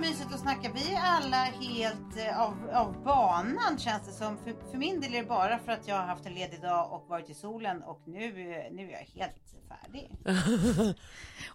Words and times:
Mysigt 0.00 0.34
att 0.34 0.40
snacka. 0.40 0.70
Vi 0.74 0.94
är 0.94 1.00
alla 1.00 1.36
helt 1.36 2.16
eh, 2.16 2.40
av, 2.40 2.70
av 2.72 3.02
banan 3.04 3.78
känns 3.78 4.06
det 4.06 4.12
som. 4.12 4.38
För, 4.38 4.70
för 4.70 4.78
min 4.78 5.00
del 5.00 5.14
är 5.14 5.22
det 5.22 5.28
bara 5.28 5.58
för 5.58 5.72
att 5.72 5.88
jag 5.88 5.96
har 5.96 6.06
haft 6.06 6.26
en 6.26 6.34
ledig 6.34 6.62
dag 6.62 6.92
och 6.92 7.06
varit 7.08 7.30
i 7.30 7.34
solen 7.34 7.82
och 7.82 8.02
nu, 8.06 8.32
nu 8.72 8.88
är 8.88 8.90
jag 8.90 9.20
helt 9.20 9.50
färdig. 9.68 10.10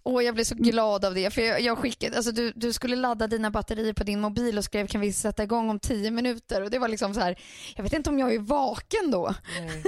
Åh, 0.03 0.23
jag 0.23 0.35
blev 0.35 0.43
så 0.43 0.56
glad 0.56 1.06
av 1.06 1.13
det. 1.13 1.33
För 1.33 1.41
jag, 1.41 1.61
jag 1.61 1.78
skickade, 1.78 2.16
alltså 2.16 2.31
du, 2.31 2.51
du 2.56 2.73
skulle 2.73 2.95
ladda 2.95 3.28
dina 3.28 3.51
batterier 3.51 3.94
på 3.94 4.03
din 4.03 4.22
mobil 4.22 4.57
och 4.57 4.63
skrev 4.63 4.88
kan 4.88 5.01
vi 5.01 5.13
sätta 5.13 5.44
igång 5.44 5.69
om 5.69 5.79
tio 5.79 6.12
minuter? 6.12 6.62
Och 6.62 6.69
det 6.69 6.79
var 6.79 6.88
liksom 6.88 7.13
så 7.13 7.19
här, 7.19 7.39
jag 7.75 7.83
vet 7.83 7.94
inte 7.94 8.09
om 8.09 8.19
jag 8.19 8.33
är 8.33 8.39
vaken 8.39 9.12
då. 9.12 9.33
Nej, 9.59 9.83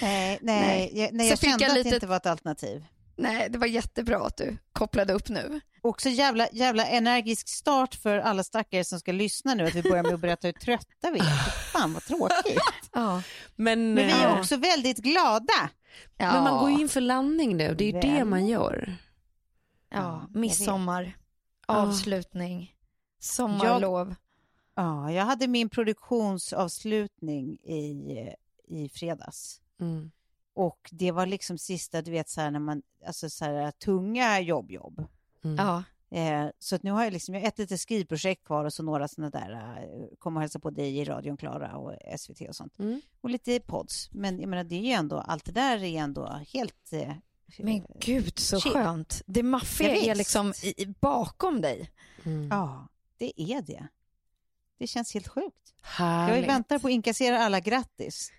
nej, 0.40 0.40
Nej. 0.40 0.90
Jag, 0.94 1.12
nej 1.12 1.28
jag 1.28 1.38
kände 1.38 1.64
jag 1.64 1.78
att 1.78 1.84
det 1.84 1.94
inte 1.94 2.06
var 2.06 2.16
ett 2.16 2.26
alternativ. 2.26 2.84
Nej, 3.18 3.50
det 3.50 3.58
var 3.58 3.66
jättebra 3.66 4.26
att 4.26 4.36
du 4.36 4.56
kopplade 4.72 5.12
upp 5.12 5.28
nu. 5.28 5.60
Också 5.82 6.08
jävla, 6.08 6.48
jävla 6.52 6.86
energisk 6.86 7.48
start 7.48 7.94
för 7.94 8.18
alla 8.18 8.44
stackare 8.44 8.84
som 8.84 9.00
ska 9.00 9.12
lyssna 9.12 9.54
nu 9.54 9.66
att 9.66 9.74
vi 9.74 9.82
börjar 9.82 10.02
med 10.02 10.14
att 10.14 10.20
berätta 10.20 10.46
hur 10.46 10.52
trötta 10.52 11.10
vi 11.10 11.18
är. 11.18 11.50
Fan 11.72 11.92
vad 11.92 12.02
tråkigt. 12.04 12.62
Ja. 12.92 13.22
Men, 13.56 13.94
Men 13.94 14.06
vi 14.06 14.12
är 14.12 14.38
också 14.38 14.56
väldigt 14.56 14.98
glada. 14.98 15.70
Ja, 16.16 16.32
men 16.32 16.42
man 16.42 16.58
går 16.60 16.70
ju 16.70 16.80
in 16.80 16.88
för 16.88 17.00
landning 17.00 17.56
nu, 17.56 17.74
det 17.74 17.84
är 17.84 17.92
ju 17.92 18.00
det 18.00 18.24
man 18.24 18.46
gör. 18.46 18.96
ja, 19.90 20.28
jag 20.32 20.40
midsommar, 20.40 21.16
avslutning, 21.66 22.74
sommarlov. 23.20 24.14
Ja, 24.74 25.12
jag 25.12 25.24
hade 25.24 25.46
min 25.48 25.68
produktionsavslutning 25.68 27.52
i, 27.54 28.34
i 28.68 28.88
fredags. 28.88 29.60
Mm. 29.80 30.10
Och 30.58 30.88
det 30.92 31.10
var 31.10 31.26
liksom 31.26 31.58
sista, 31.58 32.02
du 32.02 32.10
vet 32.10 32.28
så 32.28 32.40
här 32.40 32.50
när 32.50 32.58
man, 32.60 32.82
alltså 33.06 33.30
så 33.30 33.44
här 33.44 33.70
tunga 33.70 34.40
jobb, 34.40 34.70
jobb. 34.70 35.06
Mm. 35.44 35.56
Ja. 35.56 35.82
Eh, 36.18 36.46
så 36.58 36.74
att 36.76 36.82
nu 36.82 36.90
har 36.90 37.04
jag 37.04 37.12
liksom 37.12 37.34
jag 37.34 37.40
har 37.42 37.48
ett 37.48 37.58
litet 37.58 37.80
skrivprojekt 37.80 38.44
kvar 38.44 38.64
och 38.64 38.72
så 38.72 38.82
några 38.82 39.08
sådana 39.08 39.30
där, 39.30 39.50
eh, 39.52 40.16
kommer 40.18 40.38
och 40.38 40.42
hälsa 40.42 40.58
på 40.58 40.70
dig 40.70 40.98
i 40.98 41.04
radion 41.04 41.36
Klara 41.36 41.76
och 41.76 42.18
SVT 42.18 42.40
och 42.48 42.56
sånt. 42.56 42.78
Mm. 42.78 43.00
Och 43.20 43.30
lite 43.30 43.60
pods. 43.60 44.08
Men 44.12 44.40
jag 44.40 44.48
menar 44.48 44.64
det 44.64 44.74
är 44.74 44.80
ju 44.82 44.90
ändå, 44.92 45.18
allt 45.18 45.44
det 45.44 45.52
där 45.52 45.84
är 45.84 45.98
ändå 46.00 46.40
helt... 46.52 46.92
Eh, 46.92 47.12
Men 47.58 47.86
gud 48.00 48.38
så 48.38 48.60
Shit. 48.60 48.72
skönt. 48.72 49.22
Det 49.26 49.42
maffiga 49.42 49.96
är 49.96 50.14
liksom 50.14 50.52
i, 50.62 50.82
i- 50.82 50.86
bakom 51.00 51.60
dig. 51.60 51.90
Mm. 52.24 52.48
Ja, 52.50 52.88
det 53.18 53.42
är 53.42 53.62
det. 53.62 53.88
Det 54.78 54.86
känns 54.86 55.14
helt 55.14 55.28
sjukt. 55.28 55.74
Jag 55.82 55.88
Härligt. 56.04 56.48
väntar 56.48 56.78
på 56.78 56.86
att 56.88 56.92
inkassera 56.92 57.38
alla 57.44 57.60
grattis. 57.60 58.32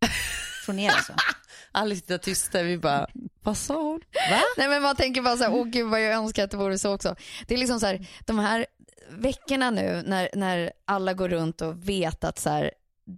Från 0.64 0.78
er 0.78 0.90
alltså. 0.90 1.12
Alla 1.72 1.94
sitter 1.94 2.18
tysta, 2.18 2.62
vi 2.62 2.78
bara, 2.78 3.06
vad 3.42 3.56
sa 3.56 3.82
hon? 3.82 4.00
Va? 4.30 4.40
Nej 4.56 4.68
men 4.68 4.82
man 4.82 4.96
tänker 4.96 5.22
bara 5.22 5.36
så 5.36 5.44
här, 5.44 5.54
åh 5.54 5.66
gud 5.66 5.90
vad 5.90 6.02
jag 6.02 6.12
önskar 6.12 6.44
att 6.44 6.50
det 6.50 6.56
vore 6.56 6.78
så 6.78 6.94
också. 6.94 7.16
Det 7.46 7.54
är 7.54 7.58
liksom 7.58 7.80
så 7.80 7.86
här, 7.86 8.06
de 8.26 8.38
här 8.38 8.66
veckorna 9.10 9.70
nu 9.70 10.02
när, 10.06 10.30
när 10.34 10.72
alla 10.84 11.14
går 11.14 11.28
runt 11.28 11.60
och 11.60 11.88
vet 11.88 12.24
att 12.24 12.38
så 12.38 12.50
här, 12.50 12.70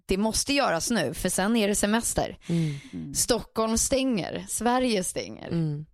det 0.06 0.16
måste 0.16 0.52
göras 0.52 0.90
nu 0.90 1.14
för 1.14 1.28
sen 1.28 1.56
är 1.56 1.68
det 1.68 1.74
semester. 1.74 2.38
Mm. 2.46 3.14
Stockholm 3.14 3.78
stänger, 3.78 4.46
Sverige 4.48 5.04
stänger. 5.04 5.48
Mm. 5.48 5.86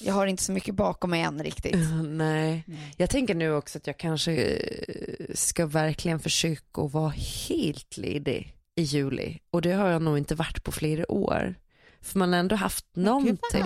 Jag 0.00 0.14
har 0.14 0.26
inte 0.26 0.42
så 0.42 0.52
mycket 0.52 0.74
bakom 0.74 1.10
mig 1.10 1.20
än 1.20 1.42
riktigt. 1.42 1.76
Nej, 2.04 2.64
jag 2.96 3.10
tänker 3.10 3.34
nu 3.34 3.52
också 3.52 3.78
att 3.78 3.86
jag 3.86 3.98
kanske 3.98 4.32
eh, 4.32 5.34
ska 5.34 5.66
verkligen 5.66 6.20
försöka 6.20 6.82
att 6.82 6.92
vara 6.92 7.12
helt 7.48 7.96
ledig 7.96 8.56
i 8.80 8.82
juli. 8.82 9.38
Och 9.50 9.62
det 9.62 9.72
har 9.72 9.88
jag 9.88 10.02
nog 10.02 10.18
inte 10.18 10.34
varit 10.34 10.64
på 10.64 10.72
flera 10.72 11.12
år. 11.12 11.54
För 12.00 12.18
man 12.18 12.32
har 12.32 12.40
ändå 12.40 12.56
haft 12.56 12.86
någonting. 12.96 13.64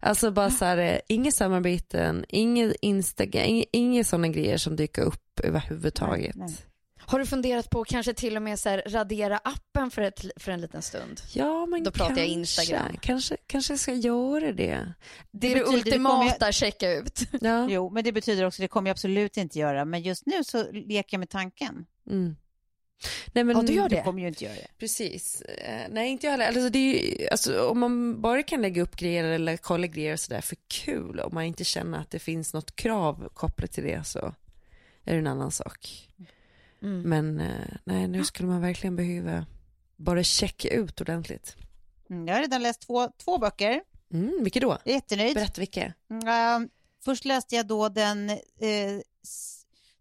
Alltså 0.00 0.30
bara 0.30 0.50
så 0.50 0.64
här, 0.64 0.78
eh, 0.78 0.98
inga 1.08 1.30
samarbeten, 1.32 2.24
inga 2.28 2.72
Instagram, 2.82 3.44
inga, 3.46 3.64
inga 3.72 4.04
sådana 4.04 4.28
grejer 4.28 4.58
som 4.58 4.76
dyker 4.76 5.02
upp 5.02 5.40
överhuvudtaget. 5.42 6.34
Nej, 6.36 6.46
nej. 6.48 6.56
Har 6.98 7.18
du 7.18 7.26
funderat 7.26 7.70
på 7.70 7.80
att 7.80 7.88
kanske 7.88 8.14
till 8.14 8.36
och 8.36 8.42
med 8.42 8.58
så 8.58 8.68
här, 8.68 8.82
radera 8.86 9.38
appen 9.44 9.90
för, 9.90 10.02
ett, 10.02 10.24
för 10.36 10.52
en 10.52 10.60
liten 10.60 10.82
stund? 10.82 11.20
Ja, 11.34 11.66
men 11.66 11.84
Då 11.84 11.90
pratar 11.90 12.08
jag 12.10 12.16
kanske, 12.16 12.32
Instagram. 12.32 12.96
Kanske, 13.00 13.36
kanske 13.46 13.72
jag 13.72 13.80
ska 13.80 13.92
göra 13.92 14.52
det. 14.52 14.52
Det 14.52 14.66
är 14.66 14.94
det, 15.30 15.60
betyder- 15.60 15.70
det 15.70 15.76
ultimata 15.76 16.38
kommer 16.38 16.52
checka 16.52 16.92
ut. 16.92 17.20
Ja. 17.40 17.66
Jo, 17.70 17.90
men 17.90 18.04
det 18.04 18.12
betyder 18.12 18.44
också, 18.44 18.62
det 18.62 18.68
kommer 18.68 18.88
jag 18.90 18.94
absolut 18.94 19.36
inte 19.36 19.58
göra. 19.58 19.84
Men 19.84 20.02
just 20.02 20.26
nu 20.26 20.44
så 20.44 20.72
leker 20.72 21.14
jag 21.14 21.18
med 21.18 21.28
tanken. 21.30 21.86
Mm. 22.10 22.36
Nej, 23.32 23.44
men 23.44 23.56
Ja, 23.56 23.62
du 23.62 23.72
gör 23.72 23.88
Du 23.88 23.96
det. 23.96 24.02
kommer 24.02 24.20
ju 24.22 24.28
inte 24.28 24.44
göra 24.44 24.54
det. 24.54 24.66
Precis. 24.78 25.40
Eh, 25.42 25.86
nej, 25.90 26.10
inte 26.10 26.26
jag 26.26 26.30
heller. 26.32 26.46
Alltså, 26.46 26.68
det 26.68 26.78
är 26.78 27.20
ju, 27.20 27.28
alltså, 27.28 27.68
om 27.68 27.78
man 27.78 28.20
bara 28.20 28.42
kan 28.42 28.62
lägga 28.62 28.82
upp 28.82 28.96
grejer 28.96 29.24
eller 29.24 29.56
kolla 29.56 29.86
grejer 29.86 30.12
och 30.12 30.20
sådär 30.20 30.40
för 30.40 30.56
kul, 30.68 31.20
om 31.20 31.34
man 31.34 31.44
inte 31.44 31.64
känner 31.64 31.98
att 31.98 32.10
det 32.10 32.18
finns 32.18 32.54
något 32.54 32.76
krav 32.76 33.28
kopplat 33.34 33.72
till 33.72 33.84
det 33.84 34.06
så 34.06 34.18
är 35.04 35.12
det 35.12 35.18
en 35.18 35.26
annan 35.26 35.50
sak. 35.52 36.08
Mm. 36.82 37.02
Men 37.02 37.40
eh, 37.40 37.76
nej, 37.84 38.08
nu 38.08 38.24
skulle 38.24 38.48
man 38.48 38.60
verkligen 38.60 38.96
behöva 38.96 39.46
bara 39.96 40.22
checka 40.22 40.68
ut 40.68 41.00
ordentligt. 41.00 41.56
Mm, 42.10 42.28
Jag 42.28 42.34
har 42.34 42.40
redan 42.40 42.62
läst 42.62 42.80
två, 42.80 43.08
två 43.24 43.38
böcker. 43.38 43.82
Mm, 44.12 44.38
vilka 44.42 44.60
då? 44.60 44.78
Jag 44.84 44.90
är 44.90 44.94
jättenöjd. 44.94 45.34
Berätta 45.34 45.60
vilka. 45.60 45.92
Mm, 46.10 46.28
eh, 46.64 46.68
först 47.04 47.24
läste 47.24 47.56
jag 47.56 47.66
då 47.66 47.88
den, 47.88 48.30
eh, 48.30 48.36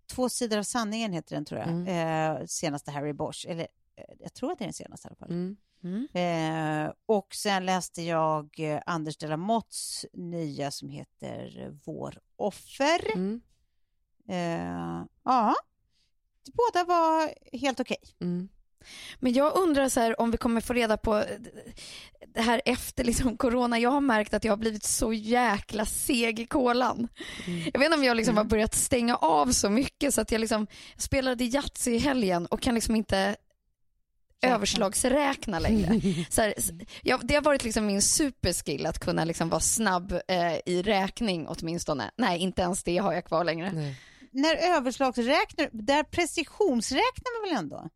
Två 0.09 0.29
sidor 0.29 0.57
av 0.57 0.63
sanningen 0.63 1.13
heter 1.13 1.35
den 1.35 1.45
tror 1.45 1.59
jag, 1.59 1.69
Mm. 1.69 2.37
eh, 2.41 2.45
senaste 2.45 2.91
Harry 2.91 3.13
Bosch, 3.13 3.45
eller 3.49 3.67
eh, 3.95 4.03
jag 4.19 4.33
tror 4.33 4.51
att 4.51 4.57
det 4.57 4.63
är 4.63 4.67
den 4.67 4.73
senaste 4.73 5.07
i 5.07 5.09
alla 5.09 5.15
fall. 5.15 5.31
Mm. 5.31 5.57
Mm. 5.83 6.07
Eh, 6.85 6.93
och 7.05 7.35
sen 7.35 7.65
läste 7.65 8.01
jag 8.01 8.59
eh, 8.59 8.81
Anders 8.85 9.17
de 9.17 9.27
la 9.27 9.37
Motts 9.37 10.05
nya 10.13 10.71
som 10.71 10.89
heter 10.89 11.71
Vår 11.85 12.19
offer. 12.35 13.15
Mm. 13.15 13.41
Eh, 14.27 15.05
ja, 15.23 15.55
båda 16.53 16.83
var 16.85 17.33
helt 17.57 17.79
okej. 17.79 17.97
Mm. 18.19 18.49
Men 19.19 19.33
jag 19.33 19.55
undrar 19.57 19.89
så 19.89 19.99
här 19.99 20.21
om 20.21 20.31
vi 20.31 20.37
kommer 20.37 20.61
få 20.61 20.73
reda 20.73 20.97
på 20.97 21.23
det 22.33 22.41
här 22.41 22.61
efter 22.65 23.03
liksom 23.03 23.37
corona. 23.37 23.79
Jag 23.79 23.89
har 23.89 24.01
märkt 24.01 24.33
att 24.33 24.43
jag 24.43 24.51
har 24.51 24.57
blivit 24.57 24.83
så 24.83 25.13
jäkla 25.13 25.85
seg 25.85 26.39
i 26.39 26.45
kolan. 26.45 27.07
Jag 27.73 27.79
vet 27.79 27.85
inte 27.85 27.97
om 27.97 28.03
jag 28.03 28.17
liksom 28.17 28.37
har 28.37 28.43
börjat 28.43 28.75
stänga 28.75 29.15
av 29.15 29.51
så 29.51 29.69
mycket 29.69 30.13
så 30.13 30.21
att 30.21 30.31
jag 30.31 30.41
liksom 30.41 30.67
jag 30.93 31.01
spelade 31.01 31.43
Yatzy 31.43 31.91
i 31.91 31.97
helgen 31.97 32.45
och 32.45 32.61
kan 32.61 32.75
liksom 32.75 32.95
inte 32.95 33.35
överslagsräkna 34.41 35.59
längre. 35.59 36.01
Så 36.29 36.41
här, 36.41 36.53
s- 36.57 36.69
ja, 37.03 37.19
det 37.23 37.35
har 37.35 37.41
varit 37.41 37.63
liksom 37.63 37.85
min 37.85 38.01
superskill 38.01 38.85
att 38.85 38.99
kunna 38.99 39.23
liksom 39.25 39.49
vara 39.49 39.59
snabb 39.61 40.11
eh, 40.27 40.53
i 40.65 40.81
räkning 40.85 41.47
åtminstone. 41.47 42.11
Nej, 42.17 42.39
inte 42.39 42.61
ens 42.61 42.83
det 42.83 42.97
har 42.97 43.13
jag 43.13 43.25
kvar 43.25 43.43
längre. 43.43 43.71
Nej. 43.71 43.95
När 44.31 44.55
överslagsräknar, 44.77 45.69
där 45.71 46.03
precisionsräknar 46.03 47.41
man 47.41 47.49
väl 47.49 47.59
ändå? 47.63 47.89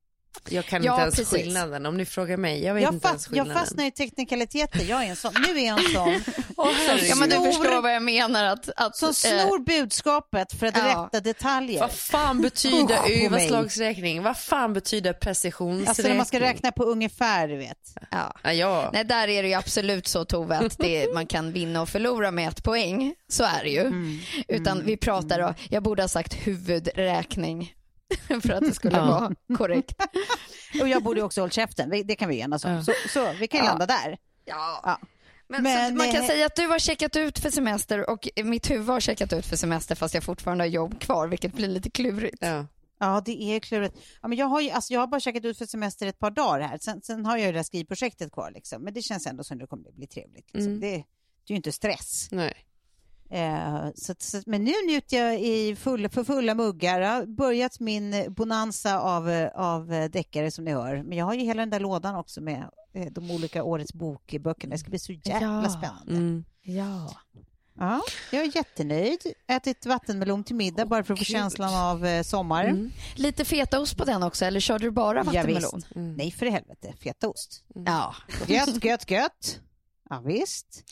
Jag 0.49 0.65
kan 0.65 0.83
Ja, 0.83 0.91
inte 0.91 1.01
ens 1.01 1.15
precis. 1.15 1.29
skillnaden. 1.33 1.85
Om 1.85 1.97
ni 1.97 2.05
frågar 2.05 2.37
mig, 2.37 2.63
jag 2.63 2.73
vet 2.73 2.83
Jag, 2.83 2.93
inte 2.93 3.07
ens 3.07 3.23
fast, 3.25 3.35
jag 3.35 3.43
skillnaden. 3.45 3.63
fastnar 3.65 3.85
i 3.85 3.91
teknikaliteter, 3.91 4.85
jag 4.89 5.03
är 5.03 5.09
en 5.09 5.15
sån. 5.15 5.33
Nu 5.47 5.59
är 5.59 5.67
jag 5.67 5.79
en 5.85 5.93
sån 5.93 6.33
Ja, 7.09 7.15
men 7.15 7.29
du 7.29 7.35
snor- 7.35 7.45
förstår 7.45 7.81
vad 7.81 7.93
jag 7.95 8.03
menar. 8.03 8.43
Att, 8.43 8.69
att, 8.75 8.95
som 8.95 9.09
eh, 9.09 9.13
snor 9.13 9.59
budskapet 9.65 10.53
för 10.53 10.65
att 10.67 10.77
ja. 10.77 10.83
rätta 11.13 11.19
detaljer. 11.23 11.79
Vad 11.79 11.91
fan 11.91 12.41
betyder 12.41 13.01
mig. 13.01 13.25
överslagsräkning? 13.25 14.23
Vad 14.23 14.37
fan 14.37 14.73
betyder 14.73 15.13
precisionsräkning? 15.13 15.87
Alltså 15.87 16.07
när 16.07 16.15
man 16.15 16.25
ska 16.25 16.39
räkna 16.39 16.71
på 16.71 16.83
ungefär, 16.83 17.47
du 17.47 17.57
vet. 17.57 17.95
ja. 18.11 18.33
Ja, 18.43 18.53
ja. 18.53 18.89
Nej, 18.93 19.03
där 19.03 19.27
är 19.27 19.43
det 19.43 19.49
ju 19.49 19.55
absolut 19.55 20.07
så 20.07 20.25
Tove 20.25 20.57
att 20.57 20.77
det, 20.77 21.13
man 21.13 21.25
kan 21.27 21.51
vinna 21.51 21.81
och 21.81 21.89
förlora 21.89 22.31
med 22.31 22.49
ett 22.49 22.63
poäng. 22.63 23.13
Så 23.29 23.43
är 23.43 23.63
det 23.63 23.69
ju. 23.69 23.79
Mm. 23.81 24.19
Utan 24.47 24.85
vi 24.85 24.97
pratar 24.97 25.39
och 25.39 25.55
jag 25.69 25.83
borde 25.83 26.03
ha 26.03 26.07
sagt 26.07 26.33
huvudräkning 26.33 27.73
för 28.41 28.49
att 28.49 28.63
det 28.65 28.73
skulle 28.73 28.97
Ja. 28.97 29.05
vara 29.05 29.57
korrekt. 29.57 30.01
Och 30.81 30.87
jag 30.87 31.03
borde 31.03 31.21
också 31.23 31.41
hålla 31.41 31.51
käften, 31.51 31.89
det 32.05 32.15
kan 32.15 32.29
vi 32.29 32.39
enas 32.39 32.65
om. 32.65 32.83
Så, 32.83 32.91
så 33.09 33.31
vi 33.39 33.47
kan 33.47 33.59
ju 33.59 33.65
Ja. 33.65 33.69
landa 33.69 33.85
där. 33.85 34.17
Ja. 34.45 34.81
Ja. 34.83 34.99
Men, 35.47 35.63
Men, 35.63 35.97
man 35.97 36.11
kan 36.11 36.21
eh, 36.21 36.27
säga 36.27 36.45
att 36.45 36.55
du 36.55 36.67
har 36.67 36.79
checkat 36.79 37.15
ut 37.15 37.39
för 37.39 37.49
semester 37.49 38.09
och 38.09 38.29
mitt 38.43 38.69
huvud 38.71 38.87
har 38.89 38.99
checkat 38.99 39.33
ut 39.33 39.45
för 39.45 39.55
semester 39.55 39.95
fast 39.95 40.13
jag 40.13 40.23
fortfarande 40.23 40.63
har 40.63 40.69
jobb 40.69 40.99
kvar 40.99 41.27
vilket 41.27 41.53
blir 41.53 41.67
lite 41.67 41.89
klurigt. 41.89 42.37
ja. 42.41 42.65
Ja, 42.99 43.21
det 43.25 43.43
är 43.43 43.59
klurigt. 43.59 43.95
Ja, 44.21 44.27
men 44.27 44.37
jag, 44.37 44.45
har 44.45 44.61
ju, 44.61 44.69
alltså, 44.69 44.93
jag 44.93 44.99
har 44.99 45.07
bara 45.07 45.19
checkat 45.19 45.45
ut 45.45 45.57
för 45.57 45.65
semester 45.65 46.07
ett 46.07 46.19
par 46.19 46.31
dagar 46.31 46.67
här. 46.67 46.77
Sen, 46.77 47.01
sen 47.01 47.25
har 47.25 47.37
jag 47.37 47.45
ju 47.45 47.51
det 47.51 47.57
här 47.59 47.63
skrivprojektet 47.63 48.31
kvar. 48.31 48.51
Liksom. 48.51 48.83
Men 48.83 48.93
det 48.93 49.01
känns 49.01 49.27
ändå 49.27 49.43
som 49.43 49.57
det 49.57 49.67
kommer 49.67 49.91
bli 49.91 50.07
trevligt. 50.07 50.53
Liksom. 50.53 50.67
Mm. 50.71 50.79
Det, 50.79 50.87
det 50.87 50.95
är 50.95 51.03
ju 51.49 51.55
inte 51.55 51.71
stress. 51.71 52.27
Nej. 52.31 52.53
Eh, 53.29 53.85
så, 53.95 54.13
så, 54.19 54.41
men 54.45 54.63
nu 54.63 54.71
njuter 54.87 55.17
jag 55.17 55.39
i 55.39 55.75
full, 55.75 56.09
för 56.09 56.23
fulla 56.23 56.55
muggar. 56.55 57.01
Jag 57.01 57.09
har 57.09 57.25
börjat 57.25 57.79
min 57.79 58.33
bonanza 58.33 58.99
av, 58.99 59.49
av 59.55 59.87
deckare 60.11 60.51
som 60.51 60.65
ni 60.65 60.71
hör. 60.71 61.03
Men 61.03 61.17
jag 61.17 61.25
har 61.25 61.33
ju 61.33 61.41
hela 61.41 61.61
den 61.61 61.69
där 61.69 61.79
lådan 61.79 62.15
också 62.15 62.41
med 62.41 62.69
eh, 62.93 63.05
de 63.11 63.31
olika 63.31 63.63
årets 63.63 63.93
bokböckerna. 63.93 64.71
Det 64.71 64.77
ska 64.79 64.89
bli 64.89 64.99
så 64.99 65.11
jävla 65.13 65.63
Ja. 65.63 65.69
spännande. 65.69 66.11
Mm. 66.11 66.43
Ja. 66.61 67.13
Ja, 67.79 68.01
jag 68.31 68.41
är 68.45 68.55
jättenöjd. 68.55 69.19
Ätit 69.47 69.85
vattenmelon 69.85 70.43
till 70.43 70.55
middag 70.55 70.85
bara 70.85 71.03
för 71.03 71.13
att 71.13 71.19
få 71.19 71.25
känslan 71.25 71.75
av 71.75 72.05
eh, 72.05 72.23
sommar. 72.23 72.65
Mm. 72.65 72.91
Lite 73.15 73.45
fetaost 73.45 73.97
på 73.97 74.05
den 74.05 74.23
också 74.23 74.45
eller 74.45 74.59
körde 74.59 74.85
du 74.85 74.91
bara 74.91 75.17
Ja, 75.17 75.23
vattenmelon? 75.23 75.71
visst. 75.75 75.87
Nej, 75.95 76.31
för 76.31 76.45
helvete. 76.45 76.93
Fetaost. 76.99 77.63
Ja. 77.85 78.15
Gött, 78.47 78.83
gött, 78.83 79.11
gött. 79.11 79.59
Ja, 80.09 80.21
visst. 80.25 80.83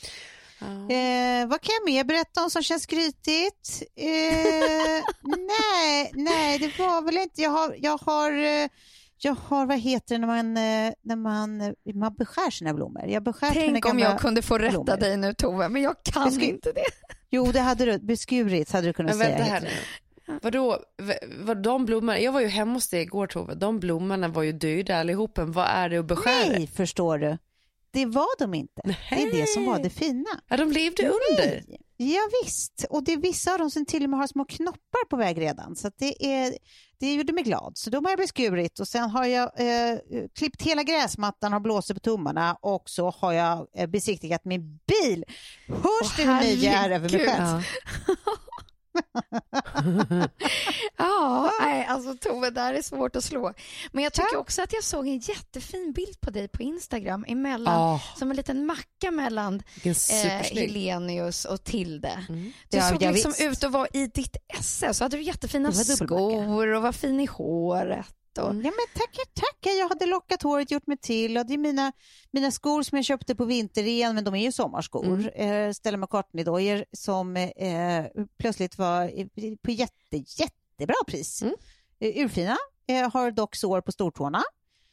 Ja. 0.88 0.94
Eh, 0.94 1.46
vad 1.48 1.60
kan 1.60 1.72
jag 1.80 1.92
mer 1.94 2.04
berätta 2.04 2.42
om 2.44 2.50
som 2.50 2.62
känns 2.62 2.82
skrytigt? 2.82 3.82
Eh, 3.96 4.06
nej, 5.22 6.10
nej, 6.14 6.58
det 6.58 6.78
var 6.78 7.02
väl 7.02 7.16
inte. 7.18 7.42
Jag 7.42 7.50
har, 7.50 7.74
jag 7.78 7.98
har, 7.98 8.32
eh, 8.32 8.68
jag 9.18 9.34
har 9.34 9.66
vad 9.66 9.78
heter 9.78 10.14
det 10.14 10.18
när 10.18 10.26
man, 10.26 10.56
eh, 10.56 10.92
när 11.02 11.16
man, 11.16 11.60
eh, 11.60 11.72
man 11.94 12.14
beskär 12.14 12.50
sina 12.50 12.74
blommor? 12.74 13.04
Jag 13.06 13.22
beskär 13.22 13.54
mina 13.54 13.72
Tänk 13.72 13.86
om 13.86 13.98
jag 13.98 14.20
kunde 14.20 14.42
få 14.42 14.58
rätta 14.58 14.70
blommor. 14.82 14.96
dig 15.00 15.16
nu 15.16 15.34
Tove, 15.34 15.68
men 15.68 15.82
jag 15.82 15.94
kan 16.04 16.32
ska- 16.32 16.44
inte 16.44 16.72
det. 16.72 16.84
Jo, 17.30 17.44
det 17.52 17.60
hade 17.60 17.84
du. 17.84 17.98
Beskurit 17.98 18.72
hade 18.72 18.86
du 18.86 18.92
kunnat 18.92 19.16
Men 19.16 19.26
säga. 19.26 19.38
vänta 19.38 19.52
här. 19.52 19.68
Vadå, 20.42 20.78
vad 21.40 21.62
de 21.62 21.84
blommorna, 21.86 22.20
jag 22.20 22.32
var 22.32 22.40
ju 22.40 22.46
hemma 22.46 22.72
hos 22.72 22.88
dig 22.88 23.02
igår 23.02 23.26
Tove, 23.26 23.54
de 23.54 23.80
blommorna 23.80 24.28
var 24.28 24.42
ju 24.42 24.52
döda 24.52 24.96
allihopen, 25.00 25.52
vad 25.52 25.66
är 25.68 25.88
det 25.88 25.96
att 25.98 26.04
beskära? 26.06 26.48
Nej, 26.52 26.66
förstår 26.66 27.18
du. 27.18 27.38
Det 27.92 28.06
var 28.06 28.38
de 28.38 28.54
inte. 28.54 28.82
Det 29.10 29.22
är 29.22 29.32
det 29.32 29.46
som 29.48 29.66
var 29.66 29.78
det 29.78 29.90
fina. 29.90 30.40
Ja, 30.48 30.56
de 30.56 30.72
levde 30.72 31.02
under. 31.08 31.64
Nej. 31.68 31.80
Ja, 31.96 32.20
visst. 32.42 32.84
och 32.90 33.04
det 33.04 33.12
är 33.12 33.16
vissa 33.16 33.52
av 33.52 33.58
dem 33.58 33.70
som 33.70 33.86
till 33.86 34.04
och 34.04 34.10
med 34.10 34.18
har 34.18 34.26
små 34.26 34.44
knoppar 34.44 35.04
på 35.10 35.16
väg 35.16 35.40
redan. 35.40 35.76
Så 35.76 35.90
det, 35.98 36.26
är, 36.34 36.54
det 37.00 37.14
gjorde 37.14 37.32
mig 37.32 37.44
glad. 37.44 37.72
Så 37.74 37.90
de 37.90 38.04
har 38.04 38.12
jag 38.12 38.18
beskurit 38.18 38.80
och 38.80 38.88
sen 38.88 39.10
har 39.10 39.24
jag 39.24 39.60
eh, 39.60 39.98
klippt 40.34 40.62
hela 40.62 40.82
gräsmattan, 40.82 41.52
har 41.52 41.60
blåst 41.60 41.94
på 41.94 42.00
tummarna 42.00 42.56
och 42.60 42.82
så 42.86 43.10
har 43.10 43.32
jag 43.32 43.66
eh, 43.76 43.86
besiktigat 43.86 44.44
min 44.44 44.80
bil. 44.86 45.24
Hörs 45.68 46.02
Åh, 46.02 46.12
det 46.16 46.22
hur 46.22 46.34
nöjd 46.34 46.58
jag 46.58 46.74
är 46.74 46.90
över 46.90 47.10
mig 47.10 47.26
själv? 47.26 47.42
Ja, 47.46 47.62
nej, 51.60 51.86
alltså 51.88 52.14
Tove, 52.16 52.50
det 52.50 52.60
här 52.60 52.74
är 52.74 52.82
svårt 52.82 53.16
att 53.16 53.24
slå. 53.24 53.52
Men 53.92 54.04
jag 54.04 54.12
tycker 54.12 54.36
också 54.36 54.62
att 54.62 54.72
jag 54.72 54.84
såg 54.84 55.06
en 55.08 55.18
jättefin 55.18 55.92
bild 55.92 56.20
på 56.20 56.30
dig 56.30 56.48
på 56.48 56.62
Instagram 56.62 57.24
emellan, 57.28 57.74
Ja. 57.74 58.00
som 58.18 58.30
en 58.30 58.36
liten 58.36 58.66
macka 58.66 59.10
mellan 59.10 59.62
eh. 59.84 59.92
Helenius 60.42 61.44
och 61.44 61.64
Tilde. 61.64 62.24
Du 62.68 62.76
Ja, 62.76 62.88
såg 62.88 63.02
ja, 63.02 63.10
liksom 63.10 63.30
visst. 63.38 63.42
ut 63.42 63.64
att 63.64 63.72
vara 63.72 63.88
i 63.92 64.06
ditt 64.06 64.36
esse, 64.58 64.94
så 64.94 65.04
hade 65.04 65.16
du 65.16 65.22
jättefina 65.22 65.72
skor 65.72 66.68
och 66.68 66.82
var 66.82 66.92
fin 66.92 67.20
i 67.20 67.26
håret. 67.26 68.06
Och... 68.38 68.44
Ja, 68.44 68.52
men 68.52 68.86
tackar, 68.94 69.24
tackar. 69.34 69.78
Jag 69.78 69.88
hade 69.88 70.06
lockat 70.06 70.42
håret, 70.42 70.70
gjort 70.70 70.86
mig 70.86 70.96
till. 70.96 71.38
Och 71.38 71.46
det 71.46 71.54
är 71.54 71.58
mina, 71.58 71.92
mina 72.30 72.50
skor 72.50 72.82
som 72.82 72.98
jag 72.98 73.04
köpte 73.04 73.34
på 73.34 73.44
vinterren, 73.44 74.14
men 74.14 74.24
de 74.24 74.34
är 74.34 74.42
ju 74.42 74.52
sommarskor. 74.52 75.40
Eh, 75.40 75.72
Stella 75.72 75.96
McCartney-dojor 75.96 76.84
som 76.92 77.36
eh, 77.36 78.04
plötsligt 78.38 78.78
var 78.78 79.26
på 79.56 79.70
jätte, 79.70 80.16
jättebra 80.16 80.94
pris. 81.06 81.42
Mm. 81.42 81.54
Eh, 82.00 82.24
urfina. 82.24 82.56
Eh, 82.86 83.12
har 83.12 83.30
dock 83.30 83.56
sår 83.56 83.80
på 83.80 83.92
stortårna. 83.92 84.42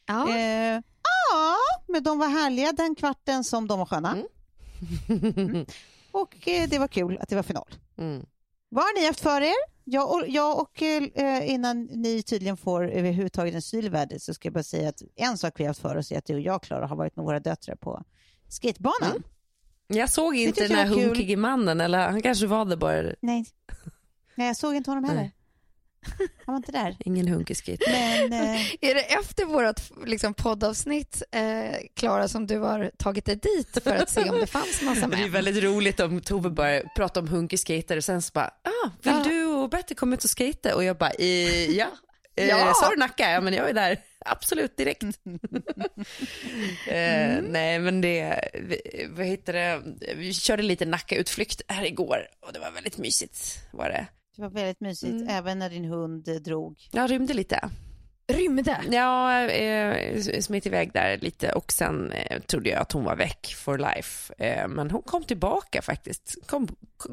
Ja. 0.06 0.30
Eh, 0.30 0.82
ja, 1.04 1.56
men 1.88 2.04
de 2.04 2.20
var 2.20 2.28
härliga 2.28 2.72
den 2.72 2.96
kvarten 2.96 3.44
som 3.44 3.68
de 3.68 3.80
var 3.80 3.86
sköna. 3.86 4.12
Mm. 4.12 5.66
Och 6.12 6.48
eh, 6.48 6.70
det 6.70 6.80
var 6.80 6.88
kul 6.88 7.18
att 7.22 7.30
det 7.30 7.36
var 7.36 7.44
final. 7.44 7.68
Mm. 7.98 8.26
Vad 8.70 8.84
har 8.84 9.00
ni 9.00 9.08
haft 9.08 9.20
för 9.20 9.42
er? 9.42 9.56
Jag 9.92 10.12
och, 10.12 10.24
jag 10.28 10.60
och 10.60 10.82
eh, 10.82 11.50
innan 11.50 11.84
ni 11.84 12.24
tydligen 12.24 12.58
får 12.58 12.90
överhuvudtaget 12.92 13.56
en 13.56 13.62
syl 13.62 13.98
så 14.20 14.34
ska 14.34 14.48
jag 14.48 14.54
bara 14.54 14.64
säga 14.64 14.90
att 14.90 15.02
en 15.16 15.38
sak 15.38 15.54
vi 15.58 15.64
har 15.64 15.70
haft 15.70 15.82
för 15.82 15.96
oss 15.98 16.12
är 16.12 16.18
att 16.18 16.26
du 16.26 16.34
och 16.34 16.40
jag, 16.40 16.64
Klara, 16.64 16.88
har 16.88 16.96
varit 16.96 17.16
med 17.16 17.26
våra 17.26 17.40
döttrar 17.40 17.76
på 17.76 18.04
skatebanan. 18.50 19.12
Mm. 19.12 19.24
Jag 19.88 20.10
såg 20.10 20.36
inte 20.36 20.68
den 20.68 20.78
här 20.78 20.86
hunkige 20.88 21.38
mannen, 21.38 21.82
eller 21.82 22.10
han 22.10 22.22
kanske 22.22 22.48
var 22.48 22.66
det 22.66 22.78
bara, 22.78 23.02
Nej. 23.22 23.46
Nej, 24.36 24.48
jag 24.48 24.56
såg 24.58 24.76
inte 24.76 24.92
honom 24.92 25.04
heller. 25.04 25.22
Nej. 25.22 25.36
Han 26.46 26.54
var 26.54 26.56
inte 26.58 26.72
där. 26.72 26.98
ingen 27.06 27.28
hunkig 27.28 27.58
skate. 27.58 27.84
Men 28.30 28.34
eh, 28.56 28.62
Är 28.82 28.96
det 28.96 29.02
efter 29.02 29.46
vårt 29.46 30.08
liksom, 30.08 30.34
poddavsnitt, 30.34 31.24
eh, 31.32 31.76
Klara, 31.94 32.28
som 32.28 32.48
du 32.48 32.58
har 32.60 32.92
tagit 32.98 33.26
dig 33.26 33.36
dit 33.36 33.84
för 33.84 33.96
att 33.96 34.10
se 34.10 34.30
om 34.30 34.40
det 34.40 34.48
fanns 34.48 34.82
massa 34.82 35.08
Det 35.08 35.16
är 35.18 35.22
män? 35.22 35.32
väldigt 35.32 35.64
roligt 35.64 36.00
om 36.00 36.22
Tove 36.22 36.50
bara 36.50 36.82
pratar 36.96 37.22
om 37.22 37.28
hunkig 37.28 37.60
skater 37.60 37.98
och 37.98 38.04
sen 38.04 38.22
så 38.22 38.32
bara, 38.34 38.46
ah, 38.64 38.90
vill 39.02 39.14
Ja. 39.14 39.24
du 39.24 39.46
och 39.64 39.70
Betty 39.70 39.96
komma 39.96 40.16
ut 40.16 40.24
och 40.24 40.30
skata? 40.30 40.76
Och 40.76 40.84
jag 40.84 40.98
bara, 40.98 41.12
eh, 41.12 41.72
ja. 41.72 41.88
Eh, 42.36 42.48
Ja. 42.48 42.74
Sa 42.76 42.90
du 42.90 42.96
Nacka? 42.96 43.32
Ja 43.32 43.42
men 43.42 43.54
jag 43.54 43.70
är 43.70 43.74
där, 43.74 43.98
absolut 44.26 44.78
direkt. 44.78 45.04
eh, 46.88 47.42
nej 47.42 47.80
men 47.80 48.02
det, 48.02 48.50
vi, 48.54 49.08
vad 49.10 49.26
heter 49.26 49.54
det, 49.54 49.82
vi 50.16 50.34
körde 50.34 50.64
lite 50.64 50.86
Nacka-utflykt 50.86 51.62
här 51.68 51.86
igår 51.86 52.28
och 52.48 52.54
det 52.54 52.60
var 52.60 52.72
väldigt 52.72 52.98
mysigt 52.98 53.60
var 53.74 53.90
det. 53.90 54.08
det 54.36 54.42
var 54.42 54.50
väldigt 54.50 54.80
mysigt, 54.82 55.12
Mm. 55.14 55.28
även 55.30 55.60
när 55.60 55.70
din 55.70 55.86
hund 55.86 56.44
drog. 56.44 56.80
Jag 56.92 57.12
rymde 57.12 57.34
lite. 57.34 57.70
Rymde? 58.30 58.78
Ja, 58.92 59.42
eh, 59.42 60.22
smitt 60.42 60.66
iväg 60.66 60.92
där 60.94 61.18
lite 61.18 61.52
och 61.52 61.72
sen 61.72 62.12
eh, 62.12 62.42
trodde 62.42 62.70
jag 62.70 62.80
att 62.82 62.92
hon 62.92 63.04
var 63.04 63.16
väck 63.16 63.56
for 63.58 63.78
life. 63.78 64.34
Eh, 64.38 64.68
men 64.68 64.92
hon 64.92 65.02
kom 65.02 65.24
tillbaka 65.24 65.82
faktiskt. 65.82 66.36
Kom, 66.48 66.68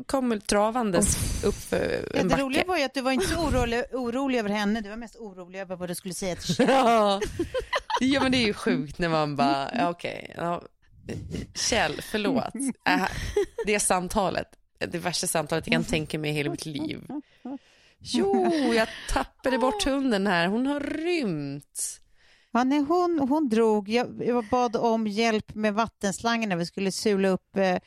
kom 0.07 0.41
travandes 0.41 1.45
upp 1.45 1.55
för 1.55 1.77
Ja, 2.15 2.21
en 2.21 2.29
det 2.29 2.33
backe. 2.35 2.43
roliga 2.43 2.65
var 2.67 2.77
ju 2.77 2.83
att 2.85 2.95
du 2.95 3.01
var 3.01 3.13
inte 3.13 3.27
så 3.27 3.37
orolig, 3.41 3.83
orolig 3.93 4.39
över 4.39 4.51
henne, 4.51 4.81
du 4.81 4.89
var 4.89 4.97
mest 4.97 5.17
orolig 5.17 5.61
över 5.61 5.77
vad 5.77 5.89
du 5.89 5.95
skulle 5.95 6.15
säga 6.15 6.37
till 6.37 6.55
Kjell. 6.57 6.69
Ja. 6.71 7.21
ja, 8.01 8.23
men 8.23 8.33
det 8.33 8.39
är 8.39 8.47
ju 8.47 8.55
sjukt 8.55 8.99
när 8.99 9.09
man 9.09 9.37
bara, 9.37 9.71
ja, 9.75 9.91
okej, 9.91 10.35
ja. 10.37 10.63
Kjell, 11.55 12.01
förlåt. 12.03 12.55
Äh, 12.89 13.03
det 13.67 13.81
samtalet, 13.81 14.49
det 14.79 14.99
värsta 14.99 15.27
samtalet 15.27 15.67
jag 15.67 15.73
kan 15.73 15.85
tänka 15.85 16.19
mig 16.19 16.31
i 16.31 16.35
hela 16.35 16.51
mitt 16.51 16.67
liv. 16.67 17.01
Jo, 18.01 18.45
jag 18.75 18.89
tappade 19.09 19.59
bort 19.59 19.85
hunden 19.85 20.27
här, 20.27 20.49
hon 20.49 20.67
har 20.67 20.81
rymt. 20.81 22.01
Ja, 22.53 22.65
nej, 22.65 22.81
hon, 22.81 23.27
hon 23.29 23.49
drog. 23.49 23.89
Jag, 23.89 24.23
jag 24.27 24.45
bad 24.49 24.77
om 24.77 25.07
hjälp 25.07 25.55
med 25.55 25.75
vattenslangen 25.75 26.49
när 26.49 26.57
vi 26.57 26.67
skulle 26.67 26.93
sula 26.93 27.29
upp. 27.29 27.57
Eh, 27.57 27.79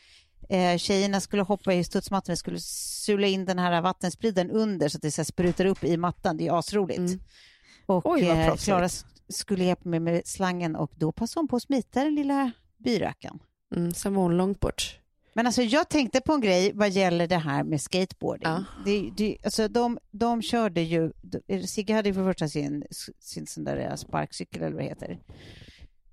eh, 0.59 0.77
tjejerna 0.77 1.21
skulle 1.21 1.41
hoppa 1.41 1.73
i 1.73 1.83
studsmattan. 1.83 2.33
Vi 2.33 2.37
skulle 2.37 2.59
sula 2.59 3.27
in 3.27 3.45
den 3.45 3.59
här 3.59 3.81
vattenspridaren 3.81 4.51
under 4.51 4.89
så 4.89 4.97
att 4.97 5.01
det 5.01 5.11
så 5.11 5.25
sprutar 5.25 5.65
upp 5.65 5.83
i 5.83 5.97
mattan. 5.97 6.37
Det 6.37 6.47
är 6.47 6.59
asroligt. 6.59 6.99
Mm. 6.99 7.19
Och 7.85 8.11
Oj, 8.11 8.27
vad 8.27 8.39
eh, 8.39 8.47
proffsigt. 8.47 8.65
Klara 8.65 8.89
skulle 9.29 9.63
hjälpa 9.63 9.89
mig 9.89 9.99
med 9.99 10.27
slangen 10.27 10.75
och 10.75 10.91
då 10.95 11.11
passade 11.11 11.39
hon 11.39 11.47
på 11.47 11.55
att 11.55 11.63
smita 11.63 12.03
den 12.03 12.15
lilla 12.15 12.51
byrökan. 12.77 13.39
Mm, 13.75 13.93
sen 13.93 14.13
var 14.15 14.23
hon 14.23 14.37
långt 14.37 14.59
bort. 14.59 14.99
Men 15.39 15.45
alltså 15.45 15.61
jag 15.61 15.89
tänkte 15.89 16.21
på 16.21 16.33
en 16.33 16.41
grej 16.41 16.71
vad 16.73 16.89
gäller 16.89 17.27
det 17.27 17.37
här 17.37 17.63
med 17.63 17.81
skateboarding. 17.81 18.49
Ja. 18.49 18.63
Det, 18.85 19.09
det, 19.17 19.37
alltså 19.43 19.67
de, 19.67 19.97
de 20.11 20.41
körde 20.41 20.81
ju, 20.81 21.11
Sigge 21.67 21.93
hade 21.93 22.09
ju 22.09 22.15
för 22.15 22.23
första 22.23 22.47
sin, 22.47 22.83
sin 23.19 23.47
sån 23.47 23.63
där 23.63 23.77
eh, 23.77 23.95
sparkcykel 23.95 24.61
eller 24.61 24.71
vad 24.75 24.83
det 24.83 24.89
heter. 24.89 25.19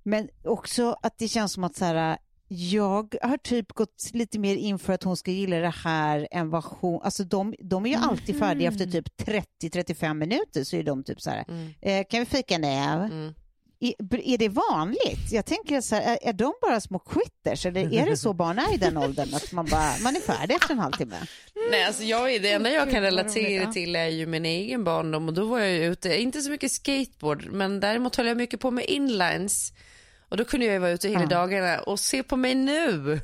Men 0.02 0.28
också 0.44 0.96
att 1.02 1.18
det 1.18 1.28
känns 1.28 1.52
som 1.52 1.64
att 1.64 1.76
så 1.76 1.84
här, 1.84 2.18
jag 2.48 3.14
har 3.22 3.36
typ 3.36 3.72
gått 3.72 4.10
lite 4.12 4.38
mer 4.38 4.56
in 4.56 4.78
för 4.78 4.92
att 4.92 5.02
hon 5.02 5.16
ska 5.16 5.30
gilla 5.30 5.56
det 5.56 5.74
här 5.84 6.28
än 6.30 6.50
vad 6.50 6.64
hon, 6.64 7.02
alltså 7.02 7.24
de, 7.24 7.54
de 7.58 7.86
är 7.86 7.90
ju 7.90 7.96
alltid 7.96 8.38
färdiga 8.38 8.68
efter 8.68 8.86
typ 8.86 9.08
30-35 9.60 10.14
minuter 10.14 10.64
så 10.64 10.76
är 10.76 10.82
de 10.82 11.04
typ 11.04 11.20
så 11.20 11.30
här, 11.30 11.44
Mm. 11.48 11.72
eh, 11.80 12.06
kan 12.10 12.20
vi 12.20 12.26
fika 12.26 12.58
nu? 12.58 12.66
Mm. 12.66 13.34
Är, 13.80 13.94
är 14.28 14.38
det 14.38 14.48
vanligt? 14.48 15.32
Jag 15.32 15.44
tänker 15.46 15.80
så 15.80 15.94
här, 15.94 16.02
är, 16.02 16.28
är 16.28 16.32
de 16.32 16.52
bara 16.62 16.80
små 16.80 16.98
quitters 16.98 17.66
eller 17.66 17.94
är 17.94 18.06
det 18.06 18.16
så 18.16 18.32
barn 18.32 18.58
är 18.58 18.74
i 18.74 18.76
den 18.76 18.96
åldern 18.96 19.34
att 19.34 19.52
man, 19.52 19.66
bara, 19.66 19.92
man 20.02 20.16
är 20.16 20.20
färdig 20.20 20.54
efter 20.54 20.70
en 20.72 20.78
halvtimme? 20.78 21.16
Nej, 21.70 21.84
alltså 21.84 22.02
jag, 22.02 22.34
är- 22.34 22.40
det 22.40 22.52
enda 22.52 22.70
jag 22.70 22.84
kan 22.90 22.94
vad 22.94 23.02
relatera 23.02 23.72
till 23.72 23.96
är 23.96 24.06
ju 24.06 24.26
min 24.26 24.46
egen 24.46 24.84
barndom 24.84 25.28
och 25.28 25.34
då 25.34 25.44
var 25.44 25.58
jag 25.58 25.70
ju 25.70 25.84
ute, 25.84 26.20
inte 26.20 26.40
så 26.40 26.50
mycket 26.50 26.72
skateboard, 26.72 27.46
men 27.52 27.80
däremot 27.80 28.16
höll 28.16 28.26
jag 28.26 28.36
mycket 28.36 28.60
på 28.60 28.70
med 28.70 28.84
inlines. 28.84 29.72
Och 30.28 30.36
då 30.36 30.44
kunde 30.44 30.66
jag 30.66 30.72
ju 30.72 30.78
vara 30.78 30.90
ute 30.90 31.08
hela 31.08 31.20
Ja. 31.20 31.26
dagarna 31.26 31.78
och 31.80 32.00
se 32.00 32.22
på 32.22 32.36
mig 32.36 32.54
nu. 32.54 33.20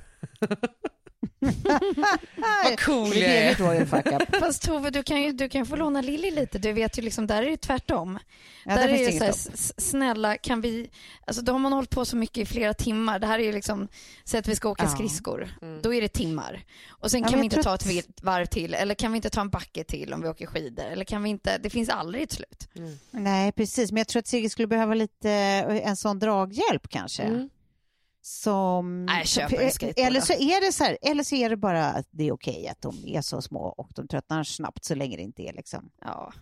Vad 2.64 2.80
cool 2.84 3.11
det 3.11 3.18
jag 3.20 3.30
är 3.30 3.42
är. 3.44 3.49
mitt 3.49 3.61
royal 3.61 3.87
fuck 3.87 4.06
up. 4.06 4.37
Fast 4.40 4.62
Tove, 4.62 4.90
du 4.90 5.02
kan 5.02 5.22
ju 5.22 5.32
du 5.32 5.49
kan 5.49 5.66
få 5.66 5.76
låna 5.76 6.00
Lilly 6.00 6.30
lite. 6.30 6.58
Du 6.58 6.72
vet 6.72 6.99
ju 6.99 7.02
liksom, 7.02 7.26
där 7.26 7.42
är 7.42 7.50
det 7.50 7.56
tvärtom. 7.56 8.18
Ja, 8.64 8.75
där 8.75 8.88
där 8.88 8.94
är 8.94 9.06
det 9.06 9.18
så 9.18 9.25
här, 9.25 9.34
snälla 9.80 10.37
kan 10.37 10.61
vi, 10.61 10.90
alltså 11.26 11.42
då 11.42 11.52
har 11.52 11.58
man 11.58 11.72
hållit 11.72 11.90
på 11.90 12.04
så 12.04 12.16
mycket 12.16 12.38
i 12.38 12.46
flera 12.46 12.75
timmar. 12.75 13.18
Det 13.18 13.26
här 13.26 13.38
är 13.38 13.42
ju 13.44 13.52
liksom, 13.52 13.88
säg 14.25 14.40
att 14.40 14.49
vi 14.49 14.56
ska 14.56 14.68
åka 14.68 14.84
Ja. 14.84 14.88
skridskor. 14.90 15.49
Då 15.82 15.94
är 15.94 16.00
det 16.00 16.08
timmar. 16.08 16.64
Och 16.88 17.11
sen 17.11 17.22
Ja, 17.22 17.28
kan 17.28 17.38
vi 17.38 17.44
inte 17.44 17.62
ta 17.62 17.75
ett 17.75 18.06
varv 18.22 18.46
till. 18.46 18.75
Eller 18.75 18.94
kan 18.94 19.12
vi 19.12 19.16
inte 19.16 19.30
ta 19.30 19.40
en 19.40 19.50
backe 19.50 19.84
till 19.84 20.12
om 20.14 20.22
vi 20.22 20.28
åker 20.28 20.46
skidor. 20.46 20.84
Eller 20.84 21.04
kan 21.04 21.22
vi 21.22 21.30
inte, 21.30 21.58
det 21.58 21.70
finns 21.70 21.88
aldrig 21.88 22.22
ett 22.22 22.32
slut. 22.32 22.68
Nej, 23.11 23.52
precis. 23.52 23.92
Men 23.92 23.99
jag 23.99 24.08
tror 24.08 24.20
att 24.20 24.26
Sigge 24.26 24.50
skulle 24.50 24.68
behöva 24.68 24.94
lite 24.94 25.30
en 25.84 25.96
sån 25.96 26.18
draghjälp 26.18 26.88
kanske. 26.88 27.22
Mm. 27.22 27.49
Som... 28.25 29.07
Nej, 29.07 29.26
köp 29.26 29.52
en 29.52 29.71
skateboard 29.71 30.07
eller 30.07 30.21
så 30.21 30.33
är 30.33 30.67
det 30.67 30.73
så 30.73 30.85
här, 30.85 30.99
eller 31.02 31.25
så 31.25 31.35
är 31.35 31.50
det 31.50 31.57
bara 31.57 31.87
att 31.87 32.07
det 32.11 32.25
är 32.29 32.33
okej 32.33 32.69
att 32.69 32.83
de 32.83 33.07
är 33.07 33.21
så 33.21 33.43
små 33.43 33.61
och 33.61 33.91
de 33.95 34.09
tröttnar 34.09 34.45
snabbt 34.45 34.85
så 34.85 34.95
länge 34.95 35.17
det 35.17 35.23
inte 35.23 35.43
är 35.43 35.52
liksom 35.52 35.91
Ja. 36.00 36.33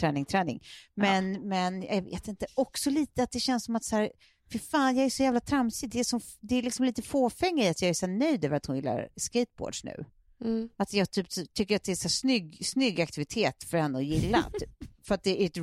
träning, 0.00 0.24
träning. 0.24 0.62
Men, 0.94 1.48
men 1.48 1.82
jag 1.82 2.02
vet 2.02 2.28
inte, 2.28 2.46
också 2.54 2.90
lite 2.90 3.22
att 3.22 3.32
det 3.32 3.40
känns 3.40 3.64
som 3.64 3.76
att 3.76 3.84
så 3.84 3.96
här, 3.96 4.12
för 4.52 4.58
fan 4.58 4.96
jag 4.96 5.06
är 5.06 5.10
så 5.10 5.22
jävla 5.22 5.40
tramsig. 5.40 5.90
Det 5.90 6.00
är, 6.00 6.04
som, 6.04 6.20
det 6.40 6.54
är 6.54 6.62
liksom 6.62 6.84
lite 6.84 7.02
fåfänga 7.02 7.64
i 7.64 7.68
att 7.68 7.82
jag 7.82 7.88
är 7.88 7.94
så 7.94 8.06
nöjd 8.06 8.44
över 8.44 8.56
att 8.56 8.66
hon 8.66 8.76
gillar 8.76 9.08
skateboards 9.16 9.84
nu. 9.84 10.04
Mm. 10.44 10.68
Att 10.76 10.92
jag 10.92 11.10
typ 11.10 11.26
tycker 11.54 11.76
att 11.76 11.84
det 11.84 11.92
är 11.92 11.96
så 11.96 12.08
snygg, 12.08 12.66
snygg 12.66 13.00
aktivitet 13.00 13.64
för 13.64 13.78
henne 13.78 13.98
att 13.98 14.04
gilla. 14.04 14.42
Typ. 14.60 14.70
För 15.02 15.14
att 15.14 15.22
det 15.22 15.42
it 15.42 15.56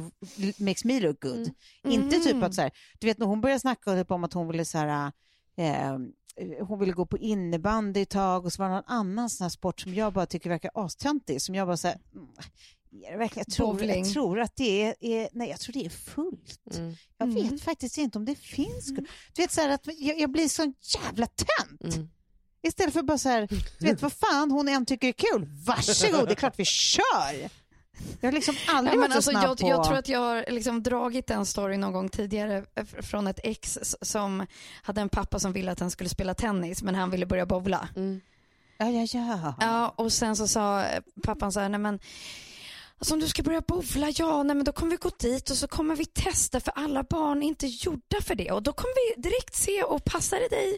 makes 0.60 0.84
me 0.84 1.00
look 1.00 1.22
good. 1.22 1.52
Inte 1.88 2.20
typ 2.20 2.44
att 2.44 2.54
så 2.56 2.62
här, 2.62 2.72
du 3.00 3.08
vet 3.08 3.18
när 3.18 3.26
hon 3.26 3.42
började 3.42 3.60
snacka 3.60 3.96
typ 3.96 4.12
om 4.12 4.24
att 4.24 4.34
hon 4.34 4.48
ville 4.48 4.66
så 4.66 4.78
här, 4.78 5.12
eh, 5.58 5.98
hon 6.68 6.80
ville 6.80 6.92
gå 6.94 7.06
på 7.06 7.18
innebandy 7.18 8.02
ett 8.02 8.10
tag 8.10 8.46
och 8.46 8.54
så 8.54 8.62
var 8.62 8.70
det 8.70 8.76
någon 8.76 8.84
annan 8.88 9.30
sån 9.30 9.46
här 9.46 9.50
sport 9.50 9.80
som 9.82 9.94
jag 9.94 10.14
bara 10.14 10.26
tycker 10.26 10.50
verkar 10.50 10.72
astöntig. 10.74 11.42
Som 11.42 11.56
jag 11.56 11.68
bara 11.68 11.78
så 11.78 11.88
här, 11.88 11.98
mm? 12.16 12.28
Jag 13.36 13.48
tror, 13.52 13.84
jag 13.84 14.10
tror 14.14 14.40
att 14.40 14.56
det 14.56 14.84
är, 14.84 14.96
är, 15.00 15.30
nej 15.34 15.50
jag 15.50 15.60
tror 15.60 15.74
det 15.74 15.86
är 15.86 15.90
fullt. 15.90 16.78
Mm. 16.78 16.96
Jag 17.18 17.28
vet 17.28 17.46
Mm. 17.46 17.60
faktiskt 17.60 17.98
inte 17.98 18.18
om 18.18 18.26
det 18.26 18.36
finns. 18.36 18.86
Du 19.34 19.42
vet 19.42 19.52
så 19.52 19.62
här 19.62 19.70
att 19.70 19.82
jag, 19.98 20.20
jag 20.20 20.32
blir 20.32 20.48
sån 20.48 20.74
jävla 21.04 21.28
tönt. 21.28 21.96
Mm. 21.96 22.10
Istället 22.68 22.94
för 22.94 23.02
bara 23.04 23.18
så 23.18 23.30
här, 23.30 23.48
du 23.80 23.86
vet 23.86 24.02
vad 24.02 24.14
fan 24.14 24.52
hon 24.52 24.68
än 24.68 24.86
tycker 24.86 25.08
är 25.08 25.12
kul, 25.12 25.48
varsågod, 25.66 26.28
det 26.28 26.32
är 26.34 26.36
klart 26.36 26.60
vi 26.60 26.66
kör. 26.66 27.50
Jag 28.22 28.28
har 28.28 28.32
liksom 28.34 28.56
aldrig 28.68 28.94
Ja, 28.94 28.98
varit 28.98 29.10
men 29.10 29.18
alltså, 29.18 29.32
så 29.32 29.40
snabb 29.40 29.44
jag, 29.44 29.58
på... 29.58 29.68
jag 29.68 29.84
tror 29.86 29.98
att 29.98 30.10
jag 30.10 30.20
har 30.20 30.46
liksom 30.48 30.84
dragit 30.84 31.28
den 31.28 31.46
storyn 31.46 31.80
någon 31.80 31.94
gång 31.94 32.10
tidigare 32.10 32.64
eh, 32.75 32.86
från 32.86 33.28
ett 33.28 33.40
ex 33.44 33.80
som 34.02 34.46
hade 34.82 35.02
en 35.02 35.10
pappa 35.10 35.40
som 35.40 35.54
ville 35.54 35.72
att 35.72 35.80
han 35.80 35.92
skulle 35.92 36.10
spela 36.10 36.34
tennis 36.34 36.84
men 36.84 36.96
han 36.96 37.10
ville 37.10 37.25
börja 37.25 37.46
bowla. 37.46 37.90
Mm. 37.96 38.22
Ja, 38.78 38.90
ja, 38.90 39.08
ja. 39.14 39.56
Ja, 39.60 39.94
och 39.96 40.12
sen 40.14 40.36
så 40.36 40.48
sa 40.48 40.84
eh, 40.84 41.02
pappan 41.24 41.52
så 41.52 41.60
här, 41.60 41.70
nej 41.70 41.80
men 41.80 42.00
Alltså 43.00 43.14
om 43.14 43.20
du 43.20 43.28
ska 43.28 43.44
börja 43.44 43.62
bowla, 43.62 44.12
ja, 44.16 44.44
nej 44.44 44.56
men 44.56 44.66
då 44.66 44.72
kommer 44.72 44.92
vi 44.92 44.98
gå 44.98 45.10
dit 45.20 45.50
och 45.50 45.58
så 45.58 45.68
kommer 45.68 45.96
vi 45.96 46.06
testa 46.06 46.60
för 46.60 46.74
alla 46.75 47.04
barn 47.04 47.44
är 47.44 47.48
inte 47.48 47.68
gjorda 47.68 48.22
för 48.22 48.36
det 48.36 48.52
och 48.52 48.64
då 48.64 48.74
kommer 48.74 49.16
vi 49.16 49.22
direkt 49.22 49.56
se 49.56 49.84
och 49.84 50.06
passar 50.06 50.38
det 50.38 50.56
dig 50.56 50.78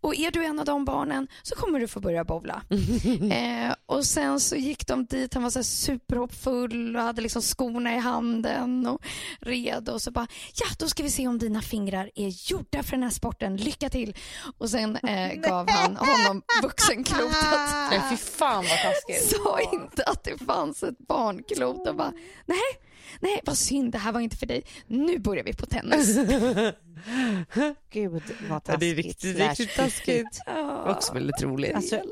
och 0.00 0.14
är 0.16 0.30
du 0.30 0.44
en 0.44 0.58
av 0.58 0.64
de 0.64 0.84
barnen 0.84 1.28
så 1.42 1.54
kommer 1.54 1.80
du 1.80 1.88
få 1.88 2.00
börja 2.00 2.24
bowla. 2.24 2.62
eh, 3.32 3.74
och 3.86 4.04
sen 4.04 4.40
så 4.40 4.56
gick 4.56 4.86
de 4.86 5.06
dit, 5.06 5.34
han 5.34 5.42
var 5.42 5.50
så 5.50 5.62
superhoppfull 5.62 6.96
och 6.96 7.02
hade 7.02 7.22
liksom 7.22 7.42
skorna 7.42 7.94
i 7.94 7.98
handen 7.98 8.86
och 8.86 9.02
redo 9.40 9.92
och 9.92 10.02
så 10.02 10.10
bara, 10.10 10.26
ja 10.54 10.66
då 10.78 10.88
ska 10.88 11.02
vi 11.02 11.10
se 11.10 11.28
om 11.28 11.38
dina 11.38 11.62
fingrar 11.62 12.10
är 12.14 12.50
gjorda 12.52 12.82
för 12.82 12.90
den 12.90 13.02
här 13.02 13.10
sporten, 13.10 13.56
lycka 13.56 13.90
till. 13.90 14.16
Och 14.58 14.70
sen 14.70 14.96
eh, 14.96 15.34
gav 15.34 15.70
han 15.70 15.96
honom 15.96 16.42
vuxenklotet. 16.62 17.90
Nej, 17.90 18.00
fy 18.10 18.16
fan 18.16 18.64
vad 18.64 18.78
taskigt. 18.78 19.30
Sa 19.30 19.60
inte 19.72 20.04
att 20.04 20.24
det 20.24 20.38
fanns 20.38 20.82
ett 20.82 20.98
barnklot 21.58 21.86
och 21.88 21.96
bara, 21.96 22.12
nej, 22.46 22.58
nej 23.20 23.40
vad 23.44 23.58
synd, 23.58 23.92
det 23.92 23.98
här 23.98 24.12
var 24.12 24.20
inte 24.20 24.36
för 24.36 24.46
dig. 24.46 24.62
Nu 24.86 25.18
börjar 25.18 25.44
vi 25.44 25.52
på 25.54 25.66
tennis. 25.66 26.16
Gud 27.90 28.10
vad 28.12 28.22
Ja, 28.48 28.60
taskigt. 28.60 28.80
det 28.80 28.86
är 28.90 28.94
riktigt, 28.94 29.36
slash 29.36 29.48
riktigt 29.48 29.76
taskigt. 29.76 30.40
Var 30.46 30.90
också 30.90 31.12
väldigt 31.14 31.42
roligt. 31.42 31.74
Alltså, 31.74 32.02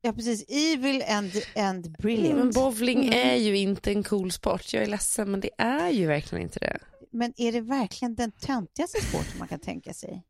Ja, 0.00 0.12
precis. 0.12 0.44
Evil 0.48 1.02
and, 1.08 1.32
and 1.56 1.96
brilliant. 1.98 2.38
Men 2.38 2.50
bowling 2.50 3.08
är 3.14 3.34
ju 3.36 3.56
inte 3.56 3.90
en 3.92 4.02
cool 4.02 4.32
sport. 4.32 4.72
Jag 4.74 4.82
är 4.82 4.86
ledsen, 4.86 5.30
men 5.30 5.40
det 5.40 5.50
är 5.58 5.90
ju 5.90 6.06
verkligen 6.06 6.42
inte 6.42 6.58
det. 6.58 6.78
Men 7.10 7.32
är 7.36 7.52
det 7.52 7.60
verkligen 7.60 8.14
den 8.14 8.32
töntigaste 8.32 9.00
sporten 9.04 9.38
man 9.38 9.48
kan 9.48 9.58
tänka 9.60 9.94
sig? 9.94 10.22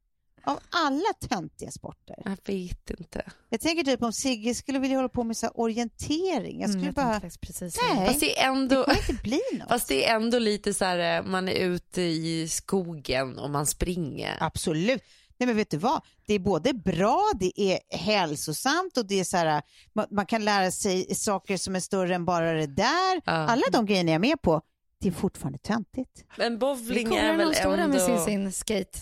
Av 0.45 0.59
alla 0.71 1.12
töntiga 1.28 1.71
sporter. 1.71 2.16
Jag 2.25 2.38
vet 2.54 2.90
inte. 2.90 3.30
Jag 3.49 3.61
tänker 3.61 3.85
typ 3.85 4.02
om 4.02 4.12
Sigge 4.12 4.54
skulle 4.54 4.78
vilja 4.78 4.97
hålla 4.97 5.09
på 5.09 5.25
med 5.25 5.37
så 5.37 5.47
här 5.47 5.61
orientering. 5.61 6.61
Jag 6.61 6.71
skulle 6.71 6.83
Mm, 6.83 6.95
bara... 6.95 7.21
tänkte 7.21 7.38
precis 7.38 7.78
Nej, 7.95 8.07
Fast 8.07 8.21
det 8.21 8.38
är 8.38 8.42
det 8.42 8.49
ändå... 8.59 8.85
kommer 8.85 9.11
inte 9.11 9.23
bli 9.23 9.40
något. 9.52 9.68
Fast 9.68 9.88
det 9.88 10.04
är 10.09 10.16
ändå 10.16 10.38
lite 10.38 10.75
så 10.75 10.85
här, 10.85 11.18
eh, 11.18 11.25
man 11.26 11.49
är 11.49 11.52
ute 11.54 12.02
i 12.02 12.49
skogen 12.49 13.38
och 13.38 13.50
man 13.50 13.66
springer. 13.66 14.37
Absolut. 14.40 15.02
Nej 15.40 15.47
men 15.47 15.57
vet 15.57 15.71
du 15.71 15.76
vad? 15.76 16.00
Det 16.26 16.35
är 16.35 16.38
både 16.38 16.75
bra, 16.75 17.30
det 17.40 17.61
är 17.61 17.97
hälsosamt 17.97 18.97
och 18.97 19.07
det 19.07 19.21
är 19.21 19.25
så 19.25 19.37
här, 19.37 19.62
man, 19.92 20.07
man 20.11 20.26
kan 20.26 20.45
lära 20.45 20.71
sig 20.71 21.14
saker 21.14 21.57
som 21.57 21.76
är 21.76 21.80
större 21.80 22.14
än 22.14 22.25
bara 22.25 22.52
det 22.52 22.66
där. 22.66 23.16
Ja. 23.25 23.33
Alla 23.33 23.62
de 23.73 23.87
grejerna 23.87 24.11
jag 24.11 24.14
är 24.14 24.18
med 24.18 24.42
på, 24.42 24.62
det 25.00 25.09
är 25.09 25.12
fortfarande 25.12 25.59
töntigt. 25.59 26.25
Men 26.37 26.52
Det 26.52 26.59
bowling 26.59 27.07
kommer 27.09 27.23
är 27.23 27.37
väl 27.37 27.49
de 27.49 27.54
står 27.54 27.71
där 27.76 27.78
ändå... 27.85 27.97
med 27.97 28.02
sin, 28.07 28.18
sin 28.25 28.52
skate. 28.52 28.99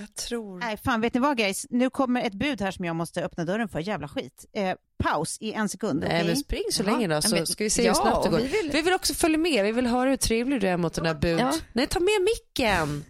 Jag 0.00 0.14
tror... 0.14 0.58
Nej 0.58 0.76
fan, 0.76 1.00
vet 1.00 1.14
ni 1.14 1.20
vad 1.20 1.36
guys? 1.36 1.66
Nu 1.70 1.90
kommer 1.90 2.22
ett 2.22 2.34
bud 2.34 2.60
här 2.60 2.70
som 2.70 2.84
jag 2.84 2.96
måste 2.96 3.24
öppna 3.24 3.44
dörren 3.44 3.68
för. 3.68 3.78
Jävla 3.80 4.08
skit. 4.08 4.46
Eh, 4.52 4.74
paus 4.98 5.38
i 5.40 5.52
en 5.52 5.68
sekund. 5.68 6.00
Nej 6.00 6.08
okej? 6.08 6.26
men 6.26 6.36
spring 6.36 6.62
så 6.72 6.82
länge 6.82 7.08
då 7.08 7.22
så 7.22 7.34
men- 7.36 7.46
ska 7.46 7.64
vi 7.64 7.70
se 7.70 7.84
ja, 7.84 7.90
hur 7.92 7.94
snabbt 8.02 8.24
det 8.24 8.30
går. 8.30 8.38
vi 8.38 8.46
vill- 8.46 8.70
Vi 8.72 8.82
vill 8.82 8.94
också 8.94 9.14
följa 9.14 9.38
med, 9.38 9.64
vi 9.64 9.72
vill 9.72 9.86
höra 9.86 10.10
hur 10.10 10.16
trevlig 10.16 10.60
du 10.60 10.68
är 10.68 10.76
mot 10.76 10.94
den 10.94 11.04
där 11.04 11.14
bud. 11.14 11.40
Ja. 11.40 11.54
Nej 11.72 11.86
ta 11.86 12.00
med 12.00 12.26
micken. 12.36 13.04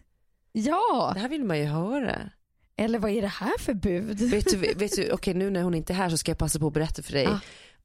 Ja, 0.53 1.11
Det 1.15 1.21
här 1.21 1.29
vill 1.29 1.45
man 1.45 1.59
ju 1.59 1.65
höra. 1.65 2.17
eller 2.77 2.99
vad 2.99 3.11
är 3.11 3.23
det 3.23 3.29
här 3.29 3.59
för 3.59 3.75
bud? 3.75 4.21
Vet 4.21 4.51
du, 4.51 4.57
vet 4.57 4.97
du 4.97 5.13
okej 5.13 5.35
nu 5.35 5.51
när 5.51 5.63
hon 5.63 5.75
inte 5.75 5.93
är 5.93 5.95
här 5.95 6.11
så 6.11 6.17
ska 6.19 6.31
jag 6.31 6.39
passa 6.39 6.59
på 6.59 6.67
att 6.67 6.73
berätta 6.73 7.03
för 7.03 7.13
dig. 7.13 7.27
Ah. 7.27 7.41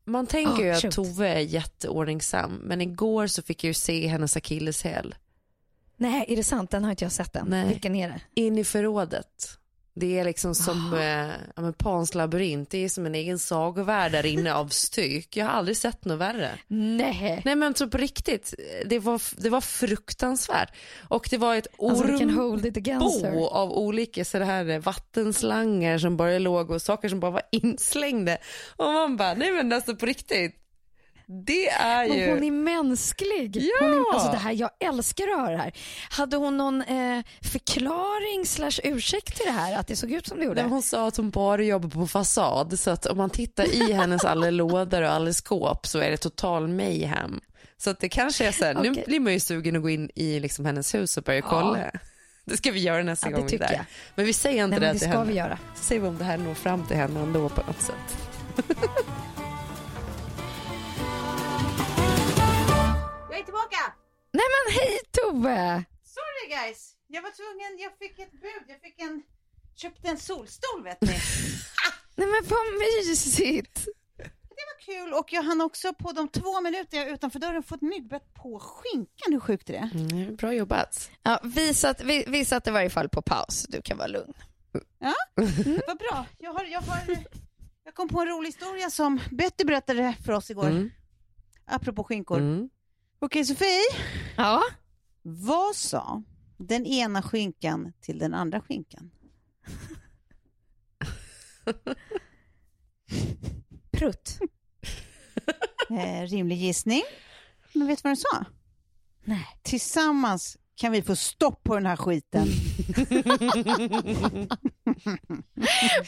Man 0.06 0.28
tänker 0.28 0.64
ju 0.64 0.70
Ah, 0.72 0.76
att 0.76 0.82
shoot. 0.82 0.96
Tove 0.96 1.28
är 1.30 1.40
jätteordningsam 1.40 2.52
men 2.64 2.82
igår 2.82 3.28
så 3.28 3.42
fick 3.42 3.64
jag 3.64 3.68
ju 3.68 3.74
se 3.74 4.08
hennes 4.08 4.38
akilleshäl 4.38 5.16
Nej, 5.98 6.26
är 6.28 6.36
det 6.36 6.44
sant? 6.44 6.72
Den 6.72 6.84
har 6.84 6.92
inte 6.92 7.06
jag 7.06 7.12
sett 7.12 7.36
än. 7.36 7.46
Nej. 7.50 7.68
Vilken 7.68 7.96
är 7.96 8.08
det? 8.08 8.42
in 8.42 8.58
i 8.58 8.64
förrådet. 8.64 9.28
Det 9.98 10.20
är 10.20 10.26
liksom 10.26 10.56
som 10.56 10.94
Ah. 10.94 11.02
eh, 11.02 11.32
ja, 11.56 11.74
Pans 11.78 12.16
labyrint, 12.16 12.70
det 12.70 12.78
är 12.78 12.90
som 12.90 13.06
en 13.06 13.16
egen 13.16 13.40
sagovärld 13.40 14.12
där 14.12 14.26
inne 14.26 14.54
av 14.54 14.68
styck. 14.68 15.38
Jag 15.38 15.46
har 15.46 15.52
aldrig 15.52 15.78
sett 15.78 16.06
något 16.06 16.20
värre. 16.20 16.52
Nej. 16.68 17.42
Nej 17.46 17.56
men 17.56 17.76
så 17.76 17.88
på 17.90 17.98
riktigt, 17.98 18.54
det 18.86 19.00
var, 19.00 19.22
det 19.42 19.50
var 19.50 19.62
fruktansvärt. 19.62 20.70
Och 21.10 21.28
det 21.30 21.38
var 21.38 21.56
ett 21.56 21.68
Alltså 21.80 22.04
ormbo 22.04 23.48
av 23.48 23.72
olika 23.72 24.26
så 24.26 24.40
här 24.40 24.80
vattenslangar 24.80 25.98
som 25.98 26.18
bara 26.18 26.40
låg 26.40 26.72
och 26.72 26.82
saker 26.82 27.10
som 27.10 27.20
bara 27.20 27.32
var 27.32 27.42
inslängda. 27.52 28.38
Och 28.76 28.86
man 28.86 29.18
bara, 29.18 29.34
nej 29.34 29.52
men 29.52 29.74
alltså 29.74 29.96
på 29.96 30.06
riktigt. 30.06 30.56
Det 31.28 31.70
är 31.70 32.08
Men 32.10 32.18
ju... 32.18 32.30
hon 32.30 32.44
är 32.44 32.52
mänsklig. 32.52 33.56
Ja! 33.58 33.72
Hon 33.80 33.92
är, 33.92 34.14
alltså 34.14 34.32
det 34.32 34.38
här, 34.38 34.52
jag 34.52 34.70
älskar 34.80 35.24
att 35.28 35.40
höra 35.40 35.52
det 35.52 35.58
här. 35.58 35.74
Hade 36.10 36.38
hon 36.38 36.58
någon 36.58 36.82
eh, 36.82 37.24
förklaring 37.42 38.46
slash 38.46 38.80
ursäkt 38.84 39.36
till 39.36 39.46
det 39.46 39.52
här, 39.52 39.80
att 39.80 39.88
det 39.88 39.96
såg 39.96 40.12
ut 40.12 40.28
som 40.28 40.38
det 40.38 40.44
gjorde? 40.44 40.56
Nej, 40.56 40.64
men 40.64 40.72
Hon 40.72 40.82
sa 40.82 41.08
att 41.08 41.18
hon 41.18 41.30
bara 41.30 41.64
jobbar 41.64 41.90
på 41.90 42.08
fasad 42.08 42.80
så 42.80 42.92
att 42.92 43.06
om 43.06 43.18
man 43.18 43.30
tittar 43.30 43.66
i 43.74 43.94
hennes 43.94 44.26
alla 44.26 44.50
lådor 44.50 45.02
och 45.02 45.10
alla 45.10 45.34
skåp 45.34 45.88
så 45.88 46.00
är 46.00 46.12
det 46.12 46.18
total 46.18 46.68
mayhem. 46.68 47.40
Så 47.78 47.90
att 47.90 48.00
det 48.00 48.10
kanske 48.10 48.48
är 48.48 48.52
så 48.52 48.66
här, 48.66 48.74
nu 48.74 48.92
Okej. 48.92 49.04
blir 49.08 49.20
man 49.20 49.34
ju 49.34 49.40
sugen 49.40 49.76
att 49.76 49.82
gå 49.82 49.90
in 49.90 50.10
i 50.16 50.40
liksom 50.40 50.66
hennes 50.66 50.96
hus 50.96 51.18
och 51.18 51.24
börja 51.24 51.42
kolla. 51.42 51.78
Det 52.48 52.58
ska 52.58 52.72
vi 52.72 52.80
göra 52.80 53.04
nästa 53.04 53.32
Ja, 53.32 53.38
gång 53.38 53.48
vi 53.48 53.56
är 53.56 53.60
där. 53.60 53.72
jag. 53.74 53.86
Men 54.16 54.26
vi 54.26 54.34
säger 54.34 54.64
inte 54.64 54.68
Nej, 54.70 54.80
det 54.80 54.86
men 54.86 54.94
det 54.96 55.00
till 55.00 55.10
ska 55.10 55.18
henne. 55.20 55.32
vi 55.32 55.38
göra. 55.38 55.58
Så 55.76 55.84
ser 55.84 56.00
vi 56.00 56.08
om 56.08 56.18
det 56.18 56.24
här 56.24 56.38
når 56.38 56.54
fram 56.54 56.86
till 56.88 56.98
henne 56.98 57.20
ändå 57.20 57.50
på 57.50 57.62
något 57.68 57.82
sätt. 57.82 58.18
Jag 63.36 63.42
är 63.42 63.46
tillbaka! 63.46 63.94
Nej 64.32 64.46
men 64.56 64.74
hej 64.76 65.00
Tove! 65.12 65.84
Sorry 66.04 66.50
guys! 66.50 66.96
Jag 67.08 67.22
var 67.22 67.32
tvungen, 67.32 67.80
jag 67.80 67.98
fick 67.98 68.20
ett 68.20 68.32
bud, 68.32 68.66
jag 68.68 68.82
fick 68.82 69.02
en, 69.02 69.24
köpte 69.76 70.08
en 70.10 70.18
solstol 70.18 70.84
vet 70.84 71.02
ni. 71.02 71.08
Nej 72.16 72.28
men 72.28 72.44
vad 72.50 72.66
mysigt! 72.80 73.86
Det 74.58 74.64
var 74.72 74.80
kul 74.82 75.14
och 75.14 75.34
jag 75.34 75.44
hann 75.44 75.62
också 75.62 75.94
på 75.94 76.12
de 76.12 76.28
två 76.28 76.62
minuter 76.62 76.98
jag 76.98 77.10
utanför 77.10 77.40
dörren 77.40 77.64
få 77.64 77.76
ett 77.76 77.82
myggbett 77.82 78.34
på 78.34 78.60
skinkan. 78.60 79.34
Hur 79.34 79.40
sjukt 79.40 79.70
är 79.70 79.74
det? 79.74 79.90
Mm, 79.94 80.36
bra 80.36 80.54
jobbat. 80.54 81.12
Ja, 81.24 81.40
vi, 81.44 81.74
satt, 81.74 82.02
vi, 82.02 82.26
vi 82.28 82.46
satt 82.46 82.68
i 82.68 82.72
varje 82.72 82.90
fall 82.90 83.10
på 83.10 83.22
paus, 83.22 83.66
du 83.70 83.82
kan 83.82 83.98
vara 83.98 84.08
lugn. 84.08 84.34
Vad 85.88 85.98
bra. 85.98 86.26
Jag, 86.38 86.54
har, 86.54 86.66
jag, 86.66 86.82
har, 86.82 87.18
jag 87.84 87.94
kom 87.94 88.10
på 88.10 88.22
en 88.22 88.28
rolig 88.28 88.48
historia 88.48 88.90
som 88.90 89.20
Betty 89.32 89.66
berättade 89.66 90.16
för 90.26 90.34
oss 90.34 90.52
igår. 90.52 90.68
Mm. 90.68 90.92
Apropå 91.66 92.04
skinkor. 92.04 92.38
Mm. 92.38 92.70
Okej 93.26 93.46
Sofie, 93.46 93.82
Ja. 94.38 94.62
vad 95.22 95.76
sa 95.76 96.24
den 96.58 96.86
ena 96.86 97.22
skinkan 97.22 97.94
till 98.02 98.20
den 98.20 98.34
andra 98.34 98.62
skinkan? 98.62 99.12
Prutt. 103.92 104.40
Eh, 105.90 106.22
rimlig 106.28 106.58
gissning. 106.58 107.02
Men 107.74 107.88
vet 107.88 107.98
du 107.98 108.02
vad 108.04 108.10
den 108.10 108.18
sa? 108.18 108.46
Nej. 109.24 109.48
Tillsammans 109.64 110.58
kan 110.76 110.92
vi 110.92 111.02
få 111.02 111.16
stopp 111.16 111.64
på 111.64 111.76
den 111.76 111.86
här 111.86 111.96
skiten. 111.96 112.48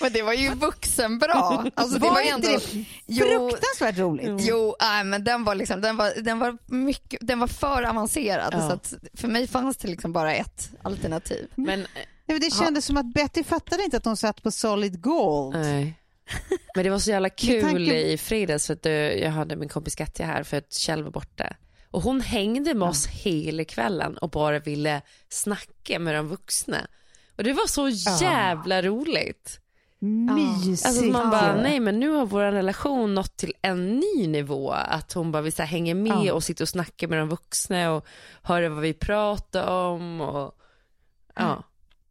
Men 0.01 0.13
det 0.13 0.21
var 0.21 0.33
ju 0.33 0.49
vuxenbra. 0.55 1.33
Alltså, 1.75 1.99
det 1.99 2.05
Var 2.05 2.13
var 2.13 2.21
ju 2.21 2.35
inte 2.35 2.47
ändå... 2.47 2.59
det 2.59 2.85
Jo, 3.05 3.49
Fruktansvärt 3.49 3.97
roligt. 3.97 4.47
jo 4.47 4.75
nej, 4.79 5.03
men 5.03 5.23
den 5.23 5.43
var, 5.43 5.55
liksom, 5.55 5.81
den, 5.81 5.97
var, 5.97 6.21
den, 6.21 6.39
var 6.39 6.57
mycket, 6.65 7.19
den 7.27 7.39
var 7.39 7.47
för 7.47 7.83
avancerad. 7.83 8.53
Ja. 8.53 8.59
Så 8.67 8.73
att 8.73 8.93
för 9.13 9.27
mig 9.27 9.47
fanns 9.47 9.77
det 9.77 9.87
liksom 9.87 10.13
bara 10.13 10.35
ett 10.35 10.69
alternativ. 10.81 11.47
Men, 11.55 11.79
Nej, 11.79 11.87
men 12.25 12.39
Det 12.39 12.53
kändes 12.53 12.85
som 12.85 12.97
att 12.97 13.13
Betty 13.13 13.43
fattade 13.43 13.83
inte 13.83 13.97
att 13.97 14.05
hon 14.05 14.17
satt 14.17 14.43
på 14.43 14.51
solid 14.51 15.01
gold. 15.01 15.55
nej. 15.55 15.93
Men 16.75 16.83
det 16.83 16.89
var 16.89 16.99
så 16.99 17.09
jävla 17.09 17.29
kul 17.37 17.61
tanke- 17.63 18.01
i 18.01 18.17
fredags 18.17 18.67
för 18.67 18.73
att 18.73 18.85
eh, 18.85 18.91
jag 18.93 19.31
hade 19.31 19.55
min 19.55 19.69
kompis 19.69 19.95
Katja 19.95 20.25
här 20.25 20.43
för 20.43 20.57
att 20.57 20.73
Kjell 20.73 21.03
var 21.03 21.11
borta. 21.11 21.55
Och 21.91 22.01
hon 22.01 22.21
hängde 22.21 22.73
med 22.73 22.89
oss 22.89 23.07
hela 23.07 23.63
kvällen 23.63 24.17
och 24.17 24.29
bara 24.29 24.59
ville 24.59 25.01
snacka 25.29 25.99
med 25.99 26.15
de 26.15 26.27
vuxna. 26.27 26.77
Och 27.37 27.43
det 27.43 27.53
var 27.53 27.67
så 27.67 27.89
jävla 28.23 28.81
roligt. 28.81 29.59
Mysigt. 29.99 30.85
Alltså 30.85 31.03
man 31.05 31.29
bara, 31.29 31.55
nej 31.61 31.79
men 31.79 31.99
nu 31.99 32.09
har 32.09 32.25
vår 32.25 32.41
relation 32.41 33.13
nått 33.15 33.37
till 33.37 33.53
en 33.61 33.99
ny 33.99 34.27
nivå. 34.27 34.71
Att 34.71 35.13
hon 35.13 35.31
bara 35.31 35.41
vill 35.41 35.53
så 35.53 35.63
hänga 35.63 35.95
med 35.95 36.23
Ja. 36.25 36.33
och 36.33 36.43
sitta 36.43 36.63
och 36.63 36.69
snacka 36.69 37.07
med 37.07 37.19
de 37.19 37.29
vuxna 37.29 37.91
och 37.91 38.05
höra 38.43 38.69
vad 38.69 38.81
vi 38.81 38.93
pratar 38.93 39.67
om. 39.67 40.21
Och, 40.21 40.53
ja. 41.35 41.63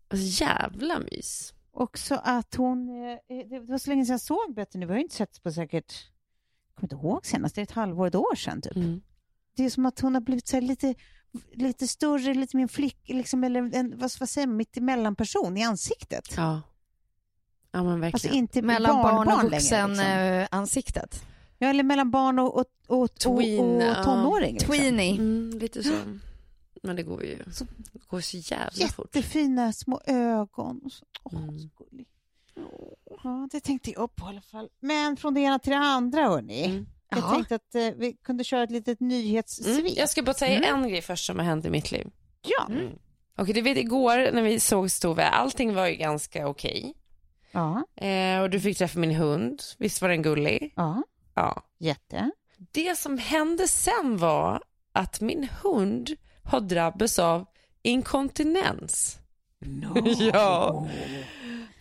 Alltså, 0.08 0.44
jävla 0.44 0.98
mys. 0.98 1.54
Också 1.72 2.20
att 2.24 2.54
hon, 2.54 2.88
eh, 3.28 3.48
det 3.48 3.60
var 3.60 3.78
så 3.78 3.90
länge 3.90 4.04
sedan 4.04 4.12
jag 4.14 4.20
såg 4.20 4.54
Betty 4.54 4.78
nu, 4.78 4.86
vi 4.86 4.92
har 4.92 4.98
ju 4.98 5.02
inte 5.02 5.16
sett 5.16 5.42
på 5.42 5.52
säkert, 5.52 5.92
jag 6.68 6.74
kommer 6.76 6.94
inte 6.94 7.06
ihåg 7.06 7.26
senast, 7.26 7.54
det 7.54 7.60
är 7.60 7.62
ett 7.62 7.70
halvår, 7.70 8.06
ett 8.06 8.14
år 8.14 8.34
sedan 8.34 8.62
typ. 8.62 8.76
Mm. 8.76 9.00
Det 9.56 9.64
är 9.64 9.70
som 9.70 9.86
att 9.86 10.00
hon 10.00 10.14
har 10.14 10.20
blivit 10.20 10.48
så 10.48 10.56
här 10.56 10.60
lite, 10.62 10.94
lite 11.52 11.88
större, 11.88 12.34
lite 12.34 12.56
mer 12.56 12.66
flick, 12.66 12.98
liksom, 13.08 13.44
eller 13.44 13.74
en, 13.74 13.98
vad, 13.98 14.10
vad 14.20 14.28
säger 14.28 14.46
man, 14.46 14.56
mitt 14.56 14.76
emellan 14.76 15.16
person 15.16 15.56
i 15.56 15.62
ansiktet. 15.64 16.34
Ja. 16.36 16.62
Ja 17.72 17.82
men 17.82 18.04
Alltså 18.04 18.12
verkligen. 18.12 18.36
inte 18.36 18.62
Mellan 18.62 18.96
barn, 18.96 19.02
barn 19.02 19.28
och 19.28 19.34
barn 19.34 19.50
vuxen 19.50 19.94
längre. 19.94 20.38
Liksom. 20.40 20.56
eh, 20.56 20.60
ansiktet. 20.60 21.22
Ja, 21.58 21.68
eller 21.68 21.82
mellan 21.82 22.10
barn 22.10 22.38
och, 22.38 22.54
och, 22.58 22.64
och, 22.86 22.98
och, 23.02 23.14
Tween, 23.14 23.64
och, 23.64 23.82
ja. 23.82 24.04
tonåring. 24.04 24.52
Liksom. 24.54 24.74
Tweenie. 24.74 25.14
Mm, 25.14 25.58
lite 25.58 25.82
så. 25.82 25.94
Men 26.82 26.96
det 26.96 27.02
går 27.02 27.24
ju 27.24 27.36
det 27.92 28.06
går 28.08 28.20
så 28.20 28.36
jävla 28.36 28.88
fort. 28.88 29.16
Jättefina 29.16 29.72
små 29.72 30.00
ögon. 30.06 30.80
och 30.84 30.92
så. 30.92 31.04
Åh, 31.22 31.42
Mm. 31.42 31.58
så 31.58 31.68
gullig. 31.78 32.06
Ja, 33.24 33.48
det 33.52 33.60
tänkte 33.60 33.90
jag 33.90 34.16
på 34.16 34.26
i 34.26 34.28
alla 34.28 34.40
fall. 34.40 34.68
Men 34.80 35.16
från 35.16 35.34
det 35.34 35.40
ena 35.40 35.58
till 35.58 35.70
det 35.72 35.78
andra, 35.78 36.28
hörni. 36.28 36.64
Mm. 36.64 36.86
Jag 37.08 37.18
Ja. 37.18 37.30
tänkte 37.30 37.54
att 37.54 37.74
eh, 37.74 37.88
vi 37.96 38.12
kunde 38.12 38.44
köra 38.44 38.62
ett 38.62 38.70
litet 38.70 39.00
nyhetssvep. 39.00 39.78
Mm. 39.78 39.92
Jag 39.96 40.08
ska 40.08 40.22
bara 40.22 40.34
säga 40.34 40.60
en 40.68 40.88
grej 40.88 41.02
först 41.02 41.24
som 41.26 41.38
har 41.38 41.44
hänt 41.46 41.64
i 41.64 41.70
mitt 41.70 41.90
liv. 41.92 42.06
Ja. 42.42 42.68
Okej, 43.38 43.54
du 43.54 43.60
vet 43.60 43.78
igår 43.78 44.32
när 44.32 44.42
vi 44.42 44.60
såg 44.60 44.90
Tove, 44.90 45.28
allting 45.28 45.74
var 45.74 45.86
ju 45.86 45.94
ganska 45.96 46.48
okej. 46.48 46.94
Ja. 47.52 47.84
Eh, 48.06 48.40
och 48.40 48.50
du 48.50 48.60
fick 48.60 48.78
träffa 48.78 48.98
min 48.98 49.10
hund, 49.14 49.62
visst 49.78 50.02
var 50.02 50.08
den 50.08 50.22
gullig? 50.22 50.72
ja, 50.76 51.02
Ja. 51.34 51.62
jätte. 51.78 52.30
Det 52.72 52.98
som 52.98 53.18
hände 53.18 53.68
sen 53.68 54.16
var 54.18 54.62
att 54.92 55.20
min 55.20 55.48
hund 55.62 56.10
har 56.44 56.60
drabbats 56.60 57.18
av 57.18 57.46
inkontinens. 57.82 59.18
ja. 60.32 60.86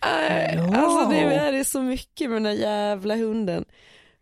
Äh, 0.02 0.82
Alltså 0.82 1.10
det 1.10 1.18
är, 1.20 1.52
det 1.52 1.58
är 1.58 1.64
så 1.64 1.82
mycket 1.82 2.30
med 2.30 2.36
den 2.36 2.42
där 2.42 2.50
jävla 2.62 3.14
hunden. 3.16 3.64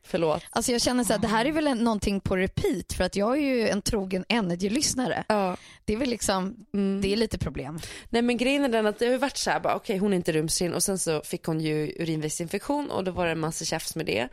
Förlåt. 0.07 0.43
Alltså 0.51 0.73
jag 0.73 0.81
känner 0.81 1.05
så 1.05 1.15
att 1.15 1.23
det 1.23 1.29
här 1.29 1.45
är 1.45 1.53
väl 1.53 1.79
någonting 1.83 2.21
på 2.21 2.37
repeat 2.37 2.93
för 2.93 3.05
att 3.05 3.17
jag 3.17 3.37
är 3.37 3.41
ju 3.43 3.69
en 3.69 3.83
trogen 3.83 4.25
Energy-lyssnare. 4.29 5.25
Ja. 5.29 5.57
Det 5.85 5.93
är 5.93 5.97
väl 5.97 6.09
liksom, 6.09 6.67
Mm. 6.75 7.01
det 7.01 7.13
är 7.13 7.17
lite 7.17 7.39
problem. 7.39 7.79
Nej 8.11 8.23
men 8.23 8.37
grejen 8.37 8.65
är 8.65 8.69
den 8.69 8.87
att 8.87 8.99
det 8.99 9.05
har 9.05 9.13
ju 9.13 9.19
varit 9.19 9.37
så 9.37 9.51
här 9.51 9.61
bara 9.61 9.75
okej 9.77 9.99
hon 9.99 10.13
är 10.13 10.17
inte 10.17 10.33
rumsren 10.33 10.75
och 10.75 10.83
sen 10.83 10.99
så 10.99 11.21
fick 11.23 11.45
hon 11.45 11.61
ju 11.61 11.93
urinvägsinfektion 11.99 12.91
och 12.91 13.05
då 13.05 13.11
var 13.11 13.27
det 13.27 13.33
en 13.33 13.41
massa 13.41 13.65
tjafs 13.65 13.97
med 13.97 14.07
det. 14.07 14.29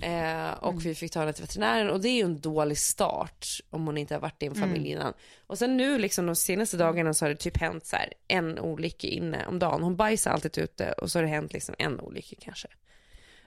Eh, 0.00 0.50
och 0.52 0.86
vi 0.86 0.94
fick 0.94 1.12
ta 1.12 1.20
henne 1.20 1.32
till 1.32 1.42
veterinären 1.42 1.90
och 1.90 2.00
det 2.00 2.08
är 2.08 2.16
ju 2.16 2.22
en 2.22 2.40
dålig 2.40 2.78
start 2.78 3.46
om 3.70 3.86
hon 3.86 3.98
inte 3.98 4.14
har 4.14 4.20
varit 4.20 4.42
i 4.42 4.46
en 4.46 4.54
familj 4.54 4.88
innan. 4.90 5.12
Och 5.46 5.58
sen 5.58 5.76
nu 5.76 5.98
liksom 5.98 6.26
de 6.26 6.36
senaste 6.36 6.76
dagarna 6.76 7.14
så 7.14 7.24
har 7.24 7.30
det 7.30 7.36
typ 7.36 7.56
hänt 7.56 7.86
så 7.86 7.96
här 7.96 8.12
en 8.28 8.58
olycka 8.58 9.08
inne 9.08 9.46
om 9.46 9.58
dagen. 9.58 9.82
Hon 9.82 9.96
bajsar 9.96 10.30
alltid 10.30 10.58
ute 10.58 10.92
och 10.92 11.10
så 11.10 11.18
har 11.18 11.24
det 11.24 11.28
hänt 11.30 11.52
liksom 11.52 11.74
en 11.78 12.00
olycka 12.00 12.36
kanske. 12.40 12.68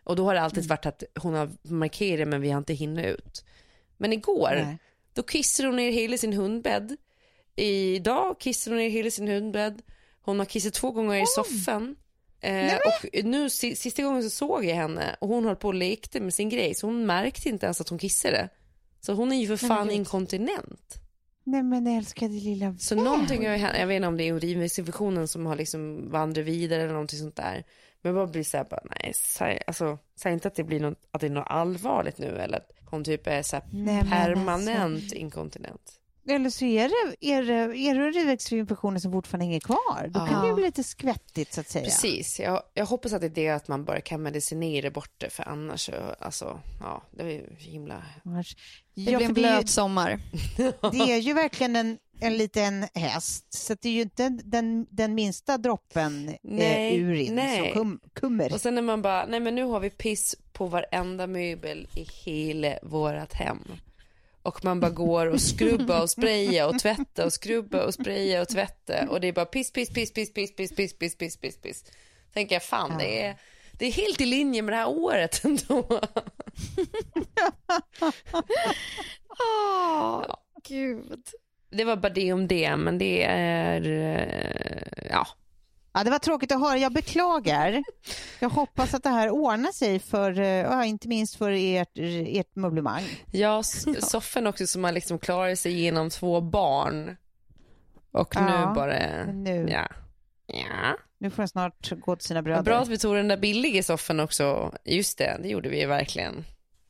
Och 0.06 0.16
då 0.16 0.26
har 0.26 0.34
det 0.34 0.42
alltid 0.42 0.66
varit 0.68 0.86
att 0.86 1.04
hon 1.20 1.34
har 1.34 1.50
markerat 1.64 2.28
men 2.28 2.42
vi 2.42 2.50
har 2.50 2.58
inte 2.58 2.74
hinnit 2.74 3.06
ut. 3.06 3.46
Men 3.98 4.14
igår, 4.14 4.50
Nej. 4.66 4.78
då 5.14 5.24
kissade 5.24 5.70
hon 5.70 5.76
ner 5.76 5.92
hela 5.92 6.18
sin 6.18 6.34
hundbädd. 6.34 6.98
Idag 7.56 8.40
kissade 8.40 8.76
hon 8.76 8.84
ner 8.84 8.90
hela 8.90 9.10
sin 9.12 9.28
hundbädd. 9.28 9.82
Hon 10.22 10.40
har 10.40 10.46
kissat 10.46 10.74
två 10.74 10.92
gånger 10.92 11.24
i 11.24 11.26
soffan. 11.28 11.96
Eh, 12.42 12.74
och 12.76 13.24
nu 13.26 13.50
si- 13.50 13.76
sista 13.76 14.04
gången 14.04 14.24
så 14.24 14.30
såg 14.30 14.66
jag 14.66 14.76
henne 14.76 15.16
och 15.22 15.28
hon 15.28 15.46
höll 15.46 15.56
på 15.56 15.68
och 15.68 15.74
lekte 15.74 16.20
med 16.20 16.34
sin 16.34 16.50
grej 16.50 16.76
så 16.76 16.88
hon 16.88 17.06
märkte 17.06 17.50
inte 17.50 17.66
ens 17.66 17.82
att 17.82 17.90
hon 17.90 18.00
kissade. 18.00 18.50
Så 19.02 19.14
hon 19.14 19.32
är 19.32 19.38
ju 19.42 19.48
för 19.48 19.68
fan 19.68 19.92
inkontinent. 19.92 20.96
Nej 21.44 21.64
men 21.64 21.88
älskade 21.88 22.34
lilla 22.34 22.76
Så 22.80 22.96
vän. 22.96 23.04
någonting 23.04 23.48
har 23.48 23.56
hänt, 23.58 23.76
jag 23.80 23.88
vet 23.88 23.96
inte 23.96 24.08
om 24.08 24.18
det 24.18 24.24
är 24.24 24.34
urinvägsinfektionen 24.34 25.28
som 25.28 25.46
har 25.46 25.56
liksom 25.56 26.12
vandrat 26.12 26.46
vidare 26.46 26.82
eller 26.82 26.94
någonting 26.94 27.20
sånt 27.20 27.36
där. 27.36 27.64
Men 28.06 28.16
bara 28.16 28.28
blir 28.28 28.44
såhär, 28.44 28.64
bara, 28.64 28.82
nej, 29.02 29.12
säg, 29.16 29.62
alltså, 29.68 29.98
säg 30.16 30.34
inte 30.34 30.48
att 30.48 30.56
det 30.56 30.64
blir 30.64 30.80
något, 30.80 30.98
att 31.12 31.22
det 31.22 31.28
är 31.28 31.32
något 31.32 31.48
allvarligt 31.48 32.18
nu 32.18 32.38
eller 32.38 32.58
att 32.58 32.72
hon 32.86 33.04
typ 33.04 33.28
är 33.28 33.42
så 33.42 33.56
här 33.56 33.66
Nej, 33.72 33.96
men 33.96 34.10
permanent 34.10 34.96
alltså- 34.96 35.16
inkontinent. 35.16 35.92
Eller 36.30 36.50
så 36.50 36.66
är 36.66 36.90
det, 36.90 37.28
är 37.34 37.44
det, 37.44 37.78
är 37.78 37.96
det 37.96 38.02
urinvägsinfektionen 38.02 39.02
som 39.02 39.12
fortfarande 39.12 39.46
hänger 39.46 39.60
kvar. 39.60 40.08
Då 40.10 40.20
kan 40.26 40.42
det 40.42 40.48
ju 40.48 40.54
bli 40.54 40.64
lite 40.64 40.84
skvättigt 40.84 41.54
så 41.54 41.62
att 41.62 41.70
säga. 41.70 41.86
Precis, 41.86 42.40
jag, 42.40 42.64
jag 42.74 42.86
hoppas 42.86 43.14
att 43.14 43.22
det 43.22 43.28
är 43.28 43.30
det 43.30 43.50
att 43.50 43.68
man 43.68 43.86
bara 43.86 44.02
kan 44.02 44.22
medicinera 44.22 44.90
bort 44.92 45.12
det 45.18 45.30
för 45.30 45.44
annars 45.44 45.86
så, 45.86 45.92
alltså, 46.20 46.60
ja, 46.80 47.04
det 47.12 47.24
är 47.24 47.28
ju 47.30 47.56
himla... 47.58 48.04
Annars- 48.24 48.56
Det 48.96 49.02
Ja, 49.12 49.18
blir 49.18 49.28
en 49.28 49.34
blöt 49.34 49.64
ju, 49.64 49.68
sommar. 49.68 50.20
det 50.92 51.12
är 51.14 51.18
ju 51.18 51.34
verkligen 51.34 51.76
en, 51.76 51.98
en 52.20 52.38
liten 52.38 52.86
häst, 52.94 53.54
så 53.54 53.76
det 53.82 53.90
är 53.90 53.94
ju 53.94 54.02
inte 54.02 54.30
den, 54.30 54.88
den 54.90 55.16
minsta 55.16 55.58
droppen 55.58 56.30
eh, 56.30 56.36
Nej, 56.42 57.00
urin 57.02 57.36
nej. 57.36 57.58
som 57.74 57.74
kum, 57.74 58.00
kummer. 58.14 58.54
Och 58.54 58.62
sen 58.62 58.76
när 58.76 58.82
man 58.82 59.02
bara, 59.02 59.26
nej 59.26 59.40
men 59.40 59.56
nu 59.56 59.64
har 59.64 59.80
vi 59.80 59.90
piss 59.90 60.36
på 60.54 60.66
varenda 60.68 61.28
möbel 61.28 61.88
i 61.96 62.08
hela 62.26 62.74
vårat 62.84 63.34
hem. 63.34 63.64
Och 64.46 64.64
man 64.64 64.80
bara 64.80 64.92
går 64.92 65.28
och 65.28 65.42
skrubbar 65.42 66.02
och 66.02 66.10
sprayar 66.10 66.68
och 66.68 66.80
tvättar 66.80 67.26
och 67.26 67.34
skrubbar 67.34 67.86
och 67.86 67.94
sprayar 67.94 68.42
och 68.42 68.48
tvättar 68.48 69.08
och 69.10 69.22
det 69.22 69.28
är 69.28 69.34
bara 69.34 69.46
piss, 69.46 69.72
piss, 69.74 69.94
piss, 69.94 70.14
piss, 70.14 70.34
piss, 70.34 70.56
piss, 70.56 70.76
piss, 70.76 70.98
piss, 70.98 71.18
piss, 71.18 71.38
piss, 71.38 71.62
piss. 71.62 71.84
Tänker 72.34 72.56
jag, 72.56 72.64
fan 72.64 72.98
det 72.98 73.22
är, 73.22 73.36
det 73.72 73.86
är 73.86 73.92
helt 73.92 74.22
i 74.22 74.26
linje 74.26 74.62
med 74.62 74.74
det 74.74 74.78
här 74.78 74.90
året 74.90 75.46
ändå. 75.46 76.02
Åh, 79.40 80.36
gud. 80.68 81.24
Det 81.70 81.84
var 81.84 81.96
bara 81.96 82.14
det 82.14 82.34
om 82.34 82.48
det, 82.48 82.78
men 82.78 82.98
det 82.98 83.24
är, 83.24 83.82
eh, 83.82 85.08
ja, 85.10 85.28
Ja, 85.96 86.04
det 86.04 86.10
var 86.12 86.20
tråkigt 86.20 86.52
att 86.52 86.60
höra. 86.62 86.78
Jag 86.78 86.94
beklagar. 86.94 87.84
Jag 88.40 88.50
hoppas 88.50 88.94
att 88.94 89.04
det 89.04 89.10
här 89.10 89.30
ordnar 89.30 89.72
sig 89.72 90.00
för, 90.00 90.40
eh, 90.40 90.48
ja, 90.48 90.86
inte 90.86 91.08
minst 91.08 91.36
för 91.36 91.52
ert, 91.52 91.92
ert 92.28 92.56
möblemang. 92.56 93.04
Ja, 93.32 93.60
s- 93.60 93.86
Soffen 94.12 94.48
också 94.48 94.68
som 94.68 94.84
har 94.84 94.92
liksom 94.92 95.20
klarat 95.20 95.60
sig 95.60 95.72
genom 95.82 96.10
två 96.10 96.42
barn. 96.42 97.18
Och 98.12 98.36
Ja, 98.36 98.42
nu 98.70 98.76
bara, 98.76 99.26
nu. 99.26 99.68
ja. 99.72 99.88
Ja. 100.48 100.98
Nu 101.18 101.30
får 101.30 101.38
den 101.44 101.48
snart 101.48 101.90
gå 102.00 102.16
till 102.16 102.28
sina 102.28 102.42
bröder. 102.42 102.64
Bra 102.64 102.78
att 102.80 102.88
vi 102.88 102.98
tog 102.98 103.16
den 103.16 103.28
där 103.28 103.38
billiga 103.38 103.84
soffan 103.84 104.20
också. 104.20 104.72
Just 104.86 105.18
det, 105.18 105.38
det 105.42 105.48
gjorde 105.50 105.70
vi 105.70 105.80
ju 105.80 105.88
verkligen 105.88 106.46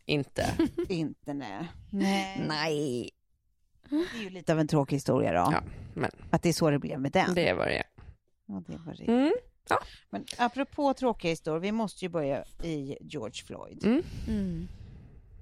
inte. 0.05 0.45
Inte 0.89 1.33
nej. 1.33 1.67
nej. 1.91 2.45
Nej. 2.47 3.09
Det 3.89 4.19
är 4.19 4.23
ju 4.23 4.29
lite 4.29 4.51
av 4.53 4.59
en 4.59 4.67
tråkig 4.67 4.95
historia 4.95 5.31
då. 5.31 5.51
Ja, 5.53 5.61
men 5.93 6.11
Att 6.29 6.43
det 6.43 6.49
är 6.49 6.53
så 6.53 6.69
det 6.69 6.79
blev 6.79 6.99
med 6.99 7.11
den. 7.11 7.33
det 7.35 7.53
var 7.53 7.65
det. 7.65 7.83
Ja, 8.45 8.63
det 8.67 8.77
var 8.77 8.93
det. 8.93 9.11
Mm. 9.11 9.33
Men 10.09 10.25
apropå 10.37 10.93
tråkiga 10.93 11.29
historier, 11.29 11.59
vi 11.59 11.71
måste 11.71 12.05
ju 12.05 12.09
börja 12.09 12.43
i 12.63 12.97
George 13.01 13.43
Floyd. 13.43 13.85
Mm. 13.85 14.03
Mm. 14.27 14.67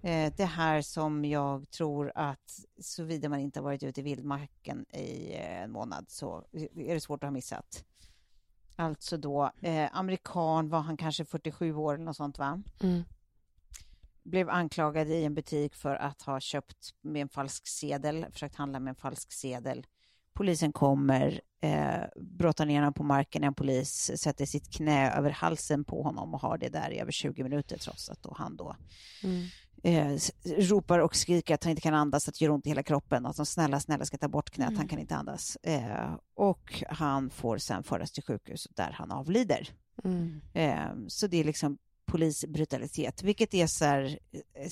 Eh, 0.04 0.34
det 0.38 0.46
här 0.46 0.82
som 0.82 1.26
jag 1.26 1.70
tror 1.70 2.12
att 2.16 2.60
såvida 2.80 3.30
man 3.30 3.40
inte 3.40 3.60
har 3.60 3.64
varit 3.64 3.84
ute 3.84 4.00
i 4.00 4.04
vildmarken 4.04 4.86
i 4.94 5.34
eh, 5.34 5.62
en 5.64 5.72
månad 5.72 6.06
så 6.08 6.46
är 6.76 6.94
det 6.94 7.00
svårt 7.00 7.24
att 7.24 7.28
ha 7.28 7.32
missat. 7.32 7.86
Alltså 8.76 9.18
då, 9.18 9.52
eh, 9.62 9.90
amerikan 9.98 10.70
var 10.70 10.80
han 10.80 10.98
kanske 10.98 11.26
47 11.26 11.76
år 11.76 11.94
eller 11.94 12.06
något 12.06 12.18
sånt 12.18 12.40
va? 12.40 12.64
Mm. 12.84 13.04
Blev 14.24 14.50
anklagad 14.50 15.08
i 15.10 15.24
en 15.24 15.34
butik 15.34 15.76
för 15.76 15.96
att 15.96 16.22
ha 16.22 16.40
köpt 16.40 16.94
med 17.02 17.22
en 17.22 17.30
falsk 17.30 17.68
sedel, 17.68 18.26
försökt 18.32 18.56
handla 18.56 18.80
med 18.80 18.92
en 18.92 18.96
falsk 18.96 19.32
sedel. 19.32 19.86
Polisen 20.34 20.72
kommer, 20.74 21.42
eh, 21.62 22.02
brottar 22.16 22.66
ner 22.66 22.76
honom 22.80 22.94
på 22.94 23.04
marken, 23.04 23.44
en 23.44 23.54
polis 23.54 24.12
sätter 24.18 24.46
sitt 24.46 24.70
knä 24.74 25.12
över 25.12 25.30
halsen 25.30 25.84
på 25.84 26.04
honom 26.04 26.34
och 26.34 26.42
har 26.42 26.58
det 26.58 26.70
där 26.70 26.92
i 26.92 27.00
över 27.00 27.12
20 27.12 27.44
minuter 27.44 27.78
trots 27.78 28.10
att 28.10 28.24
då 28.24 28.34
han 28.38 28.56
då 28.58 28.76
Mm. 29.24 29.46
eh, 29.84 30.20
ropar 30.58 31.00
och 31.00 31.16
skriker 31.16 31.54
att 31.54 31.64
han 31.64 31.72
inte 31.72 31.82
kan 31.82 31.94
andas, 31.94 32.28
att 32.28 32.36
det 32.40 32.46
gör 32.46 32.52
ont 32.52 32.66
i 32.66 32.70
hela 32.70 32.84
kroppen, 32.84 33.26
att 33.26 33.36
de 33.38 33.46
snälla, 33.46 33.80
snälla 33.80 34.06
ska 34.06 34.18
ta 34.18 34.28
bort 34.28 34.50
knät, 34.50 34.78
han 34.78 34.88
kan 34.88 35.00
inte 35.00 35.16
andas. 35.16 35.56
Eh, 35.64 36.16
och 36.36 36.84
han 36.90 37.30
får 37.30 37.58
sen 37.58 37.84
föras 37.84 38.12
till 38.12 38.24
sjukhus 38.24 38.68
där 38.76 38.92
han 38.92 39.12
avlider. 39.12 39.70
Mm. 40.04 40.42
Eh, 40.54 41.08
så 41.08 41.28
det 41.28 41.38
är 41.38 41.44
liksom 41.44 41.78
polisbrutalitet, 42.06 43.24
vilket 43.24 43.54
är 43.54 43.68
så 43.68 43.86
här, 43.86 44.20
eh, 44.56 44.72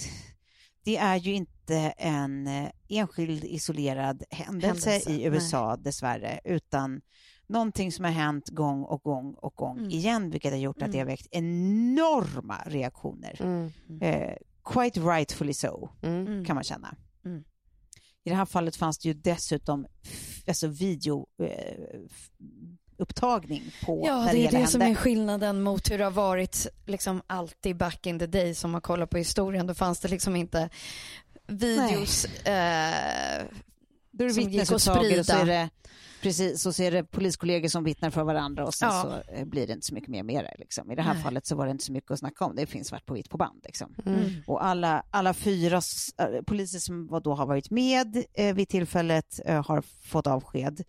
det 0.83 0.97
är 0.97 1.15
ju 1.15 1.33
inte 1.33 1.75
en 1.97 2.47
eh, 2.47 2.69
enskild 2.89 3.43
isolerad 3.43 4.23
händelse, 4.29 4.89
Händelse, 4.89 5.11
i 5.11 5.23
USA 5.23 5.75
dessvärre, 5.75 6.39
utan 6.43 7.01
någonting 7.47 7.91
som 7.91 8.05
har 8.05 8.11
hänt 8.11 8.49
gång 8.49 8.83
och 8.83 9.01
gång 9.03 9.33
och 9.33 9.55
gång 9.55 9.77
Mm. 9.77 9.89
igen, 9.89 10.29
vilket 10.29 10.51
har 10.51 10.59
gjort 10.59 10.81
att 10.81 10.91
det 10.91 10.97
har 10.97 11.05
väckt 11.05 11.27
enorma 11.31 12.57
reaktioner. 12.65 13.41
Mm. 13.41 13.71
Eh, 14.01 14.35
quite 14.63 14.99
rightfully 14.99 15.53
so, 15.53 15.89
Mm. 16.01 16.27
Mm. 16.27 16.45
kan 16.45 16.55
man 16.55 16.63
känna. 16.63 16.95
Mm. 17.25 17.43
I 18.23 18.29
det 18.29 18.35
här 18.35 18.45
fallet 18.45 18.75
fanns 18.75 18.97
det 18.99 19.07
ju 19.07 19.13
dessutom 19.13 19.85
alltså 20.47 20.67
video 20.67 21.27
eh, 21.43 21.99
upptagning 23.01 23.63
på 23.85 24.03
Ja, 24.07 24.25
när 24.25 24.33
det 24.33 24.39
är 24.39 24.41
hela 24.45 24.59
det 24.59 24.67
som 24.67 24.81
hände. 24.81 24.99
är 24.99 25.01
skillnaden 25.03 25.61
mot 25.61 25.91
hur 25.91 25.97
det 25.97 26.03
har 26.03 26.11
varit 26.11 26.67
liksom 26.85 27.21
alltid 27.27 27.77
back 27.77 28.05
in 28.05 28.19
the 28.19 28.27
day 28.27 28.55
som 28.55 28.71
man 28.71 28.81
kollar 28.81 29.05
på 29.05 29.17
historien. 29.17 29.67
Då 29.67 29.73
fanns 29.73 29.99
det 29.99 30.07
liksom 30.07 30.35
inte 30.35 30.69
videos 31.47 32.25
eh, 32.25 33.43
Då 34.11 34.23
är 34.23 34.27
det 34.27 34.33
som 34.33 34.43
gick 34.43 34.61
att 34.61 34.69
vittnesupptaget 34.69 35.19
och 35.19 35.25
så 35.25 35.33
är 35.33 35.37
sprida. 35.37 35.45
det, 35.45 35.69
precis, 36.21 36.61
så 36.75 36.83
är 36.83 36.91
det 36.91 37.03
poliskollegor 37.03 37.67
som 37.69 37.83
vittnar 37.83 38.09
för 38.09 38.23
varandra 38.23 38.65
och 38.65 38.73
sen 38.73 38.89
Ja. 38.91 39.01
så 39.27 39.33
eh, 39.33 39.45
blir 39.45 39.67
det 39.67 39.73
inte 39.73 39.85
så 39.85 39.93
mycket 39.93 40.09
mer 40.09 40.23
med 40.23 40.43
det. 40.45 40.55
Liksom. 40.59 40.91
I 40.91 40.95
det 40.95 41.01
här 41.01 41.13
Nej. 41.13 41.23
fallet 41.23 41.45
så 41.45 41.55
var 41.55 41.65
det 41.65 41.71
inte 41.71 41.83
så 41.83 41.91
mycket 41.91 42.11
att 42.11 42.19
snacka 42.19 42.45
om, 42.45 42.55
det 42.55 42.65
finns 42.65 42.87
svart 42.87 43.05
på 43.05 43.13
vitt 43.13 43.29
på 43.29 43.37
band. 43.37 43.61
Liksom. 43.65 43.95
Mm. 44.05 44.29
Och 44.47 44.65
alla, 44.65 45.03
alla 45.11 45.33
fyra 45.33 45.81
eh, 46.17 46.41
poliser 46.41 46.79
som 46.79 47.21
då 47.23 47.33
har 47.33 47.45
varit 47.45 47.69
med 47.71 48.23
eh, 48.33 48.55
vid 48.55 48.69
tillfället 48.69 49.39
eh, 49.45 49.65
har 49.67 49.83
fått 50.03 50.27
avsked. 50.27 50.83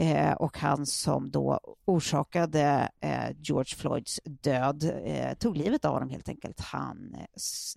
Eh, 0.00 0.32
och 0.32 0.58
han 0.58 0.86
som 0.86 1.30
då 1.30 1.60
orsakade 1.84 2.88
eh, 3.00 3.30
George 3.38 3.76
Floyds 3.76 4.20
död 4.24 5.00
eh, 5.04 5.34
tog 5.34 5.56
livet 5.56 5.84
av 5.84 5.92
honom 5.92 6.08
helt 6.08 6.28
enkelt. 6.28 6.60
Han 6.60 7.16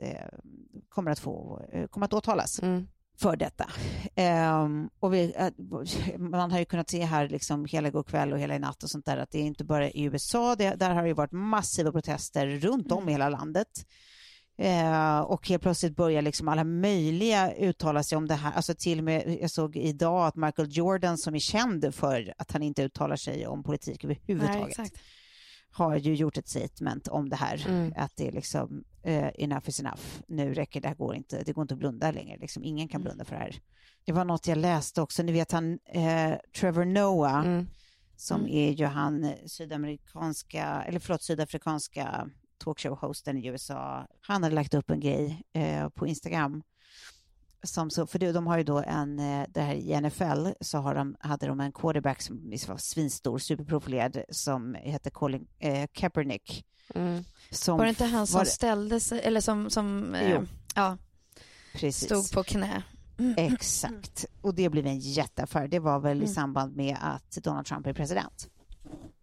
eh, 0.01 0.09
eh, 0.09 0.27
kommer, 0.89 1.11
att 1.11 1.19
få, 1.19 1.61
kommer 1.89 2.05
att 2.05 2.13
åtalas 2.13 2.59
Mm. 2.61 2.87
för 3.19 3.35
detta. 3.35 3.69
Ehm, 4.15 4.89
och 4.99 5.13
vi, 5.13 5.33
man 6.17 6.51
har 6.51 6.59
ju 6.59 6.65
kunnat 6.65 6.89
se 6.89 7.03
här 7.03 7.29
liksom 7.29 7.65
hela 7.65 7.89
går 7.89 8.03
kväll 8.03 8.33
och 8.33 8.39
hela 8.39 8.55
i 8.55 8.59
natt 8.59 8.83
och 8.83 8.89
sånt 8.89 9.05
där 9.05 9.17
att 9.17 9.31
det 9.31 9.39
är 9.39 9.43
inte 9.43 9.63
bara 9.63 9.89
i 9.89 10.03
USA, 10.03 10.55
det, 10.55 10.75
där 10.75 10.89
har 10.89 11.01
det 11.01 11.07
ju 11.07 11.13
varit 11.13 11.31
massiva 11.31 11.91
protester 11.91 12.47
runt 12.47 12.91
om 12.91 13.09
i 13.09 13.11
hela 13.11 13.29
landet. 13.29 13.85
Eh, 14.61 15.19
och 15.19 15.47
helt 15.49 15.63
plötsligt 15.63 15.95
börjar 15.95 16.21
liksom 16.21 16.47
alla 16.47 16.63
möjliga 16.63 17.53
uttala 17.53 18.03
sig 18.03 18.17
om 18.17 18.27
det 18.27 18.35
här. 18.35 18.51
Alltså 18.51 18.73
till 18.75 18.97
och 18.97 19.03
med, 19.03 19.37
jag 19.41 19.51
såg 19.51 19.75
idag 19.75 20.27
att 20.27 20.35
Michael 20.35 20.67
Jordan 20.71 21.17
som 21.17 21.35
är 21.35 21.39
känd 21.39 21.95
för 21.95 22.33
att 22.37 22.51
han 22.51 22.63
inte 22.63 22.83
uttalar 22.83 23.15
sig 23.15 23.47
om 23.47 23.63
politik 23.63 24.03
Nej, 24.03 24.21
överhuvudtaget 24.27 24.67
exakt. 24.79 25.01
har 25.71 25.95
ju 25.97 26.15
gjort 26.15 26.37
ett 26.37 26.47
statement 26.49 27.07
om 27.07 27.29
det 27.29 27.35
här. 27.35 27.65
Mm. 27.67 27.93
Att 27.97 28.11
det 28.15 28.27
är 28.27 28.31
liksom 28.31 28.83
eh, 29.03 29.27
enough 29.35 29.69
is 29.69 29.79
enough. 29.79 30.01
Nu 30.27 30.53
räcker 30.53 30.81
det, 30.81 30.87
här 30.87 30.95
går 30.95 31.15
inte, 31.15 31.43
det 31.43 31.53
går 31.53 31.61
inte 31.61 31.73
att 31.73 31.79
blunda 31.79 32.11
längre. 32.11 32.37
Liksom, 32.37 32.63
ingen 32.63 32.87
kan 32.87 33.01
blunda 33.01 33.25
för 33.25 33.35
det 33.35 33.41
här. 33.41 33.55
Det 34.05 34.11
var 34.11 34.25
något 34.25 34.47
jag 34.47 34.57
läste 34.57 35.01
också, 35.01 35.23
ni 35.23 35.31
vet 35.31 35.51
han 35.51 35.79
eh, 35.85 36.33
Trevor 36.59 36.85
Noah 36.85 37.45
Mm. 37.45 37.67
som 38.15 38.47
är 38.47 38.71
ju 38.71 38.85
han 38.85 39.33
sydamerikanska, 39.45 40.83
eller 40.87 40.99
förlåt 40.99 41.23
sydafrikanska 41.23 42.29
talkshow-hosten 42.65 43.37
i 43.37 43.47
USA. 43.47 44.07
Han 44.21 44.43
hade 44.43 44.55
lagt 44.55 44.73
upp 44.73 44.89
en 44.91 44.99
grej 44.99 45.41
eh, 45.53 45.89
på 45.89 46.07
Instagram. 46.07 46.63
Som 47.63 47.89
så, 47.89 48.07
för 48.07 48.19
de 48.33 48.47
har 48.47 48.57
ju 48.57 48.63
då 48.63 48.77
en, 48.87 49.19
eh, 49.19 49.45
det 49.49 49.61
här 49.61 49.73
i 49.75 50.01
NFL 50.01 50.47
så 50.61 50.77
har 50.77 50.95
de, 50.95 51.15
hade 51.19 51.47
de 51.47 51.59
en 51.59 51.71
quarterback 51.71 52.21
som 52.21 52.51
var 52.67 52.77
svinstor, 52.77 53.37
superprofilerad, 53.37 54.21
som 54.29 54.73
hette 54.73 55.09
Colin 55.09 55.47
eh, 55.59 55.87
Kaepernick. 55.93 56.65
Mm. 56.95 57.23
Som 57.51 57.77
Var 57.77 57.85
det 57.85 57.89
inte 57.89 58.05
han 58.05 58.27
som 58.27 58.37
var- 58.37 58.45
ställde 58.45 58.99
sig, 58.99 59.19
eller 59.23 59.41
som, 59.41 59.69
som 59.69 60.15
eh, 60.15 60.41
ja, 60.75 60.97
precis. 61.73 62.05
stod 62.05 62.31
på 62.31 62.43
knä? 62.43 62.83
Exakt. 63.37 64.25
Och 64.41 64.55
det 64.55 64.69
blev 64.69 64.85
en 64.87 64.99
jätteaffär. 64.99 65.67
Det 65.67 65.79
var 65.79 65.99
väl 65.99 66.17
i 66.17 66.21
Mm. 66.23 66.33
samband 66.33 66.75
med 66.75 66.97
att 67.01 67.31
Donald 67.31 67.65
Trump 67.65 67.87
är 67.87 67.93
president. 67.93 68.47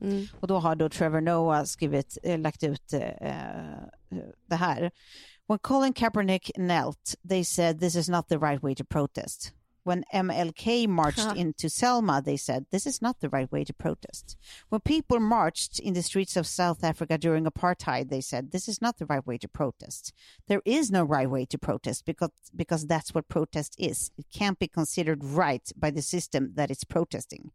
Mm. 0.00 0.26
Och 0.40 0.48
då 0.48 0.58
har 0.58 0.74
då 0.76 0.88
Trevor 0.88 1.20
Noah 1.20 1.64
skrivit, 1.64 2.18
eh, 2.22 2.38
lagt 2.38 2.62
ut 2.62 2.92
eh, 2.92 3.00
det 4.46 4.56
här. 4.56 4.90
When 5.46 5.58
Colin 5.58 5.92
Kaepernick 5.92 6.50
knelt, 6.56 7.14
they 7.28 7.44
said 7.44 7.80
this 7.80 7.96
is 7.96 8.08
not 8.08 8.28
the 8.28 8.38
right 8.38 8.62
way 8.62 8.74
to 8.74 8.84
protest. 8.84 9.52
When 9.84 10.04
MLK 10.12 10.86
marched 10.86 11.24
Huh. 11.24 11.40
into 11.40 11.70
Selma, 11.70 12.20
they 12.20 12.36
said 12.36 12.66
this 12.70 12.86
is 12.86 13.00
not 13.00 13.20
the 13.20 13.28
right 13.30 13.50
way 13.50 13.64
to 13.64 13.72
protest. 13.72 14.36
When 14.68 14.82
people 14.82 15.18
marched 15.18 15.78
in 15.80 15.94
the 15.94 16.02
streets 16.02 16.36
of 16.36 16.46
South 16.46 16.84
Africa 16.84 17.16
during 17.16 17.46
apartheid, 17.46 18.10
they 18.10 18.20
said 18.20 18.50
this 18.50 18.68
is 18.68 18.82
not 18.82 18.98
the 18.98 19.06
right 19.06 19.26
way 19.26 19.38
to 19.38 19.48
protest. 19.48 20.12
There 20.46 20.60
is 20.66 20.90
no 20.90 21.02
right 21.02 21.30
way 21.30 21.46
to 21.46 21.58
protest 21.58 22.04
because 22.04 22.30
because 22.54 22.86
that's 22.86 23.14
what 23.14 23.28
protest 23.28 23.74
is. 23.78 24.10
It 24.18 24.26
can't 24.30 24.58
be 24.58 24.68
considered 24.68 25.24
right 25.24 25.72
by 25.74 25.90
the 25.90 26.02
system 26.02 26.52
that 26.56 26.70
it's 26.70 26.84
protesting. 26.84 27.50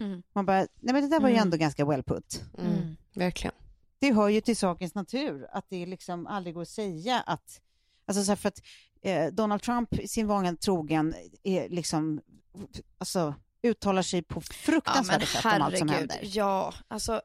Mm. 0.00 0.22
Man 0.32 0.46
bara, 0.46 0.58
nej 0.58 0.68
men 0.94 1.02
det 1.02 1.08
där 1.08 1.20
var 1.20 1.28
ju 1.28 1.34
Mm. 1.34 1.42
ändå 1.46 1.56
ganska 1.56 1.84
well 1.84 2.02
put. 2.02 2.42
Mm. 2.58 2.96
Verkligen. 3.14 3.54
Det 3.98 4.12
hör 4.12 4.28
ju 4.28 4.40
till 4.40 4.56
sakens 4.56 4.94
natur 4.94 5.46
att 5.52 5.66
det 5.68 5.86
liksom 5.86 6.26
aldrig 6.26 6.54
går 6.54 6.62
att 6.62 6.68
säga 6.68 7.20
att, 7.20 7.60
alltså 8.06 8.24
så 8.24 8.30
här 8.30 8.36
för 8.36 8.48
att 8.48 8.62
eh, 9.02 9.26
Donald 9.26 9.62
Trump 9.62 9.88
sin 10.06 10.26
vana 10.26 10.56
trogen 10.56 11.14
är 11.42 11.68
liksom, 11.68 12.20
alltså 12.98 13.34
uttalar 13.62 14.02
sig 14.02 14.22
på 14.22 14.40
Ja, 14.40 14.54
fruktansvärda 14.54 15.18
men 15.18 15.26
sätt 15.26 15.44
om 15.44 15.62
allt 15.62 15.78
som 15.78 15.88
händer. 15.88 16.20
Ja, 16.22 16.74
alltså 16.88 17.20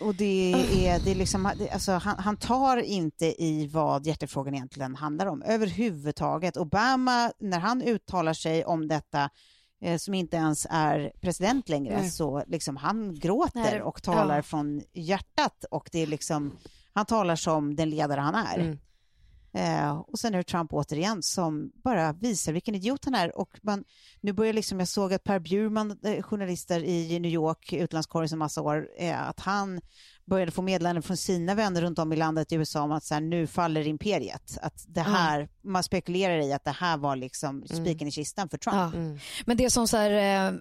Och 0.00 0.14
det 0.14 0.52
är, 0.86 1.00
det 1.04 1.10
är 1.10 1.14
liksom, 1.14 1.46
alltså, 1.72 1.92
han, 1.92 2.18
han 2.18 2.36
tar 2.36 2.76
inte 2.76 3.42
i 3.44 3.66
vad 3.66 4.06
hjärtefrågan 4.06 4.54
egentligen 4.54 4.94
handlar 4.94 5.26
om 5.26 5.42
överhuvudtaget. 5.42 6.56
Obama, 6.56 7.32
när 7.38 7.58
han 7.58 7.82
uttalar 7.82 8.32
sig 8.32 8.64
om 8.64 8.88
detta, 8.88 9.22
eh, 9.22 9.28
som 9.98 10.14
inte 10.14 10.36
ens 10.36 10.66
är 10.70 11.12
president 11.20 11.68
längre, 11.68 12.00
Nej. 12.00 12.10
så 12.10 12.44
liksom 12.46 12.76
han 12.76 13.14
gråter 13.14 13.60
Nej, 13.60 13.82
och 13.82 14.02
talar 14.02 14.36
ja. 14.36 14.42
från 14.42 14.82
hjärtat 14.92 15.64
och 15.70 15.88
det 15.92 15.98
är 15.98 16.06
liksom, 16.06 16.56
han 16.92 17.06
talar 17.06 17.36
som 17.36 17.76
den 17.76 17.90
ledare 17.90 18.20
han 18.20 18.34
är. 18.34 18.58
Mm. 18.58 18.78
Eh, 19.52 19.98
och 19.98 20.18
sen 20.18 20.34
är 20.34 20.38
det 20.38 20.44
Trump 20.44 20.72
återigen 20.72 21.22
som 21.22 21.72
bara 21.74 22.12
visar 22.12 22.52
vilken 22.52 22.74
idiot 22.74 23.04
han 23.04 23.14
är. 23.14 23.38
Och 23.38 23.58
man, 23.62 23.84
nu 24.20 24.32
börjar 24.32 24.52
liksom, 24.52 24.78
jag 24.78 24.88
såg 24.88 25.12
att 25.12 25.24
Per 25.24 25.38
Bjurman, 25.38 25.98
eh, 26.02 26.22
journalister 26.22 26.84
i 26.84 27.18
New 27.20 27.30
York, 27.32 27.72
utlandskorre 27.72 28.28
i 28.32 28.36
massa 28.36 28.62
år, 28.62 28.88
eh, 28.98 29.28
att 29.28 29.40
han 29.40 29.80
började 30.28 30.52
få 30.52 30.62
meddelanden 30.62 31.02
från 31.02 31.16
sina 31.16 31.54
vänner 31.54 31.82
runt 31.82 31.98
om 31.98 32.12
i 32.12 32.16
landet 32.16 32.52
i 32.52 32.54
USA 32.54 32.82
om 32.82 32.92
att 32.92 33.04
så 33.04 33.14
här, 33.14 33.20
nu 33.20 33.46
faller 33.46 33.86
imperiet. 33.86 34.58
Att 34.62 34.84
det 34.88 35.00
här, 35.00 35.48
man 35.64 35.82
spekulerar 35.82 36.38
i 36.38 36.52
att 36.52 36.64
det 36.64 36.70
här 36.70 36.96
var 36.96 37.16
liksom 37.16 37.66
spiken 37.66 38.08
i 38.08 38.10
kistan 38.10 38.48
för 38.48 38.58
Trump. 38.58 38.76
Ja. 38.76 38.92
Men 39.46 39.56
det 39.56 39.70
som 39.70 39.88
så 39.88 39.96
här, 39.96 40.10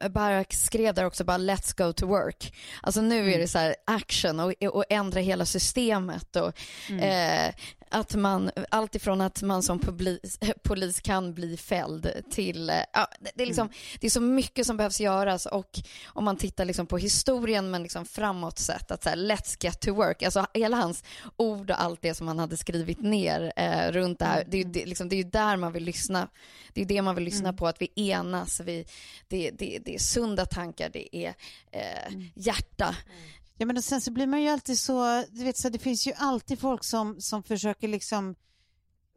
eh, 0.01 0.09
Barack 0.09 0.53
skrev 0.53 0.93
där 0.93 1.05
också, 1.05 1.23
bara 1.23 1.37
let's 1.37 1.85
go 1.85 1.93
to 1.93 2.07
work. 2.07 2.53
Alltså 2.81 3.01
nu 3.01 3.33
är 3.33 3.39
det 3.39 3.47
så 3.47 3.57
här 3.57 3.75
action 3.85 4.39
och, 4.39 4.53
och 4.63 4.83
ändra 4.89 5.19
hela 5.19 5.45
systemet 5.45 6.35
och 6.35 6.53
eh, 6.91 7.53
att 7.89 8.15
man, 8.15 8.51
allt 8.69 8.95
ifrån 8.95 9.21
att 9.21 9.41
man 9.41 9.63
som 9.63 9.79
publis, 9.79 10.39
polis 10.63 11.01
kan 11.01 11.33
bli 11.33 11.57
fälld 11.57 12.11
till, 12.31 12.69
eh, 12.69 12.75
ja, 12.93 13.07
det, 13.35 13.43
är 13.43 13.47
liksom, 13.47 13.69
det 13.99 14.07
är 14.07 14.11
så 14.11 14.21
mycket 14.21 14.67
som 14.67 14.77
behövs 14.77 14.99
göras 14.99 15.45
och 15.45 15.79
om 16.05 16.25
man 16.25 16.37
tittar 16.37 16.65
liksom 16.65 16.87
på 16.87 16.97
historien 16.97 17.71
men 17.71 17.83
liksom 17.83 18.05
framåt 18.05 18.59
sett, 18.59 18.91
att 18.91 19.03
så 19.03 19.09
här, 19.09 19.17
let's 19.17 19.57
get 19.59 19.79
to 19.79 19.93
work, 19.93 20.23
alltså 20.23 20.45
hela 20.53 20.77
hans 20.77 21.03
ord 21.37 21.71
och 21.71 21.81
allt 21.81 22.01
det 22.01 22.13
som 22.13 22.27
han 22.27 22.39
hade 22.39 22.57
skrivit 22.57 23.01
ner 23.01 23.53
eh, 23.55 23.91
runt 23.91 24.19
det 24.19 24.25
här, 24.25 24.43
det 24.47 24.57
är 24.57 24.63
ju 24.63 24.71
det, 24.71 24.85
liksom, 24.85 25.09
det 25.09 25.15
är 25.15 25.23
ju 25.23 25.29
där 25.29 25.57
man 25.57 25.73
vill 25.73 25.83
lyssna, 25.83 26.27
det 26.73 26.81
är 26.81 26.85
det 26.85 27.01
man 27.01 27.15
vill 27.15 27.23
lyssna 27.23 27.53
på, 27.53 27.67
att 27.67 27.81
vi 27.81 27.91
enas, 27.95 28.59
vi, 28.59 28.85
det, 29.27 29.51
det, 29.51 29.79
det 29.85 29.95
är 29.95 29.99
sunda 29.99 30.45
tankar, 30.45 30.89
det 30.93 31.15
är 31.15 31.33
eh, 31.71 32.13
hjärta. 32.35 32.95
Ja 33.57 33.65
men 33.65 33.77
och 33.77 33.83
sen 33.83 34.01
så 34.01 34.11
blir 34.11 34.27
man 34.27 34.41
ju 34.41 34.47
alltid 34.49 34.79
så, 34.79 35.23
du 35.29 35.43
vet 35.43 35.57
så 35.57 35.69
det 35.69 35.79
finns 35.79 36.07
ju 36.07 36.13
alltid 36.17 36.59
folk 36.59 36.83
som, 36.83 37.21
som 37.21 37.43
försöker 37.43 37.87
liksom 37.87 38.35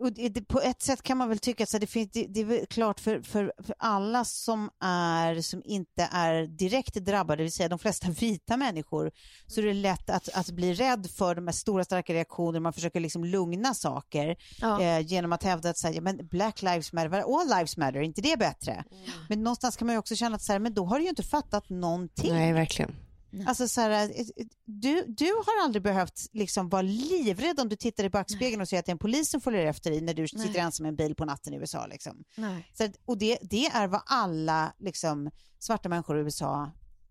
och 0.00 0.12
det, 0.12 0.48
på 0.48 0.60
ett 0.60 0.82
sätt 0.82 1.02
kan 1.02 1.18
man 1.18 1.28
väl 1.28 1.38
tycka 1.38 1.64
att 1.64 1.80
det, 1.80 1.86
finns, 1.86 2.10
det, 2.12 2.26
det 2.28 2.40
är 2.40 2.66
klart 2.66 3.00
för, 3.00 3.22
för, 3.22 3.52
för 3.62 3.74
alla 3.78 4.24
som, 4.24 4.70
är, 4.80 5.40
som 5.40 5.62
inte 5.64 6.08
är 6.12 6.46
direkt 6.46 6.94
drabbade, 6.94 7.36
det 7.36 7.42
vill 7.42 7.52
säga 7.52 7.68
de 7.68 7.78
flesta 7.78 8.10
vita 8.20 8.56
människor, 8.56 9.10
så 9.46 9.60
är 9.60 9.64
det 9.64 9.74
lätt 9.74 10.10
att, 10.10 10.28
att 10.34 10.50
bli 10.50 10.74
rädd 10.74 11.10
för 11.10 11.34
de 11.34 11.46
här 11.46 11.52
stora 11.52 11.84
starka 11.84 12.14
reaktionerna. 12.14 12.60
Man 12.60 12.72
försöker 12.72 13.00
liksom 13.00 13.24
lugna 13.24 13.74
saker 13.74 14.36
Ja. 14.60 14.82
eh, 14.82 15.00
genom 15.06 15.32
att 15.32 15.42
hävda 15.42 15.70
att 15.70 15.78
så 15.78 15.86
här, 15.86 15.94
ja, 15.94 16.00
men 16.00 16.26
Black 16.26 16.62
lives 16.62 16.92
matter, 16.92 17.40
all 17.40 17.48
lives 17.48 17.76
matter, 17.76 18.00
inte 18.00 18.20
det 18.20 18.38
bättre? 18.38 18.84
Men 19.28 19.42
någonstans 19.42 19.76
kan 19.76 19.86
man 19.86 19.94
ju 19.94 19.98
också 19.98 20.16
känna 20.16 20.36
att 20.36 20.42
så 20.42 20.52
här, 20.52 20.58
men 20.58 20.74
då 20.74 20.84
har 20.84 20.96
du 20.98 21.02
ju 21.02 21.10
inte 21.10 21.22
fattat 21.22 21.68
någonting. 21.68 22.32
Nej, 22.32 22.52
verkligen. 22.52 22.94
Alltså 23.46 23.68
så 23.68 23.80
här, 23.80 23.90
eh, 23.90 24.26
du, 24.64 25.04
du 25.08 25.24
har 25.24 25.64
aldrig 25.64 25.82
behövt 25.82 26.26
liksom 26.32 26.68
vara 26.68 26.82
livrädd 26.82 27.60
om 27.60 27.68
du 27.68 27.76
tittar 27.76 28.04
i 28.04 28.10
backspegeln 28.10 28.60
och 28.62 28.68
ser 28.68 28.78
att 28.78 28.86
det 28.86 28.90
är 28.90 28.94
en 28.94 28.98
polis 28.98 29.30
som 29.30 29.40
följer 29.40 29.66
efter 29.66 29.90
dig 29.90 30.00
när 30.00 30.14
du 30.14 30.28
sitter 30.28 30.60
ensam 30.60 30.86
i 30.86 30.88
en 30.88 30.96
bil 30.96 31.14
på 31.14 31.24
natten 31.24 31.54
i 31.54 31.56
USA. 31.56 31.86
Liksom. 31.86 32.24
Nej. 32.36 32.70
Så, 32.74 32.84
att- 32.84 32.96
och 33.04 33.18
det, 33.18 33.38
det 33.42 33.66
är 33.66 33.86
vad 33.86 34.02
alla 34.06 34.72
liksom, 34.78 35.30
svarta 35.58 35.88
människor 35.88 36.18
i 36.18 36.20
USA 36.20 36.70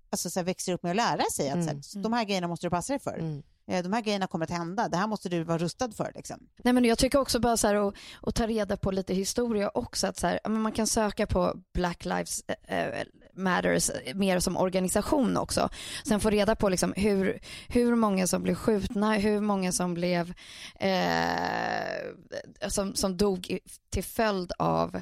alltså, 0.09 0.29
så 0.29 0.39
här, 0.39 0.45
växer 0.45 0.73
upp 0.73 0.83
med 0.83 0.89
att 0.89 0.95
lära 0.95 1.23
sig. 1.31 1.49
Att, 1.49 1.63
så 1.63 1.69
här, 1.69 1.81
så 1.81 1.99
de 1.99 2.13
här 2.13 2.23
grejerna 2.23 2.47
måste 2.47 2.65
du 2.65 2.69
passa 2.69 2.93
dig 2.93 2.99
för. 2.99 3.19
Eh, 3.67 3.83
De 3.83 3.93
här 3.93 4.01
grejerna 4.01 4.27
kommer 4.27 4.45
att 4.45 4.51
hända. 4.51 4.87
Det 4.89 4.97
här 4.97 5.07
måste 5.07 5.29
du 5.29 5.43
vara 5.43 5.57
rustad 5.57 5.91
för. 5.91 6.11
Liksom. 6.15 6.47
Nej, 6.63 6.73
men 6.73 6.85
jag 6.85 6.97
tycker 6.97 7.19
också 7.19 7.39
bara 7.39 7.57
så 7.57 7.67
här 7.67 7.75
att, 7.87 7.93
att 8.21 8.35
ta 8.35 8.47
reda 8.47 8.77
på 8.77 8.91
lite 8.91 9.13
historia 9.13 9.69
också. 9.73 10.07
Att 10.07 10.17
så 10.19 10.27
här, 10.27 10.49
man 10.49 10.71
kan 10.71 10.87
söka 10.87 11.27
på 11.27 11.53
Black 11.73 12.05
Lives 12.05 12.41
eh, 12.67 13.03
Matters 13.39 13.91
mer 14.15 14.39
som 14.39 14.57
organisation 14.57 15.37
också. 15.37 15.69
Sen 16.03 16.19
få 16.19 16.29
reda 16.29 16.55
på 16.55 16.69
liksom 16.69 16.93
hur, 16.95 17.39
hur 17.67 17.95
många 17.95 18.27
som 18.27 18.43
blev 18.43 18.55
skjutna, 18.55 19.13
hur 19.13 19.41
många 19.41 19.71
som 19.71 19.93
blev 19.93 20.33
eh, 20.79 22.67
som, 22.67 22.95
som 22.95 23.17
dog 23.17 23.59
till 23.89 24.03
följd 24.03 24.51
av 24.59 25.01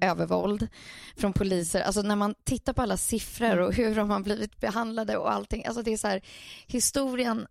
övervåld 0.00 0.68
från 1.16 1.32
poliser. 1.32 1.80
Alltså 1.80 2.02
när 2.02 2.16
man 2.16 2.34
tittar 2.44 2.72
på 2.72 2.82
alla 2.82 2.96
siffror 2.96 3.58
och 3.58 3.74
hur 3.74 3.94
de 3.94 4.10
har 4.10 4.20
blivit 4.20 4.60
behandlade 4.60 5.16
och 5.16 5.32
allting. 5.32 5.66
Alltså 5.66 5.82
det 5.82 5.92
är 5.92 5.96
så 5.96 6.08
här, 6.08 6.22
historien 6.66 7.46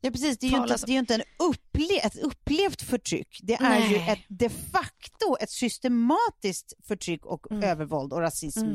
Ja, 0.00 0.10
precis. 0.10 0.38
Det 0.38 0.46
är 0.46 0.50
ju 0.50 0.56
inte, 0.56 0.68
Talas- 0.68 0.84
det 0.86 0.92
är 0.92 0.98
inte 0.98 1.14
en 1.14 1.22
upple 1.38 1.98
ett 2.02 2.16
upplevt 2.18 2.82
förtryck. 2.82 3.40
Det 3.42 3.54
är 3.54 3.60
Nej. 3.62 3.90
ju 3.92 3.96
ett, 4.12 4.18
de 4.28 4.48
facto 4.48 5.36
ett 5.40 5.50
systematiskt 5.50 6.72
förtryck 6.88 7.26
och 7.26 7.50
Mm. 7.50 7.64
övervåld 7.64 8.12
och 8.12 8.20
rasism 8.20 8.66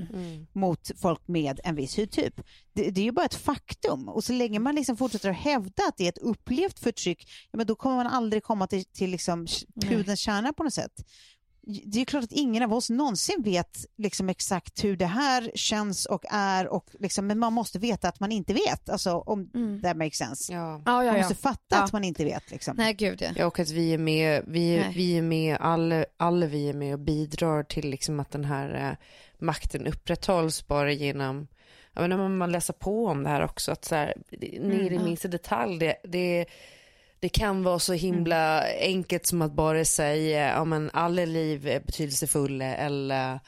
mot 0.53 0.91
folk 1.01 1.27
med 1.27 1.59
en 1.63 1.75
viss 1.75 1.97
hudtyp. 1.97 2.33
Det, 2.73 2.89
det 2.91 3.01
är 3.01 3.05
ju 3.05 3.11
bara 3.11 3.25
ett 3.25 3.35
faktum. 3.35 4.09
Och 4.09 4.23
så 4.23 4.33
länge 4.33 4.59
man 4.59 4.75
liksom 4.75 4.97
fortsätter 4.97 5.29
att 5.29 5.35
hävda 5.35 5.83
att 5.87 5.97
det 5.97 6.03
är 6.05 6.09
ett 6.09 6.17
upplevt 6.17 6.79
förtryck, 6.79 7.27
ja, 7.51 7.57
men 7.57 7.67
då 7.67 7.75
kommer 7.75 7.95
man 7.95 8.07
aldrig 8.07 8.43
komma 8.43 8.67
till, 8.67 8.85
till 8.85 9.09
liksom 9.09 9.47
pudelns 9.81 10.19
kärna 10.19 10.53
på 10.53 10.63
något 10.63 10.73
sätt. 10.73 11.05
Det 11.65 12.01
är 12.01 12.05
klart 12.05 12.23
att 12.23 12.31
ingen 12.31 12.63
av 12.63 12.73
oss 12.73 12.89
någonsin 12.89 13.41
vet 13.43 13.85
liksom 13.97 14.29
exakt 14.29 14.83
hur 14.83 14.97
det 14.97 15.05
här 15.05 15.51
känns 15.55 16.05
och 16.05 16.25
är, 16.29 16.67
och 16.67 16.89
liksom, 16.99 17.27
men 17.27 17.39
man 17.39 17.53
måste 17.53 17.79
veta 17.79 18.07
att 18.07 18.19
man 18.19 18.31
inte 18.31 18.53
vet. 18.53 18.89
Alltså 18.89 19.11
om 19.11 19.49
that 19.83 19.97
makes 19.97 20.17
sense. 20.17 20.53
Ja. 20.53 20.81
Ja, 20.85 20.91
Man 20.91 21.05
ja, 21.05 21.13
måste 21.13 21.33
ja. 21.33 21.49
fatta 21.49 21.75
Ja. 21.75 21.83
att 21.83 21.93
man 21.93 22.03
inte 22.03 22.25
vet. 22.25 22.51
Liksom. 22.51 22.77
Nej, 22.77 22.93
gud 22.93 23.21
ja. 23.21 23.29
Ja, 23.35 23.45
och 23.45 23.59
att 23.59 23.69
vi 23.69 23.93
är 23.93 23.97
med, 23.97 24.43
vi, 24.47 24.77
Nej. 24.77 24.93
vi 24.95 25.17
är 25.17 25.21
med, 25.21 25.57
alla, 25.59 26.05
alla 26.17 26.45
vi 26.45 26.69
är 26.69 26.73
med 26.73 26.93
och 26.93 26.99
bidrar 26.99 27.63
till 27.63 27.89
liksom 27.89 28.19
att 28.19 28.31
den 28.31 28.45
här 28.45 28.89
eh, 28.89 28.97
makten 29.39 29.87
upprätthålls 29.87 30.67
bara 30.67 30.91
genom, 30.91 31.47
jag 31.93 32.01
menar, 32.01 32.17
man, 32.17 32.37
man 32.37 32.51
läser 32.51 32.73
på 32.73 33.07
om 33.07 33.23
det 33.23 33.29
här 33.29 33.43
också, 33.43 33.71
att 33.71 33.85
så 33.85 33.95
här, 33.95 34.13
ner 34.59 34.91
i 34.91 34.99
minsta 34.99 35.27
detalj, 35.27 35.79
det, 35.79 35.95
det, 36.03 36.45
det 37.23 37.29
kan 37.29 37.63
vara 37.63 37.79
så 37.79 37.93
himla 37.93 38.63
enkelt 38.79 39.25
som 39.25 39.41
att 39.41 39.53
bara 39.53 39.85
säga, 39.85 40.47
ja 40.47 40.65
men 40.65 40.89
alla 40.93 41.25
liv 41.25 41.67
är 41.67 41.79
betydelsefulla 41.79 42.65
eller 42.65 43.39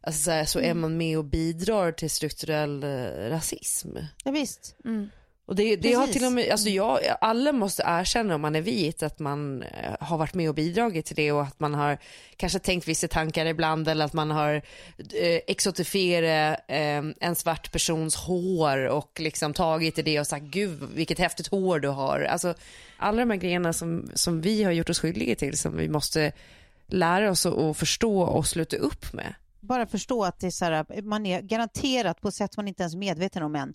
Alltså 0.00 0.22
så, 0.22 0.30
här, 0.30 0.44
så 0.44 0.60
är 0.60 0.74
man 0.74 0.96
med 0.96 1.18
och 1.18 1.24
bidrar 1.24 1.92
till 1.92 2.10
strukturell 2.10 2.82
eh, 2.82 3.30
rasism. 3.30 3.88
Ja, 4.24 4.30
visst. 4.30 4.76
Och 5.52 5.56
det, 5.56 5.76
det 5.76 5.92
har 5.92 6.06
till 6.06 6.24
och 6.24 6.32
med, 6.32 6.50
alltså 6.50 6.68
jag, 6.68 7.00
alla 7.20 7.52
måste 7.52 7.82
erkänna 7.86 8.34
om 8.34 8.40
man 8.40 8.56
är 8.56 8.60
vit 8.60 9.02
att 9.02 9.18
man 9.18 9.62
eh, 9.62 9.94
har 10.00 10.18
varit 10.18 10.34
med 10.34 10.48
och 10.48 10.54
bidragit 10.54 11.06
till 11.06 11.16
det 11.16 11.32
och 11.32 11.42
att 11.42 11.60
man 11.60 11.74
har 11.74 11.98
kanske 12.36 12.58
tänkt 12.58 12.88
vissa 12.88 13.08
tankar 13.08 13.46
ibland 13.46 13.88
eller 13.88 14.04
att 14.04 14.12
man 14.12 14.30
har 14.30 14.54
eh, 14.54 15.40
exotifierat 15.46 16.58
eh, 16.68 17.02
en 17.20 17.34
svart 17.34 17.72
persons 17.72 18.16
hår 18.16 18.86
och 18.86 19.20
liksom 19.20 19.54
tagit 19.54 19.98
i 19.98 20.02
det 20.02 20.20
och 20.20 20.26
sagt 20.26 20.44
gud 20.44 20.82
vilket 20.94 21.18
häftigt 21.18 21.46
hår 21.46 21.78
du 21.78 21.88
har. 21.88 22.20
Alltså 22.20 22.54
alla 22.96 23.20
de 23.20 23.30
här 23.30 23.38
grejerna 23.38 23.72
som, 23.72 24.10
som 24.14 24.40
vi 24.40 24.62
har 24.62 24.72
gjort 24.72 24.90
oss 24.90 25.00
skyldiga 25.00 25.34
till 25.34 25.58
som 25.58 25.76
vi 25.76 25.88
måste 25.88 26.32
lära 26.86 27.30
oss 27.30 27.46
att 27.46 27.76
förstå 27.76 28.22
och 28.22 28.46
sluta 28.46 28.76
upp 28.76 29.12
med. 29.12 29.34
Bara 29.60 29.86
förstå 29.86 30.24
att 30.24 30.40
det 30.40 30.46
är 30.46 30.50
så 30.50 30.64
här, 30.64 31.02
man 31.02 31.26
är 31.26 31.40
garanterat 31.40 32.20
på 32.20 32.28
ett 32.28 32.34
sätt 32.34 32.56
man 32.56 32.68
inte 32.68 32.82
ens 32.82 32.94
är 32.94 32.98
medveten 32.98 33.42
om 33.42 33.54
än, 33.54 33.74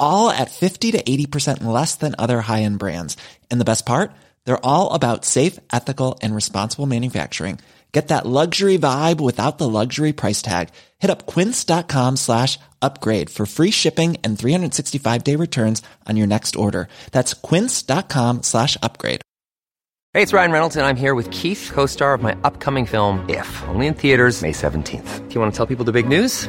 all 0.00 0.30
at 0.30 0.50
50 0.50 0.92
to 0.92 1.02
80% 1.02 1.62
less 1.62 1.94
than 1.94 2.16
other 2.18 2.40
high-end 2.40 2.78
brands. 2.78 3.16
And 3.50 3.60
the 3.60 3.64
best 3.64 3.86
part? 3.86 4.10
They're 4.44 4.66
all 4.66 4.92
about 4.92 5.24
safe, 5.24 5.58
ethical 5.72 6.18
and 6.20 6.34
responsible 6.34 6.86
manufacturing. 6.86 7.60
Get 7.92 8.08
that 8.08 8.26
luxury 8.26 8.76
vibe 8.78 9.20
without 9.20 9.56
the 9.58 9.68
luxury 9.68 10.12
price 10.12 10.42
tag. 10.42 10.68
Hit 10.98 11.10
up 11.10 11.26
quince.com 11.26 12.16
slash 12.16 12.58
upgrade 12.82 13.30
for 13.30 13.46
free 13.46 13.70
shipping 13.70 14.18
and 14.22 14.38
365 14.38 15.24
day 15.24 15.36
returns 15.36 15.82
on 16.06 16.16
your 16.16 16.26
next 16.26 16.54
order. 16.54 16.88
That's 17.12 17.32
quince.com 17.32 18.42
slash 18.42 18.76
upgrade. 18.82 19.22
Hey, 20.14 20.22
it's 20.22 20.32
Ryan 20.32 20.52
Reynolds, 20.52 20.76
and 20.76 20.86
I'm 20.86 20.96
here 20.96 21.14
with 21.14 21.30
Keith, 21.30 21.70
co 21.72 21.86
star 21.86 22.14
of 22.14 22.22
my 22.22 22.36
upcoming 22.42 22.86
film, 22.86 23.28
If, 23.28 23.62
only 23.68 23.86
in 23.86 23.94
theaters, 23.94 24.42
May 24.42 24.52
17th. 24.52 25.28
Do 25.28 25.34
you 25.34 25.40
want 25.40 25.52
to 25.52 25.56
tell 25.56 25.66
people 25.66 25.84
the 25.84 25.92
big 25.92 26.08
news? 26.08 26.48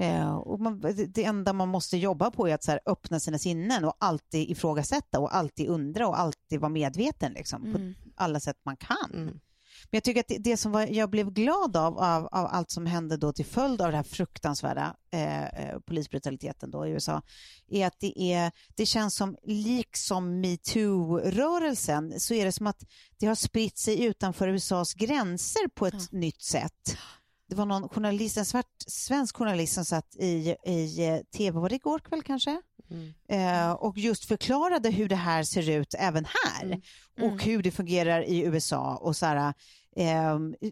Eh, 0.00 0.34
och 0.34 0.60
man, 0.60 0.80
det, 1.08 1.24
enda 1.24 1.52
man 1.52 1.68
måste 1.68 1.96
jobba 1.96 2.30
på 2.30 2.48
är 2.48 2.54
att 2.54 2.64
så 2.64 2.70
här, 2.70 2.80
öppna 2.86 3.20
sina 3.20 3.38
sinnen 3.38 3.84
och 3.84 3.94
alltid 3.98 4.50
ifrågasätta 4.50 5.20
och 5.20 5.36
alltid 5.36 5.68
undra 5.68 6.08
och 6.08 6.18
alltid 6.18 6.60
vara 6.60 6.68
medveten 6.68 7.32
liksom, 7.32 7.64
Mm. 7.64 7.94
på 7.94 8.00
alla 8.16 8.40
sätt 8.40 8.56
man 8.64 8.76
kan. 8.76 9.10
Mm. 9.14 9.40
Men 9.90 9.96
jag 9.96 10.04
tycker 10.04 10.20
att 10.20 10.28
det, 10.28 10.38
det 10.38 10.56
som 10.56 10.72
var, 10.72 10.86
jag 10.86 11.10
blev 11.10 11.30
glad 11.30 11.76
av, 11.76 11.98
av, 11.98 12.26
av 12.26 12.46
allt 12.46 12.70
som 12.70 12.86
hände 12.86 13.16
då 13.16 13.32
till 13.32 13.44
följd 13.46 13.80
av 13.80 13.86
den 13.86 13.96
här 13.96 14.02
fruktansvärda 14.02 14.96
eh, 15.12 15.44
eh, 15.44 15.78
polisbrutaliteten 15.78 16.70
då 16.70 16.86
i 16.86 16.90
USA, 16.90 17.22
är 17.68 17.86
att 17.86 18.00
det, 18.00 18.32
är, 18.32 18.52
det 18.74 18.86
känns 18.86 19.14
som, 19.14 19.36
liksom 19.42 20.40
metoo-rörelsen, 20.44 22.20
så 22.20 22.34
är 22.34 22.44
det 22.44 22.52
som 22.52 22.66
att 22.66 22.84
det 23.18 23.26
har 23.26 23.34
spritt 23.34 23.78
sig 23.78 24.04
utanför 24.04 24.48
USAs 24.48 24.94
gränser 24.94 25.68
på 25.74 25.86
ett 25.86 26.12
nytt 26.12 26.42
sätt. 26.42 26.96
Det 27.50 27.56
var 27.56 27.66
någon 27.66 27.88
journalist, 27.88 28.36
en 28.36 28.44
svart 28.44 28.66
svensk 28.86 29.36
journalist 29.36 29.74
som 29.74 29.84
satt 29.84 30.16
i, 30.16 30.56
i 30.64 31.06
eh, 31.08 31.20
tv, 31.36 31.58
var 31.60 31.68
det 31.68 31.74
igår 31.74 31.98
kväll 31.98 32.22
kanske? 32.22 32.60
Mm. 32.90 33.12
Eh, 33.28 33.72
och 33.72 33.98
just 33.98 34.24
förklarade 34.24 34.90
hur 34.90 35.08
det 35.08 35.16
här 35.16 35.42
ser 35.42 35.70
ut 35.70 35.94
även 35.98 36.24
här 36.24 36.80
Mm. 37.16 37.32
och 37.32 37.42
hur 37.42 37.62
det 37.62 37.70
fungerar 37.70 38.22
i 38.22 38.40
USA 38.40 38.96
och 38.96 39.16
så 39.16 39.26
här, 39.26 39.54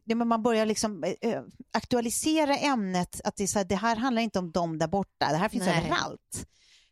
men 0.04 0.28
man 0.28 0.42
börjar 0.42 0.66
liksom 0.66 1.04
eh, 1.04 1.30
eh, 1.30 1.42
aktualisera 1.72 2.56
ämnet 2.56 3.20
att 3.24 3.36
det, 3.36 3.46
så 3.46 3.58
här, 3.58 3.66
det 3.66 3.76
här 3.76 3.96
handlar 3.96 4.22
inte 4.22 4.38
om 4.38 4.50
dem 4.50 4.78
där 4.78 4.88
borta, 4.88 5.28
det 5.30 5.36
här 5.36 5.48
finns 5.48 5.66
Nej. 5.66 5.84
överallt. 5.84 6.46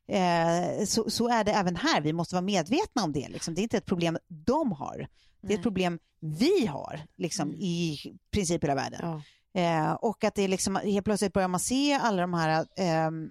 Eh, 0.08 0.86
så, 0.86 1.10
så 1.10 1.28
är 1.28 1.44
det 1.44 1.52
även 1.52 1.76
här, 1.76 2.00
vi 2.00 2.12
måste 2.12 2.34
vara 2.34 2.42
medvetna 2.42 3.04
om 3.04 3.12
det. 3.12 3.28
Liksom. 3.28 3.54
Det 3.54 3.60
är 3.60 3.62
inte 3.62 3.76
ett 3.76 3.86
problem 3.86 4.18
de 4.28 4.72
har, 4.72 5.08
det 5.40 5.54
är 5.54 5.56
ett 5.56 5.62
problem 5.62 5.98
vi 6.20 6.66
har 6.66 7.00
liksom, 7.16 7.54
i 7.54 7.98
princip 8.30 8.64
hela 8.64 8.74
världen. 8.74 9.00
Ja. 9.02 9.22
Eh, 9.56 9.92
och 9.92 10.24
att 10.24 10.34
det 10.34 10.42
är 10.42 10.48
liksom, 10.48 10.76
helt 10.76 11.04
plötsligt 11.04 11.32
börjar 11.32 11.48
man 11.48 11.60
se 11.60 11.94
alla 11.94 12.20
de 12.20 12.34
här 12.34 12.66
ehm, 12.76 13.30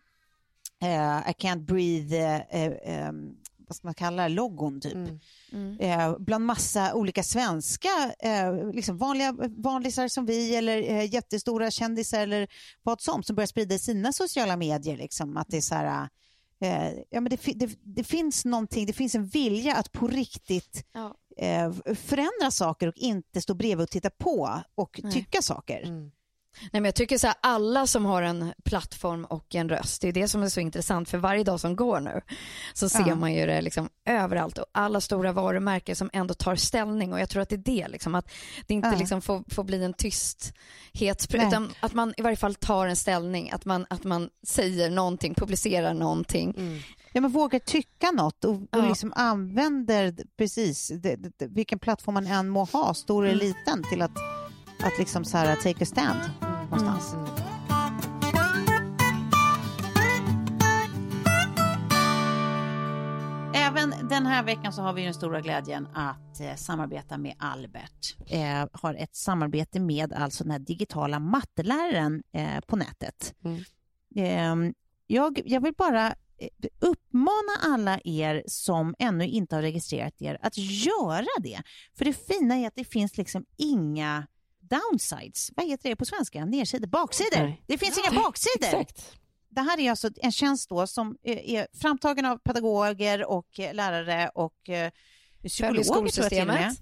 eh, 0.81 1.29
I 1.29 1.33
can't 1.33 1.65
breathe, 1.65 2.45
eh, 2.49 2.65
eh, 2.65 3.11
vad 3.67 3.75
ska 3.75 3.87
man 3.87 3.93
kalla 3.93 4.23
det, 4.23 4.29
logon 4.29 4.81
typ. 4.81 4.95
Mm. 5.51 5.79
Eh, 5.79 6.17
bland 6.19 6.45
massa 6.45 6.93
olika 6.93 7.23
svenska, 7.23 8.13
eh, 8.19 8.71
liksom 8.73 8.97
vanliga 8.97 9.35
vanlisar 9.57 10.07
som 10.07 10.25
vi 10.25 10.55
eller 10.55 10.77
eh, 10.77 11.13
jättestora 11.13 11.71
kändisar 11.71 12.21
eller 12.21 12.47
vad 12.83 13.01
som, 13.01 13.23
som 13.23 13.35
börjar 13.35 13.47
sprida 13.47 13.75
i 13.75 13.79
sina 13.79 14.13
sociala 14.13 14.57
medier. 14.57 14.97
Liksom, 14.97 15.37
att 15.37 15.47
det 15.49 15.57
är 15.57 15.61
så 15.61 15.75
här, 15.75 16.09
eh, 16.59 16.93
ja, 17.09 17.21
men 17.21 17.29
det, 17.29 17.39
det, 17.55 17.79
det 17.83 18.03
finns 18.03 18.45
någonting, 18.45 18.85
det 18.85 18.93
finns 18.93 19.15
en 19.15 19.25
vilja 19.25 19.75
att 19.75 19.91
på 19.91 20.07
riktigt 20.07 20.85
Ja. 20.93 21.15
Eh, 21.37 21.71
förändra 21.95 22.51
saker 22.51 22.87
och 22.87 22.97
inte 22.97 23.41
stå 23.41 23.53
bredvid 23.53 23.83
och 23.83 23.89
titta 23.89 24.09
på 24.09 24.61
och 24.75 24.99
Nej. 25.03 25.13
tycka 25.13 25.41
saker. 25.41 25.81
Mm. 25.83 26.11
Nej, 26.61 26.69
men 26.71 26.85
jag 26.85 26.95
tycker 26.95 27.17
så 27.17 27.27
här, 27.27 27.35
alla 27.41 27.87
som 27.87 28.05
har 28.05 28.21
en 28.21 28.53
plattform 28.63 29.25
och 29.25 29.55
en 29.55 29.69
röst, 29.69 30.01
det 30.01 30.07
är 30.07 30.11
det 30.13 30.27
som 30.27 30.43
är 30.43 30.49
så 30.49 30.59
intressant 30.59 31.09
för 31.09 31.17
varje 31.17 31.43
dag 31.43 31.59
som 31.59 31.75
går 31.75 31.99
nu 31.99 32.21
så 32.73 32.89
ser 32.89 33.07
Ja. 33.07 33.15
man 33.15 33.33
ju 33.33 33.45
det 33.45 33.61
liksom 33.61 33.89
överallt 34.05 34.57
och 34.57 34.65
alla 34.71 35.01
stora 35.01 35.31
varumärken 35.31 35.95
som 35.95 36.09
ändå 36.13 36.33
tar 36.33 36.55
ställning 36.55 37.13
och 37.13 37.19
jag 37.19 37.29
tror 37.29 37.41
att 37.41 37.49
det 37.49 37.55
är 37.55 37.57
det 37.57 37.87
liksom 37.87 38.15
att 38.15 38.31
det 38.67 38.73
inte 38.73 38.87
Ja. 38.93 38.99
liksom 38.99 39.21
får, 39.21 39.43
får 39.47 39.63
bli 39.63 39.83
en 39.83 39.93
tysthet 39.93 41.27
Nej. 41.33 41.47
utan 41.47 41.71
att 41.79 41.93
man 41.93 42.13
i 42.17 42.21
varje 42.21 42.37
fall 42.37 42.55
tar 42.55 42.87
en 42.87 42.95
ställning, 42.95 43.51
att 43.51 43.65
man, 43.65 43.85
att 43.89 44.03
man 44.03 44.29
säger 44.47 44.89
någonting, 44.89 45.33
publicerar 45.35 45.93
någonting. 45.93 46.53
Mm. 46.57 46.79
Ja, 47.15 47.21
men 47.21 47.31
vågar 47.31 47.59
tycka 47.59 48.11
något 48.11 48.45
och, 48.45 48.53
och 48.55 48.67
Ja. 48.71 48.87
liksom 48.87 49.13
använder 49.15 50.15
precis 50.37 50.87
det, 50.87 51.15
det, 51.15 51.31
det, 51.37 51.47
vilken 51.47 51.79
plattform 51.79 52.13
man 52.13 52.27
än 52.27 52.49
må 52.49 52.63
ha, 52.63 52.93
stor 52.93 53.25
eller 53.25 53.39
liten, 53.39 53.83
till 53.83 54.01
att, 54.01 54.17
att 54.83 54.99
liksom 54.99 55.25
så 55.25 55.37
här, 55.37 55.55
take 55.55 55.83
a 55.83 55.85
stand 55.85 56.19
någonstans. 56.71 57.15
Även 63.53 64.07
den 64.09 64.25
här 64.25 64.43
veckan 64.43 64.73
så 64.73 64.81
har 64.81 64.93
vi 64.93 65.03
den 65.03 65.13
stora 65.13 65.41
glädjen 65.41 65.87
att 65.93 66.39
eh, 66.39 66.55
samarbeta 66.55 67.17
med 67.17 67.35
Albert. 67.39 68.15
Eh, 68.27 68.67
har 68.71 68.93
ett 68.93 69.15
samarbete 69.15 69.79
med 69.79 70.13
alltså 70.13 70.43
den 70.43 70.51
här 70.51 70.59
digitala 70.59 71.19
matteläraren 71.19 72.23
eh, 72.31 72.59
på 72.67 72.75
nätet. 72.75 73.33
Mm. 73.43 73.63
Eh, 74.15 74.73
jag, 75.07 75.41
jag 75.45 75.61
vill 75.61 75.73
bara 75.77 76.15
uppmana 76.79 77.55
alla 77.61 77.99
er 78.03 78.43
som 78.47 78.95
ännu 78.99 79.27
inte 79.27 79.55
har 79.55 79.61
registrerat 79.61 80.21
er 80.21 80.37
att 80.41 80.57
göra 80.57 81.25
det. 81.39 81.61
För 81.97 82.05
det 82.05 82.27
fina 82.27 82.55
är 82.55 82.67
att 82.67 82.75
det 82.75 82.83
finns 82.83 83.17
liksom 83.17 83.45
inga 83.57 84.27
downsides. 84.59 85.51
Vad 85.55 85.65
heter 85.67 85.89
det 85.89 85.95
på 85.95 86.05
svenska? 86.05 86.45
Nedsidor? 86.45 86.87
Baksidor? 86.87 87.43
Nej. 87.43 87.61
Det 87.67 87.77
finns 87.77 87.97
inga 87.97 88.21
baksidor. 88.23 88.67
Exakt. 88.67 89.11
Det 89.49 89.61
här 89.61 89.79
är 89.79 89.89
alltså 89.89 90.09
en 90.17 90.31
tjänst 90.31 90.69
då 90.69 90.87
som 90.87 91.17
eh, 91.23 91.55
är 91.55 91.67
framtagen 91.81 92.25
av 92.25 92.37
pedagoger 92.37 93.25
och 93.25 93.59
eh, 93.59 93.73
lärare 93.73 94.29
och 94.35 94.69
eh, 94.69 94.91
psykologer 95.43 96.11
tror 96.11 96.23
jag 96.23 96.29
till 96.29 96.41
och 96.41 96.47
med. 96.47 96.75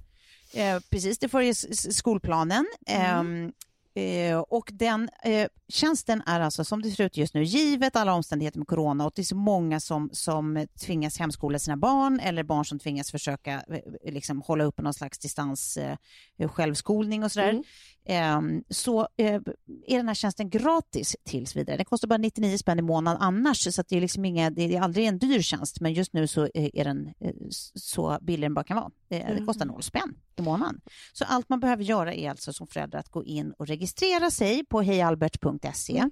Eh, 0.54 0.80
precis, 0.90 1.20
det 1.20 1.30
följer 1.30 1.54
skolplanen. 1.92 2.66
Ehm, 2.88 3.46
eh, 3.46 3.52
Eh, 3.96 4.38
och 4.40 4.70
den 4.74 5.10
eh, 5.24 5.48
tjänsten 5.68 6.24
är 6.26 6.40
alltså 6.40 6.64
som 6.64 6.82
det 6.82 6.92
ser 6.92 7.04
ut 7.04 7.18
just 7.18 7.34
nu, 7.34 7.44
givet 7.44 7.96
alla 7.96 8.14
omständigheter 8.14 8.60
med 8.60 8.68
corona 8.68 9.06
och 9.06 9.12
det 9.16 9.22
är 9.22 9.24
så 9.24 9.36
många 9.36 9.80
som, 9.80 10.10
som 10.14 10.68
tvingas 10.86 11.20
hemskola 11.20 11.60
sina 11.60 11.78
barn 11.78 12.20
eller 12.20 12.44
barn 12.44 12.66
som 12.66 12.80
tvingas 12.80 13.12
försöka 13.12 13.54
eh, 13.54 14.14
liksom, 14.14 14.42
hålla 14.42 14.64
upp 14.64 14.78
någon 14.78 14.94
slags 14.94 15.20
distans 15.20 15.78
eh, 15.78 16.50
självskolning 16.50 17.24
och 17.24 17.32
sådär. 17.32 17.50
Mm. 17.50 17.64
Mm. 18.06 18.24
Ehm, 18.24 18.64
så 18.70 19.08
eh, 19.18 19.42
är 19.88 19.98
den 19.98 20.08
här 20.08 20.16
tjänsten 20.16 20.50
gratis 20.50 21.16
tills 21.24 21.56
vidare. 21.56 21.78
Den 21.78 21.86
kostar 21.86 22.08
bara 22.08 22.18
99 22.18 22.58
spänn 22.58 22.80
i 22.80 22.82
månaden 22.82 23.22
annars, 23.22 23.74
så 23.74 23.84
det, 23.90 23.98
är 23.98 24.02
liksom 24.02 24.26
inga, 24.26 24.50
det 24.50 24.76
är 24.76 24.82
aldrig 24.82 25.06
en 25.06 25.20
dyr 25.20 25.42
tjänst, 25.42 25.82
men 25.82 25.94
just 25.94 26.14
nu 26.14 26.28
så 26.28 26.44
eh, 26.44 26.70
är 26.74 26.84
den 26.84 27.14
eh, 27.20 27.34
så 27.76 28.18
billig 28.22 28.46
den 28.46 28.54
bara 28.54 28.66
kan 28.66 28.78
vara. 28.78 28.92
Det 29.08 29.44
kostar 29.46 29.66
noll 29.66 29.84
spänn 29.84 30.16
i 30.36 30.42
månaden. 30.42 30.82
Så 31.14 31.26
allt 31.26 31.50
man 31.50 31.60
behöver 31.60 31.84
göra 31.84 32.14
är 32.14 32.30
alltså 32.30 32.54
som 32.54 32.68
förälder 32.68 33.00
att 33.00 33.10
gå 33.10 33.26
in 33.26 33.52
och 33.52 33.68
registrera 33.68 34.32
sig 34.32 34.66
på 34.66 34.82
hejalbert.se. 34.82 36.10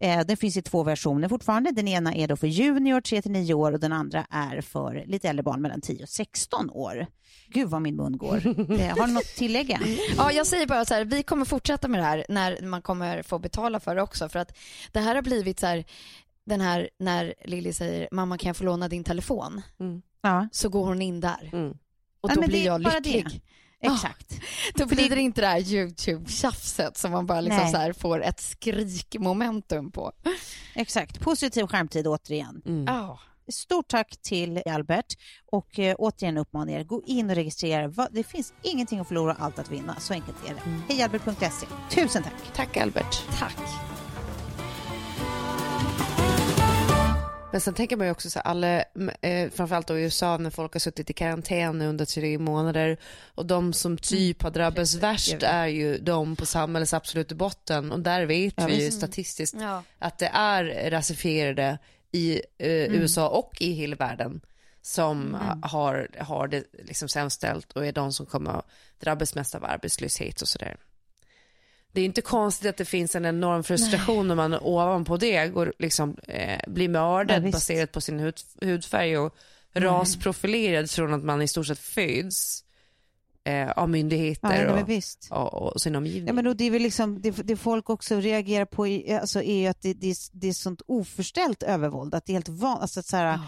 Eh, 0.00 0.20
Den 0.20 0.36
finns 0.36 0.56
i 0.56 0.62
två 0.62 0.82
versioner 0.82 1.28
fortfarande. 1.28 1.70
Den 1.70 1.88
ena 1.88 2.14
är 2.14 2.28
då 2.28 2.36
för 2.36 2.46
junior 2.46 3.00
3-9 3.00 3.52
år 3.52 3.72
och 3.72 3.80
den 3.80 3.92
andra 3.92 4.26
är 4.30 4.60
för 4.60 5.04
lite 5.06 5.28
äldre 5.28 5.42
barn 5.42 5.62
mellan 5.62 5.80
10 5.80 6.02
och 6.02 6.08
16 6.08 6.70
år. 6.70 7.06
Gud 7.48 7.68
vad 7.68 7.82
min 7.82 7.96
mun 7.96 8.18
går. 8.18 8.36
Eh, 8.80 8.98
Har 8.98 9.06
du 9.06 9.12
något 9.12 9.24
tillägga? 9.36 9.80
Ja, 10.16 10.32
jag 10.32 10.46
säger 10.46 10.66
bara 10.66 10.84
så 10.84 10.94
här, 10.94 11.04
vi 11.04 11.22
kommer 11.22 11.44
fortsätta 11.44 11.88
med 11.88 12.00
det 12.00 12.04
här 12.04 12.26
när 12.28 12.62
man 12.62 12.82
kommer 12.82 13.22
få 13.22 13.38
betala 13.38 13.80
för 13.80 13.94
det 13.94 14.02
också 14.02 14.28
för 14.28 14.38
att 14.38 14.56
det 14.92 15.00
här 15.00 15.14
har 15.14 15.22
blivit 15.22 15.60
så 15.60 15.66
här, 15.66 15.84
den 16.46 16.60
här 16.60 16.90
när 16.98 17.34
Lilly 17.44 17.72
säger 17.72 18.08
mamma 18.12 18.38
kan 18.38 18.48
jag 18.48 18.56
få 18.56 18.64
låna 18.64 18.88
din 18.88 19.04
telefon 19.04 19.62
Mm. 19.80 20.02
Ja, 20.22 20.48
så 20.52 20.68
går 20.68 20.84
hon 20.86 21.02
in 21.02 21.20
där 21.20 21.50
Mm. 21.52 21.70
och 22.20 22.30
Ja, 22.30 22.34
då 22.34 22.40
men 22.40 22.48
blir 22.48 22.58
det 22.58 22.64
är 22.64 22.66
jag 22.72 22.82
bara 22.82 22.98
lycklig. 22.98 23.42
Det. 23.80 23.86
exakt. 23.94 24.40
Då 24.74 24.86
blir 24.86 25.10
det 25.10 25.20
inte 25.20 25.40
det 25.40 25.46
här 25.46 25.60
YouTube-tjafset 25.60 26.96
som 26.96 27.12
man 27.12 27.26
bara 27.26 27.40
liksom 27.40 27.68
så 27.70 27.76
här 27.76 27.92
får 27.92 28.22
ett 28.22 28.40
skrikmomentum 28.40 29.90
på. 29.90 30.12
Exakt. 30.74 31.20
Positiv 31.20 31.66
skärmtid 31.66 32.06
återigen. 32.06 32.62
Mm. 32.66 32.84
Ja. 32.94 33.20
Stort 33.52 33.88
tack 33.88 34.16
till 34.22 34.62
Albert 34.66 35.06
och 35.52 35.78
eh, 35.78 35.94
återigen 35.98 36.36
uppmanar 36.36 36.72
er, 36.72 36.84
gå 36.84 37.02
in 37.06 37.30
och 37.30 37.36
registrera. 37.36 37.88
Va- 37.88 38.08
Det 38.12 38.22
finns 38.24 38.52
ingenting 38.62 38.98
att 39.00 39.08
förlora, 39.08 39.36
allt 39.38 39.58
att 39.58 39.70
vinna. 39.70 39.96
Så 40.00 40.12
enkelt 40.14 40.36
är 40.48 40.54
det. 40.54 40.60
Mm. 40.70 40.82
Hejalbert.se. 40.88 41.66
Tusen 41.90 42.22
tack. 42.22 42.32
Tack 42.54 42.76
Albert. 42.76 43.22
Tack. 43.38 43.56
Men 47.52 47.60
sen 47.60 47.74
tänker 47.74 47.96
man 47.96 48.06
ju 48.06 48.10
också 48.10 48.30
så 48.30 48.38
här, 48.38 48.46
alla, 48.46 48.84
eh, 49.20 49.50
framförallt 49.50 49.86
då 49.86 49.98
i 49.98 50.02
USA 50.02 50.36
när 50.36 50.50
folk 50.50 50.72
har 50.72 50.80
suttit 50.80 51.10
i 51.10 51.12
karantän 51.12 51.78
nu 51.78 51.86
under 51.86 52.04
tre 52.04 52.38
månader 52.38 52.96
och 53.34 53.46
de 53.46 53.72
som 53.72 53.98
typ 53.98 54.42
har 54.42 54.50
drabbats 54.50 54.94
värst 54.94 55.42
är 55.42 55.66
ju 55.66 55.98
de 55.98 56.36
på 56.36 56.46
samhällets 56.46 56.94
absoluta 56.94 57.34
botten. 57.34 57.92
Och 57.92 58.00
där 58.00 58.26
vet 58.26 58.54
Ja, 58.56 58.66
vi 58.66 58.84
ju 58.84 58.90
statistiskt 58.90 59.56
Ja. 59.60 59.82
att 59.98 60.18
det 60.18 60.26
är 60.34 60.90
rasifierade 60.90 61.78
i 62.12 62.32
eh, 62.58 62.68
USA 62.70 63.28
och 63.28 63.52
i 63.60 63.72
hela 63.72 63.96
världen 63.96 64.40
som 64.82 65.34
ha- 65.34 65.68
har, 65.68 66.08
har 66.18 66.48
det 66.48 66.64
liksom 66.84 67.08
sämst 67.08 67.36
ställt 67.36 67.72
och 67.72 67.86
är 67.86 67.92
de 67.92 68.12
som 68.12 68.26
kommer 68.26 68.50
att 68.50 68.66
drabbas 69.00 69.34
mest 69.34 69.54
av 69.54 69.64
arbetslöshet 69.64 70.40
och 70.42 70.48
sådär. 70.48 70.76
Det 71.92 72.00
är 72.00 72.04
inte 72.04 72.20
konstigt 72.22 72.68
att 72.70 72.76
det 72.76 72.84
finns 72.84 73.16
en 73.16 73.24
enorm 73.24 73.62
frustration 73.64 74.28
när 74.28 74.34
man 74.34 74.54
ovanpå 74.54 75.16
det 75.16 75.48
går, 75.48 75.72
liksom, 75.78 76.16
eh, 76.28 76.60
blir 76.70 76.88
mördad 76.88 77.46
Ja, 77.46 77.50
baserat 77.50 77.92
på 77.92 78.00
sin 78.00 78.18
hud, 78.18 78.34
hudfärg 78.60 79.18
och 79.18 79.34
rasprofilerad 79.74 80.90
från 80.90 81.14
att 81.14 81.24
man 81.24 81.42
i 81.42 81.48
stort 81.48 81.66
sett 81.66 81.78
föds 81.78 82.64
eh, 83.44 83.70
av 83.70 83.88
myndigheter 83.90 84.64
Ja, 84.66 84.72
nej, 84.74 84.82
och, 84.82 84.88
visst. 84.88 85.28
och, 85.30 85.54
och 85.54 85.80
sin 85.80 85.96
omgivning. 85.96 86.26
Ja, 86.26 86.32
men 86.32 86.44
då 86.44 86.54
det, 86.54 86.64
är 86.64 86.70
väl 86.70 86.82
liksom, 86.82 87.20
det, 87.22 87.30
det 87.30 87.56
folk 87.56 87.90
också 87.90 88.16
reagerar 88.20 88.64
på 88.64 88.86
i- 88.86 89.12
alltså, 89.12 89.42
är 89.42 89.70
att 89.70 89.82
det, 89.82 89.94
det, 89.94 90.10
är- 90.10 90.16
det 90.40 90.48
är 90.48 90.52
sånt 90.52 90.82
oförställt 90.86 91.62
övervåld. 91.62 92.14
Att 92.14 92.26
det 92.26 92.32
är 92.32 92.34
helt 92.34 92.48
vanligt. 92.48 92.82
Alltså, 92.82 93.02
så 93.02 93.16
här, 93.16 93.38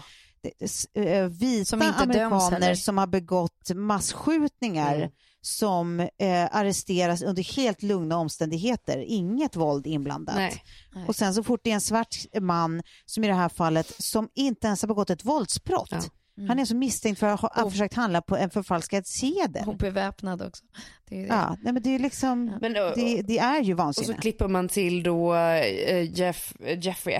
vita 1.29 1.65
Som 1.65 1.81
amerikaner 1.81 2.75
som 2.75 2.97
har 2.97 3.07
begått 3.07 3.71
massskjutningar 3.75 4.95
Mm. 4.95 5.09
som 5.41 5.99
eh, 5.99 6.09
arresteras 6.51 7.21
under 7.21 7.43
helt 7.55 7.81
lugna 7.83 8.17
omständigheter. 8.17 9.03
Inget 9.07 9.55
våld 9.55 9.87
inblandat. 9.87 10.35
Nej. 10.35 10.63
Och 11.07 11.15
sen 11.15 11.33
så 11.33 11.43
fort 11.43 11.61
det 11.63 11.69
är 11.69 11.73
en 11.75 11.81
svart 11.81 12.15
man, 12.41 12.81
som 13.05 13.23
i 13.23 13.27
det 13.27 13.33
här 13.33 13.49
fallet, 13.49 13.93
som 14.03 14.29
inte 14.33 14.67
ens 14.67 14.81
har 14.81 14.87
begått 14.87 15.09
ett 15.09 15.25
våldsbrott. 15.25 15.91
Ja. 15.91 16.01
Han 16.47 16.59
är 16.59 16.65
så 16.65 16.75
misstänkt 16.75 17.19
för 17.19 17.27
att 17.27 17.39
ha 17.41 17.63
Och- 17.63 17.71
försökt 17.71 17.93
handla 17.93 18.21
på 18.21 18.37
en 18.37 18.49
förfalskad 18.49 19.07
sedel. 19.07 19.67
Och 19.67 19.77
beväpnad 19.77 20.41
också. 20.41 20.63
Det 21.09 21.15
är 21.15 21.19
ju 21.19 21.27
det. 21.27 21.33
Ja, 21.33 21.57
nej, 21.61 21.73
men 21.73 21.83
det 21.83 21.89
är 21.95 21.99
liksom, 21.99 22.45
Men, 22.61 22.71
och- 22.71 22.91
det, 22.95 23.21
det 23.21 23.37
är 23.39 23.61
ju 23.61 23.73
Och 23.73 23.77
så 23.79 23.83
vansinne. 23.83 24.17
klipper 24.17 24.47
man 24.47 24.67
till 24.69 25.03
då 25.03 25.35
eh, 25.35 26.19
Jeff, 26.19 26.53
Jeffrey 26.81 27.15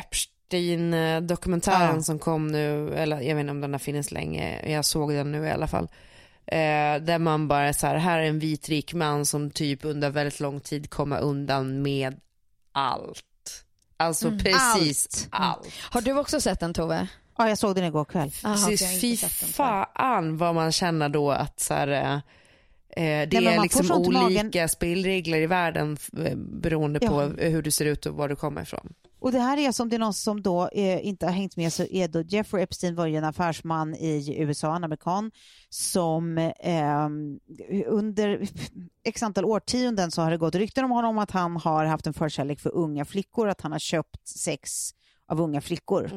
Epstein-dokumentären 0.53 1.95
Ja. 1.95 2.01
som 2.01 2.19
kom 2.19 2.47
nu, 2.47 2.93
eller 2.93 3.21
jag 3.21 3.35
vet 3.35 3.41
inte 3.41 3.51
om 3.51 3.61
den 3.61 3.71
har 3.73 3.79
funnits 3.79 4.11
länge, 4.11 4.71
jag 4.71 4.85
såg 4.85 5.13
den 5.13 5.31
nu 5.31 5.45
i 5.45 5.51
alla 5.51 5.67
fall. 5.67 5.87
Eh, 6.45 7.01
där 7.01 7.19
man 7.19 7.47
bara 7.47 7.73
så 7.73 7.87
här, 7.87 7.95
här 7.95 8.19
är 8.19 8.23
en 8.23 8.39
vit 8.39 8.69
rik 8.69 8.93
man 8.93 9.25
som 9.25 9.51
typ 9.51 9.85
under 9.85 10.09
väldigt 10.09 10.39
lång 10.39 10.59
tid 10.59 10.89
kommer 10.89 11.19
undan 11.19 11.81
med 11.81 12.15
allt. 12.71 13.23
Alltså 13.97 14.31
precis 14.31 15.27
allt. 15.31 15.67
Har 15.81 16.01
du 16.01 16.17
också 16.17 16.41
sett 16.41 16.59
den 16.59 16.73
Tove? 16.73 17.07
Ja, 17.37 17.49
jag 17.49 17.57
såg 17.57 17.75
den 17.75 17.83
igår 17.83 18.05
kväll. 18.05 18.31
Aha, 18.43 18.67
Precis, 18.67 19.01
fy 19.01 19.17
fan 19.53 20.37
vad 20.37 20.55
man 20.55 20.71
känner 20.71 21.09
då 21.09 21.31
att 21.31 21.59
så 21.59 21.73
här, 21.73 21.87
eh, 21.87 22.19
det 22.95 23.29
men 23.33 23.43
man 23.43 23.53
är 23.53 23.61
liksom 23.61 23.91
olika 23.91 24.21
magen. 24.21 24.69
spelregler 24.69 25.41
i 25.41 25.47
världen 25.47 25.97
eh, 26.25 26.35
beroende 26.35 26.99
på 26.99 27.33
Ja. 27.37 27.47
hur 27.49 27.61
du 27.61 27.71
ser 27.71 27.85
ut 27.85 28.05
och 28.05 28.15
var 28.15 28.29
du 28.29 28.35
kommer 28.35 28.61
ifrån. 28.61 28.93
Och 29.19 29.31
det 29.31 29.39
här 29.39 29.57
är 29.57 29.71
som 29.71 29.89
det 29.89 29.95
är 29.95 29.99
någon 29.99 30.13
som 30.13 30.41
då 30.41 30.69
eh, 30.73 31.07
inte 31.07 31.25
har 31.25 31.33
hängt 31.33 31.57
med 31.57 31.73
så 31.73 31.83
är 31.83 32.07
då 32.07 32.21
Jeffrey 32.21 32.63
Epstein 32.63 32.95
var 32.95 33.05
ju 33.07 33.15
en 33.15 33.23
affärsman 33.23 33.95
i 33.95 34.35
USA, 34.37 34.75
en 34.75 34.83
amerikan, 34.83 35.31
som 35.69 36.37
eh, 36.37 37.07
under 37.87 38.47
x 39.03 39.23
antal 39.23 39.45
årtionden 39.45 40.11
så 40.11 40.21
har 40.21 40.31
det 40.31 40.37
gått 40.37 40.55
rykten 40.55 40.85
om 40.85 40.91
honom 40.91 41.17
att 41.17 41.31
han 41.31 41.55
har 41.57 41.85
haft 41.85 42.07
en 42.07 42.13
förkärlek 42.13 42.59
för 42.59 42.75
unga 42.75 43.05
flickor, 43.05 43.47
att 43.47 43.61
han 43.61 43.71
har 43.71 43.79
köpt 43.79 44.27
sex 44.27 44.89
av 45.31 45.41
unga 45.41 45.61
flickor. 45.61 46.11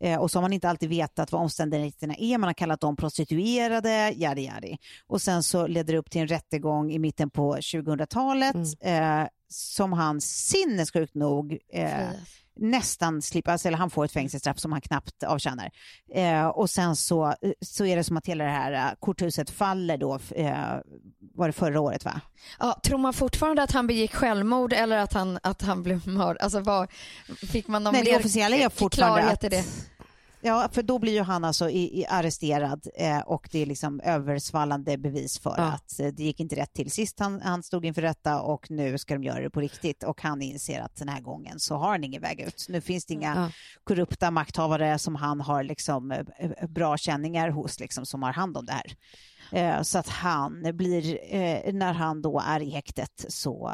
Eh, 0.00 0.20
och 0.20 0.30
så 0.30 0.38
har 0.38 0.42
man 0.42 0.52
inte 0.52 0.68
alltid 0.68 0.88
vetat 0.88 1.32
vad 1.32 1.40
omständigheterna 1.40 2.14
är. 2.18 2.38
Man 2.38 2.48
har 2.48 2.54
kallat 2.54 2.80
dem 2.80 2.96
prostituerade, 2.96 4.12
yadi 4.16 4.42
yadi. 4.42 4.76
Och 5.06 5.22
sen 5.22 5.42
så 5.42 5.66
leder 5.66 5.92
det 5.92 5.98
upp 5.98 6.10
till 6.10 6.20
en 6.20 6.28
rättegång 6.28 6.92
i 6.92 6.98
mitten 6.98 7.30
på 7.30 7.56
2000-talet 7.56 8.56
eh, 8.80 9.24
som 9.52 9.92
han 9.92 10.20
sinnessjukt 10.20 11.14
nog 11.14 11.58
eh, 11.72 12.10
nästan 12.56 13.22
slipper, 13.22 13.52
alltså, 13.52 13.68
eller 13.68 13.78
han 13.78 13.90
får 13.90 14.04
ett 14.04 14.12
fängelsestraff 14.12 14.58
som 14.58 14.72
han 14.72 14.80
knappt 14.80 15.22
avtjänar. 15.22 15.70
Eh, 16.14 16.46
och 16.46 16.70
sen 16.70 16.96
så, 16.96 17.34
så 17.60 17.84
är 17.84 17.96
det 17.96 18.04
som 18.04 18.16
att 18.16 18.26
hela 18.26 18.44
det 18.44 18.50
här 18.50 18.72
eh, 18.72 18.94
korthuset 19.00 19.50
faller 19.50 19.96
då, 19.96 20.18
eh, 20.36 20.56
var 21.34 21.46
det 21.46 21.52
förra 21.52 21.80
året 21.80 22.04
va? 22.04 22.20
Ja, 22.58 22.80
tror 22.84 22.98
man 22.98 23.12
fortfarande 23.12 23.62
att 23.62 23.72
han 23.72 23.86
begick 23.86 24.14
självmord 24.14 24.72
eller 24.72 24.98
att 24.98 25.12
han, 25.12 25.38
att 25.42 25.62
han 25.62 25.82
blev 25.82 26.08
mördad? 26.08 26.36
Alltså 26.40 26.86
fick 27.52 27.68
man 27.68 27.84
någon 27.84 27.92
Nej, 27.94 28.04
det 28.04 28.16
officiella 28.16 28.56
är 28.56 28.68
fortfarande 28.68 29.30
att, 29.30 29.40
det? 29.40 29.64
Ja, 30.44 30.68
för 30.72 30.82
då 30.82 30.98
blir 30.98 31.12
ju 31.12 31.22
han 31.22 31.44
alltså 31.44 31.70
i, 31.70 32.00
i 32.00 32.06
arresterad 32.08 32.86
eh, 32.94 33.18
och 33.20 33.48
det 33.52 33.58
är 33.58 33.66
liksom 33.66 34.00
översvallande 34.00 34.98
bevis 34.98 35.38
för 35.38 35.54
Ja. 35.58 35.62
att 35.64 36.00
eh, 36.00 36.06
det 36.06 36.22
gick 36.24 36.40
inte 36.40 36.56
rätt 36.56 36.72
till 36.72 36.90
sist 36.90 37.20
han, 37.20 37.40
han 37.40 37.62
stod 37.62 37.84
inför 37.84 38.02
rätta 38.02 38.40
och 38.42 38.70
nu 38.70 38.98
ska 38.98 39.14
de 39.14 39.24
göra 39.24 39.40
det 39.40 39.50
på 39.50 39.60
riktigt 39.60 40.02
och 40.02 40.22
han 40.22 40.42
inser 40.42 40.80
att 40.80 40.96
den 40.96 41.08
här 41.08 41.20
gången 41.20 41.60
så 41.60 41.76
har 41.76 41.88
han 41.90 42.04
ingen 42.04 42.22
väg 42.22 42.40
ut. 42.40 42.66
Nu 42.68 42.80
finns 42.80 43.06
det 43.06 43.14
inga 43.14 43.34
Ja. 43.36 43.50
korrupta 43.84 44.30
makthavare 44.30 44.98
som 44.98 45.14
han 45.16 45.40
har 45.40 45.62
liksom 45.62 46.12
eh, 46.12 46.20
eh, 46.38 46.68
bra 46.68 46.96
känningar 46.96 47.48
hos 47.48 47.80
liksom 47.80 48.06
som 48.06 48.22
har 48.22 48.32
hand 48.32 48.56
om 48.56 48.66
det 48.66 48.72
här. 48.72 48.96
Så 49.84 49.98
att 49.98 50.08
han 50.08 50.62
blir, 50.76 51.72
när 51.72 51.92
han 51.92 52.22
då 52.22 52.40
är 52.46 52.60
i 52.60 52.70
häktet 52.70 53.24
så 53.28 53.72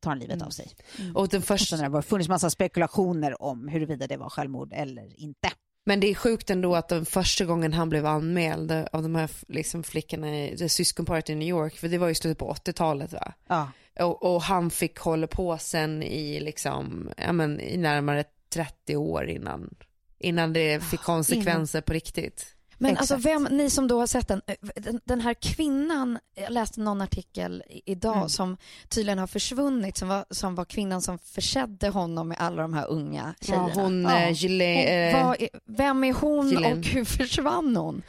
tar 0.00 0.10
han 0.10 0.18
livet 0.18 0.42
av 0.42 0.50
sig. 0.50 0.70
Och 1.14 1.28
den 1.28 1.38
Och 1.38 1.44
första, 1.44 1.76
sen 1.76 1.92
har 1.92 1.96
det 2.00 2.06
funnits 2.06 2.28
massa 2.28 2.50
spekulationer 2.50 3.42
om 3.42 3.68
huruvida 3.68 4.06
det 4.06 4.16
var 4.16 4.28
självmord 4.30 4.72
eller 4.72 5.20
inte. 5.20 5.48
Men 5.88 6.00
det 6.00 6.10
är 6.10 6.14
sjukt 6.14 6.50
ändå 6.50 6.74
att 6.74 6.88
den 6.88 7.06
första 7.06 7.44
gången 7.44 7.72
han 7.72 7.88
blev 7.88 8.06
anmäld 8.06 8.72
av 8.72 9.02
de 9.02 9.14
här 9.14 9.30
liksom 9.48 9.82
flickorna 9.82 10.46
i 10.46 10.68
syskonparet 10.68 11.30
i 11.30 11.34
New 11.34 11.48
York, 11.48 11.76
för 11.76 11.88
det 11.88 11.98
var 11.98 12.08
ju 12.08 12.14
slutet 12.14 12.38
på 12.38 12.52
80-talet 12.52 13.12
va? 13.12 13.32
Ja. 13.46 13.70
Och, 14.00 14.34
och 14.34 14.42
han 14.42 14.70
fick 14.70 14.98
hålla 14.98 15.26
på 15.26 15.58
sen 15.58 16.02
i 16.02 16.40
liksom, 16.40 17.10
ja 17.16 17.32
men 17.32 17.60
i 17.60 17.76
närmare 17.76 18.24
30 18.52 18.96
år 18.96 19.28
innan, 19.28 19.74
innan 20.18 20.52
det 20.52 20.84
fick 20.84 21.00
konsekvenser 21.00 21.80
på 21.80 21.92
riktigt. 21.92 22.54
Men 22.80 22.90
Exakt. 22.90 23.10
alltså 23.12 23.28
vem, 23.28 23.44
ni 23.50 23.70
som 23.70 23.88
då 23.88 23.98
har 23.98 24.06
sett 24.06 24.28
den, 24.28 24.42
eh, 24.46 24.54
den, 24.76 25.00
den 25.04 25.20
här 25.20 25.34
kvinnan, 25.34 26.18
jag 26.34 26.52
läste 26.52 26.80
någon 26.80 27.00
artikel 27.00 27.62
idag 27.86 28.16
Mm. 28.16 28.28
som 28.28 28.56
tydligen 28.88 29.18
har 29.18 29.26
försvunnit, 29.26 29.96
som 29.96 30.08
var, 30.08 30.24
som 30.30 30.54
var 30.54 30.64
kvinnan 30.64 31.02
som 31.02 31.18
försedde 31.18 31.88
honom 31.88 32.28
med 32.28 32.36
alla 32.40 32.62
de 32.62 32.74
här 32.74 32.86
unga 32.86 33.34
tjejerna. 33.40 33.70
Ja, 33.74 33.82
hon, 33.82 34.02
Ja. 34.02 34.18
eh, 34.18 34.32
Gillet, 34.32 35.12
Hon, 35.14 35.20
eh, 35.22 35.26
vad 35.26 35.42
är- 35.42 35.48
vem 35.66 36.04
är 36.04 36.12
hon 36.12 36.48
Gillian. 36.50 36.78
och 36.78 36.84
hur 36.86 37.04
försvann 37.04 37.76
hon? 37.76 38.02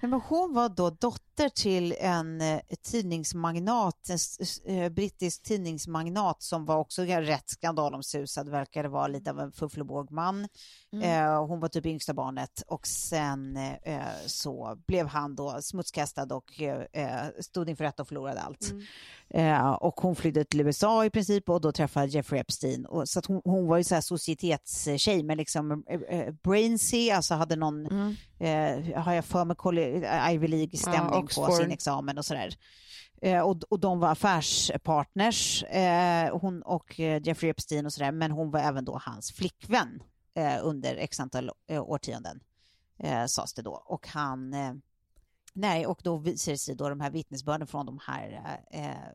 Men 0.00 0.12
hon 0.12 0.54
var 0.54 0.68
då 0.68 0.90
dotter 0.90 1.48
till 1.48 1.94
en 2.00 2.40
eh, 2.40 2.60
tidningsmagnat, 2.82 4.08
en 4.66 4.76
eh, 4.76 4.88
brittisk 4.88 5.42
tidningsmagnat 5.42 6.42
som 6.42 6.64
var 6.64 6.76
också 6.76 7.02
rätt 7.02 7.48
skandalomsusad, 7.50 8.48
verkade 8.48 8.88
vara 8.88 9.06
lite 9.06 9.30
av 9.30 9.40
en 9.40 9.52
fufflebågman. 9.52 10.48
Eh, 11.02 11.46
hon 11.46 11.60
var 11.60 11.68
typ 11.68 11.86
yngsta 11.86 12.14
barnet 12.14 12.62
och 12.66 12.86
sen 12.86 13.56
eh, 13.82 14.00
så 14.26 14.78
blev 14.86 15.06
han 15.06 15.34
då 15.34 15.58
smutskastad 15.62 16.34
och 16.34 16.60
eh, 16.92 17.26
stod 17.40 17.70
inför 17.70 17.84
rätta 17.84 18.02
och 18.02 18.08
förlorade 18.08 18.40
allt. 18.40 18.74
Eh, 19.30 19.70
och 19.70 20.00
hon 20.00 20.16
flydde 20.16 20.44
till 20.44 20.60
USA 20.60 21.04
i 21.04 21.10
princip 21.10 21.48
och 21.48 21.60
då 21.60 21.72
träffade 21.72 22.06
Jeffrey 22.06 22.40
Epstein. 22.40 22.86
Och, 22.86 23.08
så 23.08 23.20
hon, 23.26 23.40
hon 23.44 23.66
var 23.66 23.76
ju 23.76 23.84
så 23.84 23.94
här 23.94 24.02
societetstjej 24.02 25.22
men 25.22 25.36
liksom 25.36 25.84
brainsy, 26.42 27.10
alltså 27.10 27.34
hade 27.34 27.56
någon, 27.56 27.86
eh, 28.38 29.02
har 29.02 29.12
jag 29.12 29.24
för 29.24 29.44
mig, 29.44 30.34
Ivy 30.34 30.48
League-stämning 30.48 31.26
Ja, 31.36 31.46
på 31.46 31.52
sin 31.52 31.70
examen 31.70 32.18
och 32.18 32.24
sådär. 32.24 32.54
Eh, 33.22 33.40
och, 33.40 33.62
och 33.68 33.80
de 33.80 34.00
var 34.00 34.08
affärspartners, 34.08 35.62
eh, 35.62 36.38
hon 36.38 36.62
och 36.62 36.98
Jeffrey 36.98 37.50
Epstein 37.50 37.86
och 37.86 37.92
sådär, 37.92 38.12
men 38.12 38.30
hon 38.30 38.50
var 38.50 38.60
även 38.60 38.84
då 38.84 39.00
hans 39.02 39.32
flickvän 39.32 40.02
Eh, 40.36 40.58
under 40.62 40.96
x 40.96 41.20
antal 41.20 41.50
eh, 41.66 41.82
årtionden, 41.82 42.40
eh, 42.98 43.26
sades 43.26 43.54
det 43.54 43.62
då. 43.62 43.72
Och 43.72 44.08
han, 44.08 44.54
eh, 44.54 44.74
nej, 45.52 45.86
och 45.86 46.00
då 46.02 46.16
visar 46.16 46.52
det 46.52 46.58
sig 46.58 46.74
då 46.74 46.88
de 46.88 47.00
här 47.00 47.10
vittnesbörden 47.10 47.66
från 47.66 47.86
de 47.86 47.98
här 48.02 48.58
eh, 48.70 48.90
eh 48.90 49.12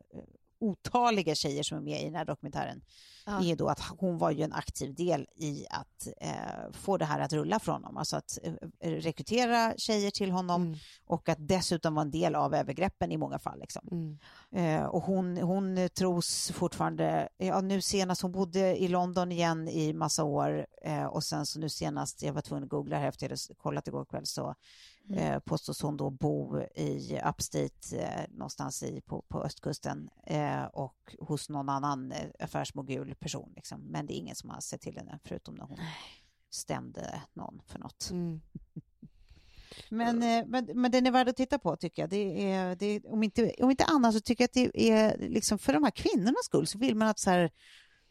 otaliga 0.62 1.34
tjejer 1.34 1.62
som 1.62 1.78
är 1.78 1.82
med 1.82 2.00
i 2.02 2.04
den 2.04 2.14
här 2.14 2.24
dokumentären, 2.24 2.82
Ja. 3.26 3.44
är 3.44 3.56
då 3.56 3.68
att 3.68 3.80
hon 3.98 4.18
var 4.18 4.30
ju 4.30 4.42
en 4.42 4.52
aktiv 4.52 4.94
del 4.94 5.26
i 5.36 5.66
att 5.70 6.08
eh, 6.20 6.72
få 6.72 6.96
det 6.96 7.04
här 7.04 7.20
att 7.20 7.32
rulla 7.32 7.58
från 7.58 7.74
honom, 7.74 7.96
alltså 7.96 8.16
att 8.16 8.38
eh, 8.80 8.90
rekrytera 8.90 9.74
tjejer 9.76 10.10
till 10.10 10.30
honom 10.30 10.62
Mm. 10.62 10.78
och 11.06 11.28
att 11.28 11.38
dessutom 11.40 11.94
vara 11.94 12.04
en 12.04 12.10
del 12.10 12.34
av 12.34 12.54
övergreppen 12.54 13.12
i 13.12 13.16
många 13.16 13.38
fall. 13.38 13.58
Liksom. 13.60 13.88
Mm. 13.90 14.18
Eh, 14.80 14.86
och 14.86 15.02
hon, 15.02 15.36
hon 15.36 15.78
eh, 15.78 15.88
tros 15.88 16.50
fortfarande, 16.54 17.28
ja, 17.36 17.60
nu 17.60 17.80
senast, 17.80 18.22
hon 18.22 18.32
bodde 18.32 18.76
i 18.82 18.88
London 18.88 19.32
igen 19.32 19.68
i 19.68 19.92
massa 19.92 20.24
år 20.24 20.66
eh, 20.82 21.04
och 21.04 21.24
sen 21.24 21.46
så 21.46 21.58
nu 21.58 21.68
senast, 21.68 22.22
jag 22.22 22.32
var 22.32 22.42
tvungen 22.42 22.64
att 22.64 22.70
googla 22.70 22.98
här 22.98 23.08
efter 23.08 23.26
jag 23.26 23.30
hade 23.30 23.54
kollat 23.58 23.88
igår 23.88 24.04
kväll, 24.04 24.26
så 24.26 24.54
eh, 25.10 25.38
påstås 25.38 25.82
hon 25.82 25.96
då 25.96 26.10
bo 26.10 26.60
i 26.60 27.20
upstate 27.28 27.96
eh, 27.96 28.24
någonstans 28.30 28.82
i, 28.82 29.00
på, 29.00 29.22
på 29.28 29.42
östkusten 29.42 30.10
eh, 30.26 30.64
och 30.64 31.16
hos 31.18 31.48
någon 31.48 31.68
annan 31.68 32.12
eh, 32.12 32.30
affärsmogul 32.38 33.14
person. 33.14 33.52
Liksom. 33.56 33.80
Men 33.80 34.06
det 34.06 34.14
är 34.14 34.18
ingen 34.18 34.36
som 34.36 34.50
har 34.50 34.60
sett 34.60 34.80
till 34.80 34.96
henne 34.96 35.18
förutom 35.24 35.54
när 35.54 35.64
hon 35.64 35.78
stämde 36.50 37.22
någon 37.32 37.62
för 37.66 37.78
något. 37.78 38.08
Mm. 38.10 38.40
Men, 39.88 40.18
men, 40.50 40.68
men 40.74 40.90
den 40.90 41.06
är 41.06 41.10
värd 41.10 41.28
att 41.28 41.36
titta 41.36 41.58
på 41.58 41.76
tycker 41.76 42.02
jag. 42.02 42.10
Det 42.10 42.52
är, 42.52 42.76
det 42.76 42.86
är, 42.86 43.12
om, 43.12 43.22
inte, 43.22 43.54
om 43.60 43.70
inte 43.70 43.84
annat 43.84 44.14
så 44.14 44.20
tycker 44.20 44.42
jag 44.44 44.48
att 44.48 44.72
det 44.74 44.90
är 44.90 45.18
liksom 45.18 45.58
för 45.58 45.72
de 45.72 45.84
här 45.84 45.90
kvinnornas 45.90 46.44
skull 46.44 46.66
så 46.66 46.78
vill 46.78 46.94
man 46.96 47.08
att 47.08 47.18
så 47.18 47.30
här, 47.30 47.50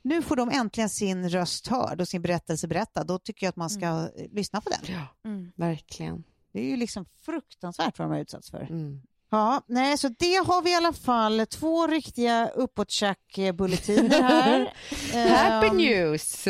nu 0.02 0.22
får 0.22 0.36
de 0.36 0.50
äntligen 0.50 0.90
sin 0.90 1.30
röst 1.30 1.68
hörd 1.68 2.02
och 2.02 2.08
sin 2.08 2.22
berättelse 2.22 2.68
berättad. 2.68 3.04
Då 3.04 3.20
tycker 3.20 3.46
jag 3.46 3.50
att 3.50 3.56
man 3.56 3.70
ska 3.70 3.86
eh, 3.86 4.32
lyssna 4.32 4.62
på 4.62 4.70
den. 4.70 4.96
Ja, 4.96 5.08
Mm. 5.30 5.52
verkligen. 5.56 6.24
Det 6.52 6.60
är 6.60 6.64
ju 6.66 6.76
liksom 6.78 7.06
fruktansvärt 7.26 8.00
vad 8.00 8.08
de 8.08 8.12
har 8.14 8.20
utsatts 8.20 8.52
för. 8.52 8.62
Mm. 8.62 9.02
Ja, 9.30 9.62
nej, 9.68 9.98
så 9.98 10.10
det 10.10 10.36
har 10.36 10.62
vi 10.62 10.72
i 10.72 10.76
alla 10.76 10.94
fall 10.94 11.46
två 11.50 11.88
riktiga 11.88 12.50
uppåttjack-bulletiner 12.50 14.22
här. 14.22 14.74
Happy 15.38 15.68
Ehm, 15.68 15.78
news! 15.78 16.46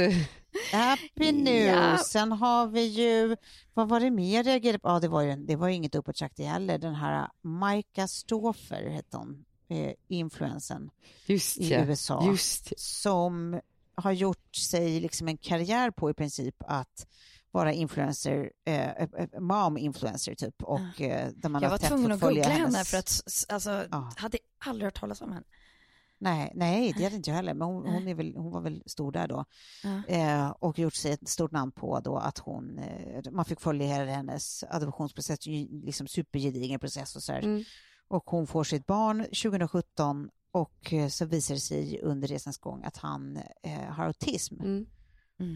Happy 0.72 1.32
news. 1.32 1.66
Ja. 1.68 1.98
Sen 1.98 2.32
har 2.32 2.68
vi 2.68 2.82
ju, 2.84 3.38
vad 3.74 3.90
var 3.90 4.00
det 4.00 4.12
mer 4.12 4.36
jag 4.36 4.46
reagerade 4.48 4.80
på? 4.80 4.90
Ja, 4.90 5.00
det 5.00 5.08
var 5.08 5.22
ju, 5.22 5.36
det 5.36 5.56
var 5.56 5.68
ju 5.68 5.74
inget 5.74 5.96
uppåttjack 5.96 6.32
det 6.36 6.44
heller. 6.46 6.78
Den 6.78 6.96
här 6.96 7.28
Maika 7.42 8.08
Stoffer 8.08 8.90
hette 8.90 9.18
hon, 9.18 9.46
eh, 9.70 9.94
influensen 10.08 10.90
Just 11.26 11.58
i 11.58 11.70
ja. 11.70 11.86
USA. 11.86 12.26
Just 12.28 12.80
som 12.80 13.60
har 13.96 14.12
gjort 14.12 14.56
sig 14.56 15.00
liksom 15.00 15.28
en 15.28 15.38
karriär 15.38 15.92
på 15.92 16.10
i 16.10 16.14
princip 16.14 16.56
att 16.60 17.08
vara 17.52 17.74
influencer, 17.74 18.52
eh, 18.66 18.90
eh, 18.90 19.08
mom-influencer 19.40 20.36
typ. 20.36 20.64
Och, 20.64 21.02
eh, 21.02 21.30
där 21.36 21.50
man 21.50 21.62
Jag 21.62 21.70
har 21.70 21.80
var 21.80 21.88
tvungen 21.88 22.12
att 22.12 22.20
googla 22.20 22.44
henne 22.44 22.84
för 22.84 22.98
att 22.98 23.22
alltså, 23.50 23.86
Ja. 23.92 24.12
hade 24.18 24.38
aldrig 24.66 24.86
hört 24.86 25.00
talas 25.00 25.22
om 25.22 25.32
henne. 25.32 25.46
Nej, 26.18 26.52
nej, 26.56 26.94
det 26.98 27.04
hade 27.04 27.16
inte 27.16 27.30
jag 27.30 27.36
heller, 27.36 27.54
men 27.54 27.68
hon, 27.68 27.86
hon, 27.86 28.08
är 28.08 28.16
väl, 28.16 28.36
hon 28.36 28.52
var 28.52 28.62
väl 28.62 28.84
stor 28.86 29.12
där 29.12 29.28
då. 29.28 29.46
Ja. 29.84 30.04
Eh, 30.08 30.50
och 30.50 30.80
gjort 30.80 30.94
sig 30.94 31.12
ett 31.12 31.30
stort 31.30 31.52
namn 31.52 31.72
på 31.72 32.00
då 32.00 32.18
att 32.18 32.38
hon, 32.38 32.80
eh, 32.80 33.32
man 33.32 33.46
fick 33.46 33.62
följa 33.62 33.88
hela 33.88 34.12
hennes 34.12 34.64
adoptionsprocess, 34.70 35.40
liksom 35.86 36.08
supergedigen 36.08 36.80
process 36.80 37.16
och 37.16 37.24
så 37.24 37.32
här. 37.32 37.44
Mm. 37.44 37.64
Och 38.08 38.24
hon 38.26 38.48
får 38.48 38.64
sitt 38.64 38.86
barn 38.86 39.26
2017 39.26 40.30
och 40.52 40.94
eh, 40.94 41.08
så 41.08 41.26
visar 41.26 41.56
det 41.56 41.62
sig 41.62 42.00
under 42.02 42.28
resans 42.28 42.58
gång 42.58 42.84
att 42.84 42.98
han 42.98 43.40
eh, 43.64 43.82
har 43.90 44.06
autism. 44.06 44.62
Mm. 44.62 44.86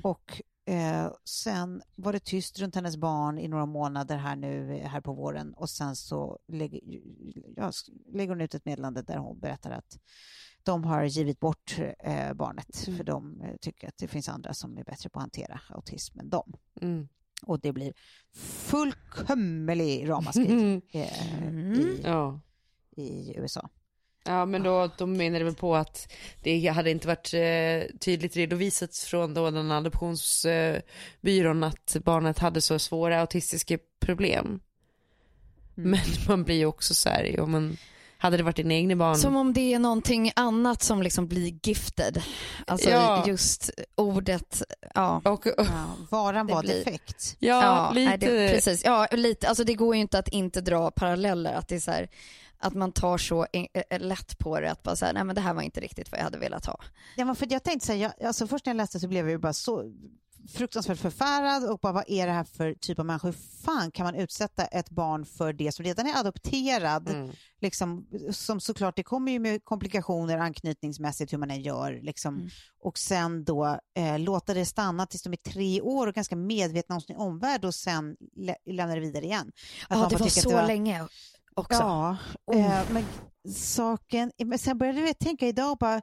Och 0.03 0.41
eh, 0.65 1.11
sen 1.25 1.81
var 1.95 2.13
det 2.13 2.19
tyst 2.19 2.59
runt 2.59 2.75
hennes 2.75 2.97
barn 2.97 3.39
i 3.39 3.47
några 3.47 3.65
månader 3.65 4.17
här 4.17 4.35
nu 4.35 4.77
eh, 4.77 4.87
här 4.89 5.01
på 5.01 5.13
våren 5.13 5.53
och 5.53 5.69
sen 5.69 5.95
så 5.95 6.39
lägger, 6.47 6.79
ja, 7.55 7.71
lägger 8.13 8.29
hon 8.29 8.41
ut 8.41 8.55
ett 8.55 8.65
meddelande 8.65 9.01
där 9.01 9.17
hon 9.17 9.39
berättar 9.39 9.71
att 9.71 9.99
de 10.63 10.83
har 10.83 11.03
givit 11.03 11.39
bort 11.39 11.75
eh, 11.99 12.33
barnet 12.33 12.87
Mm. 12.87 12.97
för 12.97 13.03
de 13.03 13.41
eh, 13.41 13.55
tycker 13.61 13.87
att 13.87 13.97
det 13.97 14.07
finns 14.07 14.29
andra 14.29 14.53
som 14.53 14.77
är 14.77 14.83
bättre 14.83 15.09
på 15.09 15.19
att 15.19 15.23
hantera 15.23 15.61
autism 15.69 16.19
än 16.19 16.29
dem. 16.29 16.53
Mm. 16.81 17.07
Och 17.45 17.59
det 17.59 17.71
blir 17.73 17.93
fullkomlig 18.33 20.09
ramaskri 20.09 20.81
eh, 20.91 21.43
Mm. 21.47 21.73
i, 21.79 22.01
Ja. 22.03 22.39
i 22.95 23.33
USA. 23.37 23.69
Ja 24.27 24.45
men 24.45 24.63
då, 24.63 24.89
de 24.97 25.13
menade 25.17 25.43
väl 25.45 25.55
på 25.55 25.75
att 25.75 26.13
det 26.43 26.67
hade 26.67 26.91
inte 26.91 27.07
varit 27.07 27.33
eh, 27.33 27.97
tydligt 27.99 28.35
redovisat 28.35 28.97
från 28.97 29.33
då 29.33 29.51
den 29.51 29.71
adoptionsbyrån 29.71 31.63
att 31.63 31.95
barnet 32.03 32.39
hade 32.39 32.61
så 32.61 32.79
svåra 32.79 33.21
autistiska 33.21 33.77
problem. 33.99 34.45
Mm. 35.77 35.91
Men 35.91 35.99
man 36.27 36.43
blir 36.43 36.55
ju 36.55 36.65
också 36.65 36.93
så 36.93 37.09
här, 37.09 37.23
ja, 37.37 37.45
men 37.45 37.77
hade 38.17 38.37
det 38.37 38.43
varit 38.43 38.55
din 38.55 38.71
egna 38.71 38.95
barn. 38.95 39.15
Som 39.15 39.35
om 39.35 39.53
det 39.53 39.73
är 39.73 39.79
någonting 39.79 40.31
annat 40.35 40.83
som 40.83 41.01
liksom 41.01 41.27
blir 41.27 41.59
gifted. 41.63 42.21
Alltså 42.67 42.89
Ja. 42.89 43.23
just 43.27 43.69
ordet, 43.95 44.61
ja. 44.95 45.21
och, 45.25 45.45
Ja, 45.57 45.63
varan 46.09 46.47
var 46.47 46.61
blir- 46.61 46.75
defekt. 46.75 47.35
ja, 47.39 47.91
lite. 47.95 48.09
nej, 48.09 48.17
det, 48.17 48.53
precis. 48.53 48.85
Ja, 48.85 49.07
lite. 49.11 49.47
Alltså 49.47 49.63
det 49.63 49.73
går 49.73 49.95
ju 49.95 50.01
inte 50.01 50.19
att 50.19 50.27
inte 50.27 50.61
dra 50.61 50.91
paralleller. 50.91 51.53
Att 51.53 51.67
det 51.67 51.75
är 51.75 51.79
så 51.79 51.91
här, 51.91 52.09
att 52.57 52.73
man 52.73 52.91
tar 52.91 53.17
så 53.17 53.45
en- 53.53 53.67
eh, 53.89 53.99
lätt 53.99 54.37
på 54.37 54.59
det 54.59 54.71
att 54.71 54.83
bara 54.83 54.95
säga 54.95 55.13
nej 55.13 55.23
men 55.23 55.35
det 55.35 55.41
här 55.41 55.53
var 55.53 55.61
inte 55.61 55.79
riktigt 55.79 56.11
vad 56.11 56.19
jag 56.19 56.23
hade 56.23 56.37
velat 56.37 56.65
ha. 56.65 56.79
Ja, 57.17 57.25
men 57.25 57.35
för 57.35 57.47
jag 57.49 57.63
tänkte 57.63 57.87
säga, 57.87 58.13
jag, 58.19 58.27
alltså 58.27 58.47
först 58.47 58.65
när 58.65 58.73
jag 58.73 58.77
läste 58.77 58.99
så 58.99 59.07
blev 59.07 59.25
jag 59.25 59.31
ju 59.31 59.37
bara 59.37 59.53
så 59.53 59.93
fruktansvärt 60.49 60.99
förfärad 60.99 61.69
och 61.69 61.79
bara 61.79 61.93
vad 61.93 62.03
är 62.07 62.27
det 62.27 62.33
här 62.33 62.43
för 62.43 62.73
typ 62.73 62.99
av 62.99 63.05
människor? 63.05 63.27
Hur 63.27 63.37
fan 63.63 63.91
kan 63.91 64.03
man 64.03 64.15
utsätta 64.15 64.65
ett 64.65 64.89
barn 64.89 65.25
för 65.25 65.53
det 65.53 65.71
som 65.71 65.85
redan 65.85 66.07
är 66.07 66.19
adopterad? 66.19 67.09
Mm. 67.09 67.31
Liksom, 67.61 68.07
som 68.31 68.59
såklart, 68.59 68.95
det 68.95 69.03
kommer 69.03 69.31
ju 69.31 69.39
med 69.39 69.63
komplikationer 69.63 70.37
anknytningsmässigt 70.37 71.33
hur 71.33 71.37
man 71.37 71.51
än 71.51 71.61
gör. 71.61 71.99
Liksom. 72.03 72.35
Mm. 72.35 72.49
Och 72.79 72.97
sen 72.97 73.43
då 73.43 73.79
eh, 73.97 74.19
låta 74.19 74.53
det 74.53 74.65
stanna 74.65 75.05
tills 75.05 75.23
de 75.23 75.33
är 75.33 75.37
tre 75.37 75.81
år 75.81 76.07
och 76.07 76.13
ganska 76.13 76.35
medvetna 76.35 76.95
om 76.95 77.01
sin 77.01 77.15
omvärld 77.15 77.65
och 77.65 77.75
sen 77.75 78.15
lä- 78.35 78.57
lämna 78.65 78.95
det 78.95 79.01
vidare 79.01 79.25
igen. 79.25 79.51
Att 79.89 79.99
Ja 79.99 80.07
det 80.09 80.15
var 80.17 80.27
så 80.27 80.49
det 80.49 80.55
var- 80.55 80.67
länge 80.67 81.07
också. 81.55 81.79
Ja, 81.79 82.17
Oh. 82.45 82.57
eh, 82.57 82.91
men 82.91 83.05
saken, 83.53 84.31
men 84.45 84.59
sen 84.59 84.77
började 84.77 84.99
jag 84.99 85.19
tänka 85.19 85.47
idag 85.47 85.77
bara, 85.77 86.01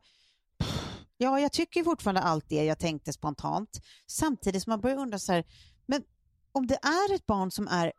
ja 1.16 1.40
jag 1.40 1.53
tycker 1.53 1.84
fortfarande 1.84 2.20
allt 2.20 2.48
det 2.48 2.64
jag 2.64 2.78
tänkte 2.78 3.12
spontant, 3.12 3.80
samtidigt 4.07 4.62
som 4.62 4.70
man 4.70 4.80
börjar 4.80 4.96
undra 4.96 5.18
så 5.18 5.32
här, 5.32 5.44
men 5.86 6.03
om 6.53 6.66
det 6.66 6.74
är 6.82 7.14
ett 7.14 7.26
barn 7.26 7.50
som 7.50 7.68
är 7.68 7.92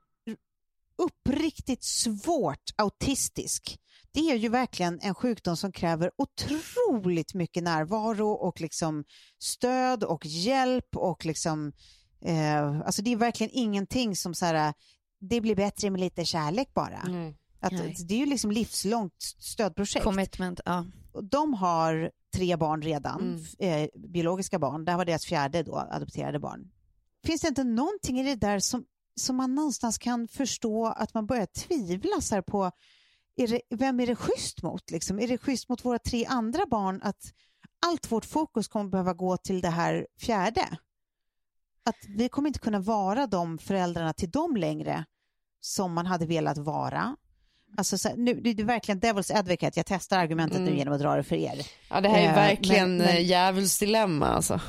uppriktigt 0.97 1.84
svårt 1.84 2.70
autistisk, 2.76 3.78
det 4.12 4.20
är 4.32 4.36
ju 4.36 4.49
verkligen 4.49 4.99
en 5.01 5.16
sjukdom 5.16 5.58
som 5.58 5.72
kräver 5.72 6.12
otroligt 6.18 7.34
mycket 7.34 7.64
närvaro 7.64 8.32
och 8.32 8.62
liksom 8.62 9.04
stöd 9.39 10.04
och 10.04 10.26
hjälp 10.26 10.95
och 10.95 11.26
liksom, 11.26 11.74
eh, 12.26 12.80
alltså 12.80 13.01
det 13.01 13.12
är 13.12 13.16
verkligen 13.16 13.51
ingenting 13.54 14.16
som 14.16 14.34
så 14.34 14.45
här, 14.45 14.74
det 15.20 15.41
blir 15.41 15.56
bättre 15.56 15.89
med 15.89 15.99
lite 15.99 16.26
kärlek 16.26 16.74
bara. 16.74 16.99
Mm. 17.01 17.34
Att, 17.64 17.72
Nej. 17.72 17.95
det 18.07 18.14
är 18.14 18.20
ju 18.20 18.26
liksom 18.26 18.51
livslångt 18.51 19.22
stödprojekt. 19.39 20.03
Commitment, 20.03 20.59
ja. 20.66 20.86
De 21.22 21.53
har 21.53 22.11
tre 22.36 22.55
barn 22.55 22.82
redan, 22.82 23.22
Mm. 23.59 23.84
eh, 23.84 23.89
biologiska 24.09 24.59
barn. 24.59 24.86
Det 24.86 24.91
här 24.91 24.97
var 24.97 25.05
deras 25.05 25.26
fjärde 25.26 25.64
då, 25.64 25.78
adopterade 25.78 26.39
barn. 26.39 26.72
Finns 27.26 27.41
det 27.41 27.47
inte 27.47 27.64
någonting 27.64 28.20
i 28.20 28.24
det 28.24 28.36
där 28.36 28.59
som, 28.59 28.86
som 29.16 29.36
man 29.36 29.55
någonstans 29.55 29.97
kan 29.97 30.28
förstå 30.28 30.86
att 30.88 31.14
man 31.14 31.26
börjar 31.26 31.45
tvivla 31.45 32.22
så 32.22 32.36
här 32.36 32.41
på 32.41 32.72
är 33.36 33.47
det, 33.47 33.61
vem 33.70 33.99
är 33.99 34.07
det 34.07 34.16
schysst 34.16 34.64
mot? 34.64 34.91
Liksom? 34.91 35.20
Är 35.20 35.28
det 35.28 35.38
schysst 35.38 35.70
mot 35.70 35.86
våra 35.86 35.99
tre 35.99 36.26
andra 36.26 36.66
barn 36.66 37.01
att 37.03 37.34
allt 37.86 38.11
vårt 38.11 38.26
fokus 38.26 38.68
kommer 38.68 38.89
behöva 38.89 39.14
gå 39.14 39.38
till 39.38 39.61
det 39.61 39.70
här 39.70 40.07
fjärde? 40.20 40.78
Att 41.86 41.95
vi 42.18 42.30
kommer 42.30 42.47
inte 42.47 42.59
kunna 42.59 42.80
vara 42.80 43.28
de 43.28 43.57
föräldrarna 43.57 44.14
till 44.14 44.32
dem 44.32 44.57
längre 44.57 45.05
som 45.59 45.93
man 45.93 46.05
hade 46.05 46.26
velat 46.26 46.57
vara. 46.57 47.16
Alltså 47.78 47.98
så 47.98 48.16
nu, 48.16 48.34
det 48.34 48.50
är 48.50 48.64
verkligen 48.64 49.02
devil's 49.02 49.38
advocate, 49.38 49.80
jag 49.80 49.86
testar 49.86 50.20
argumentet 50.20 50.58
nu 50.60 50.68
Mm. 50.68 50.78
genom 50.78 50.94
att 50.94 51.00
dra 51.02 51.16
det 51.16 51.24
för 51.24 51.36
er. 51.36 51.66
Ja 51.90 52.02
det 52.02 52.10
här 52.10 52.18
är 52.18 52.22
ju 52.22 52.28
Eh, 52.28 52.36
verkligen 52.36 52.98
men- 52.98 53.06
men- 53.08 53.24
djävulsdilemma 53.24 54.28
alltså. 54.28 54.62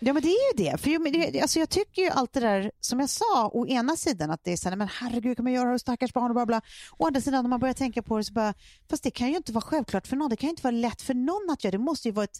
Ja 0.00 0.12
men 0.12 0.22
det 0.22 0.28
är 0.28 0.56
ju 0.58 0.64
det. 0.70 0.80
För 0.80 0.90
ju- 0.90 1.40
alltså 1.40 1.58
jag 1.58 1.68
tycker 1.68 2.02
ju 2.02 2.08
allt 2.10 2.32
det 2.32 2.40
där 2.40 2.70
som 2.80 3.00
jag 3.00 3.08
sa, 3.08 3.50
å 3.52 3.66
ena 3.66 3.96
sidan 3.96 4.30
att 4.30 4.40
det 4.44 4.52
är 4.52 4.56
så 4.56 4.68
här, 4.68 4.76
men 4.76 4.88
herregud 5.00 5.36
kan 5.36 5.44
man 5.44 5.52
göra 5.52 5.72
det 5.72 5.78
stackars 5.78 6.12
barn 6.12 6.24
och 6.30 6.34
bla 6.34 6.46
bla. 6.46 6.60
Å 6.98 7.06
andra 7.06 7.20
sidan 7.20 7.44
när 7.44 7.48
man 7.48 7.60
börjar 7.60 7.74
tänka 7.74 8.02
på 8.02 8.16
det 8.18 8.24
så 8.24 8.32
bara, 8.32 8.54
fast 8.90 9.02
det 9.02 9.10
kan 9.10 9.28
ju 9.30 9.36
inte 9.36 9.52
vara 9.52 9.62
självklart 9.64 10.06
för 10.06 10.16
någon. 10.16 10.30
Det 10.30 10.36
kan 10.36 10.46
ju 10.46 10.50
inte 10.50 10.62
vara 10.62 10.70
lätt 10.76 11.02
för 11.02 11.14
någon 11.14 11.50
att 11.50 11.64
göra. 11.64 11.72
Det 11.72 11.78
måste 11.78 12.08
ju 12.08 12.12
vara 12.12 12.24
ett, 12.24 12.38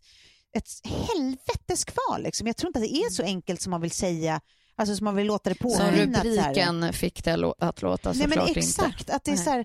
ett 0.57 0.69
helvetes 0.85 1.85
kval 1.85 2.23
liksom. 2.23 2.47
Jag 2.47 2.57
tror 2.57 2.69
inte 2.69 2.79
att 2.79 2.85
det 2.85 2.97
är 2.97 3.11
så 3.11 3.23
enkelt 3.23 3.63
som 3.63 3.71
man 3.71 3.81
vill 3.81 3.91
säga, 3.91 4.41
alltså 4.79 4.97
som 4.97 5.05
man 5.05 5.15
vill 5.15 5.27
låta 5.27 5.51
det 5.51 5.59
Som 5.59 5.71
påminna. 5.71 6.19
att 6.19 6.25
så 6.27 6.41
här- 6.41 6.49
rubriken 6.49 6.93
fick 6.93 7.25
det 7.25 7.53
att 7.59 7.83
låta 7.83 8.13
Nej 8.13 8.19
men 8.21 8.29
såklart 8.29 8.49
inte. 8.49 8.61
exakt, 8.61 9.11
att 9.11 9.25
det 9.25 9.31
är 9.31 9.37
så 9.37 9.51
här, 9.51 9.65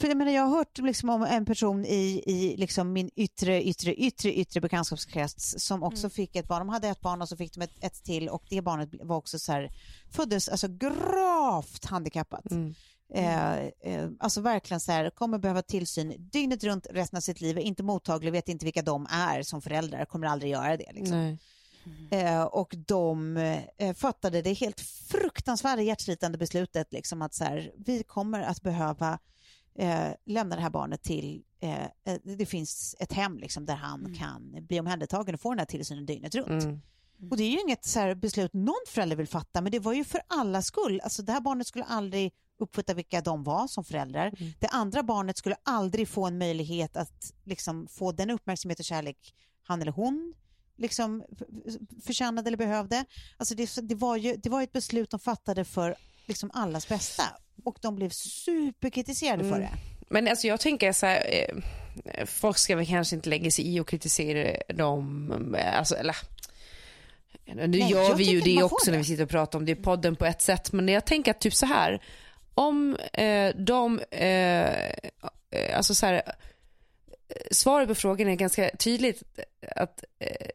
för 0.00 0.08
jag, 0.08 0.16
menar, 0.16 0.32
jag 0.32 0.42
har 0.42 0.56
hört 0.56 0.78
liksom 0.78 1.08
om 1.10 1.22
en 1.22 1.44
person 1.44 1.84
i, 1.84 2.22
i 2.26 2.56
liksom 2.56 2.92
min 2.92 3.10
yttre, 3.16 3.62
yttre, 3.64 3.94
yttre, 3.94 4.34
yttre 4.34 4.60
bekantskapskrets 4.60 5.54
som 5.58 5.82
också 5.82 6.10
fick 6.10 6.36
ett 6.36 6.48
barn. 6.48 6.58
De 6.58 6.68
hade 6.68 6.88
ett 6.88 7.00
barn 7.00 7.22
och 7.22 7.28
så 7.28 7.36
fick 7.36 7.54
de 7.54 7.62
ett, 7.62 7.84
ett 7.84 8.04
till 8.04 8.28
och 8.28 8.44
det 8.50 8.62
barnet 8.62 8.88
var 9.02 9.16
också 9.16 9.38
så 9.38 9.52
här, 9.52 9.70
föddes 10.10 10.48
alltså 10.48 10.68
gravt 10.68 11.84
handikappat. 11.84 12.50
Mm. 12.50 12.74
Eh, 13.14 13.52
eh, 13.62 14.08
alltså 14.20 14.40
verkligen 14.40 14.80
så 14.80 14.92
här, 14.92 15.10
kommer 15.10 15.38
behöva 15.38 15.62
tillsyn 15.62 16.14
dygnet 16.32 16.64
runt 16.64 16.86
resten 16.90 17.16
av 17.16 17.20
sitt 17.20 17.40
liv, 17.40 17.58
är 17.58 17.62
inte 17.62 17.82
mottaglig, 17.82 18.32
vet 18.32 18.48
inte 18.48 18.64
vilka 18.64 18.82
de 18.82 19.06
är 19.10 19.42
som 19.42 19.62
föräldrar, 19.62 20.04
kommer 20.04 20.26
aldrig 20.26 20.50
göra 20.52 20.76
det. 20.76 20.92
Liksom. 20.92 21.38
Eh, 22.10 22.42
och 22.42 22.74
de 22.86 23.36
eh, 23.78 23.94
fattade 23.94 24.42
det 24.42 24.52
helt 24.52 24.80
fruktansvärda 24.80 25.82
hjärtslitande 25.82 26.38
beslutet 26.38 26.92
liksom 26.92 27.22
att 27.22 27.34
så 27.34 27.44
här, 27.44 27.72
vi 27.76 28.02
kommer 28.02 28.42
att 28.42 28.62
behöva 28.62 29.18
eh, 29.74 30.08
lämna 30.26 30.56
det 30.56 30.62
här 30.62 30.70
barnet 30.70 31.02
till, 31.02 31.42
eh, 31.60 31.82
eh, 31.82 32.18
det 32.22 32.46
finns 32.46 32.96
ett 33.00 33.12
hem 33.12 33.38
liksom, 33.38 33.66
där 33.66 33.74
han 33.74 34.14
kan 34.18 34.66
bli 34.66 34.80
omhändertagen 34.80 35.34
och 35.34 35.40
få 35.40 35.50
den 35.50 35.58
här 35.58 35.66
tillsynen 35.66 36.06
dygnet 36.06 36.34
runt. 36.34 36.64
Mm. 36.64 36.80
Och 37.30 37.36
det 37.36 37.42
är 37.42 37.50
ju 37.50 37.60
inget 37.60 37.84
så 37.84 38.14
beslut 38.14 38.52
någon 38.52 38.84
förälder 38.88 39.16
vill 39.16 39.28
fatta, 39.28 39.60
men 39.60 39.72
det 39.72 39.78
var 39.78 39.92
ju 39.92 40.04
för 40.04 40.20
alla 40.26 40.62
skull. 40.62 41.00
Alltså 41.00 41.22
det 41.22 41.32
här 41.32 41.40
barnet 41.40 41.66
skulle 41.66 41.84
aldrig 41.84 42.32
uppfatta 42.58 42.94
vilka 42.94 43.20
de 43.20 43.44
var 43.44 43.66
som 43.66 43.84
föräldrar. 43.84 44.32
Det 44.60 44.66
andra 44.66 45.02
barnet 45.02 45.36
skulle 45.36 45.56
aldrig 45.62 46.08
få 46.08 46.26
en 46.26 46.38
möjlighet 46.38 46.96
att 46.96 47.32
liksom, 47.44 47.88
få 47.88 48.12
den 48.12 48.30
uppmärksamhet 48.30 48.78
och 48.78 48.84
kärlek 48.84 49.34
han 49.62 49.82
eller 49.82 49.92
hon 49.92 50.34
liksom, 50.78 51.24
förtjänade 52.06 52.48
eller 52.48 52.56
behövde. 52.56 53.04
Alltså 53.36 53.54
det, 53.54 53.70
det, 53.82 53.94
var 53.94 54.16
ju, 54.16 54.36
det 54.36 54.48
var 54.48 54.62
ett 54.62 54.72
beslut 54.72 55.10
de 55.10 55.20
fattade 55.20 55.64
för 55.64 55.96
liksom, 56.26 56.50
allas 56.54 56.88
bästa 56.88 57.22
och 57.64 57.76
de 57.80 57.96
blev 57.96 58.10
superkritiserade 58.10 59.42
för 59.44 59.56
Mm. 59.56 59.60
det. 59.60 59.70
Men 60.08 60.28
alltså 60.28 60.46
jag 60.46 60.60
tänker 60.60 60.92
så 60.92 61.06
här, 61.06 61.24
eh, 61.28 62.26
folk 62.26 62.58
ska 62.58 62.76
väl 62.76 62.86
kanske 62.86 63.16
inte 63.16 63.28
lägga 63.28 63.50
sig 63.50 63.74
i 63.76 63.80
och 63.80 63.88
kritisera 63.88 64.72
dem, 64.74 65.54
eh, 65.58 65.78
alltså 65.78 65.94
eller 65.94 66.16
nu 67.54 67.66
Nej, 67.66 67.90
gör 67.90 68.14
vi 68.14 68.24
ju 68.24 68.40
det 68.40 68.62
också 68.62 68.90
när 68.90 68.92
det. 68.92 68.98
vi 68.98 69.04
sitter 69.04 69.22
och 69.24 69.30
pratar 69.30 69.58
om 69.58 69.64
det 69.64 69.72
i 69.72 69.74
podden 69.74 70.16
på 70.16 70.24
ett 70.26 70.42
sätt, 70.42 70.72
men 70.72 70.88
jag 70.88 71.04
tänker 71.04 71.30
att 71.30 71.40
typ 71.40 71.54
så 71.54 71.66
här, 71.66 72.02
om 72.54 72.96
eh, 73.12 73.54
de, 73.56 74.00
eh, 74.10 74.90
eh, 75.50 75.76
alltså 75.76 75.94
så 75.94 76.06
här, 76.06 76.22
svaret 77.50 77.88
på 77.88 77.94
frågan 77.94 78.28
är 78.28 78.34
ganska 78.34 78.70
tydligt 78.78 79.22
att 79.76 80.04
eh, 80.18 80.46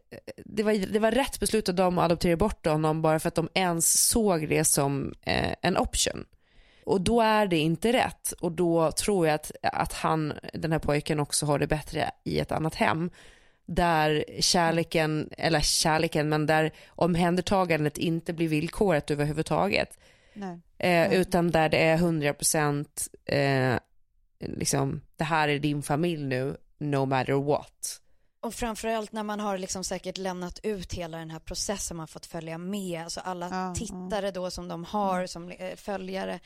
det, 0.45 0.63
var, 0.63 0.73
det 0.73 0.99
var 0.99 1.11
rätt 1.11 1.39
beslut 1.39 1.69
av 1.69 1.75
dem 1.75 1.97
att 1.97 2.05
adoptera 2.05 2.37
bort 2.37 2.65
honom 2.65 3.01
bara 3.01 3.19
för 3.19 3.27
att 3.27 3.35
de 3.35 3.49
ens 3.53 4.07
såg 4.09 4.49
det 4.49 4.65
som 4.65 5.13
eh, 5.21 5.53
en 5.61 5.77
option. 5.77 6.25
Och 6.85 7.01
då 7.01 7.21
är 7.21 7.47
det 7.47 7.57
inte 7.57 7.93
rätt 7.93 8.31
och 8.31 8.51
då 8.51 8.91
tror 8.91 9.27
jag 9.27 9.35
att, 9.35 9.51
att 9.61 9.93
han, 9.93 10.33
den 10.53 10.71
här 10.71 10.79
pojken 10.79 11.19
också 11.19 11.45
har 11.45 11.59
det 11.59 11.67
bättre 11.67 12.11
i 12.23 12.39
ett 12.39 12.51
annat 12.51 12.75
hem 12.75 13.09
där 13.65 14.25
kärleken, 14.39 15.29
eller 15.37 15.59
kärleken, 15.59 16.29
men 16.29 16.45
där 16.45 16.71
omhändertagandet 16.87 17.97
inte 17.97 18.33
blir 18.33 18.47
villkoret 18.47 19.11
överhuvudtaget. 19.11 19.99
Nej. 20.33 20.59
Eh, 20.77 21.13
utan 21.13 21.51
där 21.51 21.69
det 21.69 21.77
är 21.77 21.97
100% 21.97 22.85
eh, 23.25 23.79
liksom, 24.39 25.01
det 25.15 25.23
här 25.23 25.47
är 25.47 25.59
din 25.59 25.83
familj 25.83 26.23
nu, 26.23 26.57
no 26.79 27.05
matter 27.05 27.33
what. 27.33 28.01
Och 28.39 28.53
framförallt 28.53 29.11
när 29.11 29.23
man 29.23 29.39
har 29.39 29.57
liksom 29.57 29.83
säkert 29.83 30.17
lämnat 30.17 30.59
ut 30.63 30.93
hela 30.93 31.17
den 31.17 31.31
här 31.31 31.39
processen, 31.39 31.97
man 31.97 32.07
fått 32.07 32.25
följa 32.25 32.57
med, 32.57 33.03
alltså 33.03 33.19
alla 33.19 33.49
Ja, 33.49 33.75
tittare 33.75 34.31
då 34.31 34.51
som 34.51 34.67
de 34.67 34.83
har 34.83 35.25
som 35.25 35.51
eh, 35.51 35.75
följare 35.75 36.39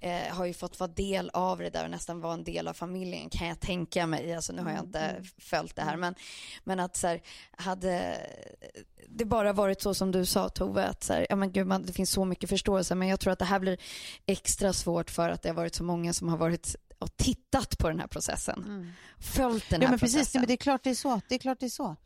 eh, 0.00 0.34
har 0.34 0.44
ju 0.44 0.54
fått 0.54 0.80
vara 0.80 0.90
del 0.90 1.30
av 1.32 1.58
det 1.58 1.70
där 1.70 1.84
och 1.84 1.90
nästan 1.90 2.20
vara 2.20 2.34
en 2.34 2.44
del 2.44 2.68
av 2.68 2.72
familjen 2.72 3.30
kan 3.30 3.48
jag 3.48 3.60
tänka 3.60 4.06
mig, 4.06 4.34
alltså 4.34 4.52
nu 4.52 4.62
har 4.62 4.70
jag 4.70 4.84
inte 4.84 5.22
följt 5.38 5.76
det 5.76 5.82
här 5.82 5.96
men, 5.96 6.14
men 6.64 6.80
att 6.80 6.96
så 6.96 7.06
här, 7.06 7.22
hade 7.56 8.16
det 9.08 9.24
bara 9.24 9.52
varit 9.52 9.82
så 9.82 9.94
som 9.94 10.12
du 10.12 10.26
sa 10.26 10.48
Tove, 10.48 10.84
att 10.84 11.04
så 11.04 11.12
här, 11.12 11.26
ja 11.30 11.36
men 11.36 11.52
gud 11.52 11.66
man, 11.66 11.82
det 11.82 11.92
finns 11.92 12.10
så 12.10 12.24
mycket 12.24 12.50
förståelse 12.50 12.94
men 12.94 13.08
jag 13.08 13.20
tror 13.20 13.32
att 13.32 13.38
det 13.38 13.44
här 13.44 13.58
blir 13.58 13.78
extra 14.26 14.72
svårt 14.72 15.10
för 15.10 15.30
att 15.30 15.42
det 15.42 15.48
har 15.48 15.56
varit 15.56 15.74
så 15.74 15.84
många 15.84 16.12
som 16.12 16.28
har 16.28 16.36
varit 16.36 16.76
och 16.98 17.16
tittat 17.16 17.78
på 17.78 17.88
den 17.88 18.00
här 18.00 18.06
processen. 18.06 18.92
Följt 19.20 19.70
den 19.70 19.80
här 19.80 19.86
Ja, 19.86 19.90
men 19.90 19.98
processen. 19.98 20.20
precis. 20.20 20.34
Men 20.34 20.46
det 20.46 20.52
är 20.52 20.56
klart 20.56 20.84
det 20.84 20.90
är 20.90 20.94
så. 20.94 21.20
Det 21.28 21.34
är 21.34 21.38
klart 21.38 21.60
det 21.60 21.66
är 21.66 21.70
så. 21.70 21.96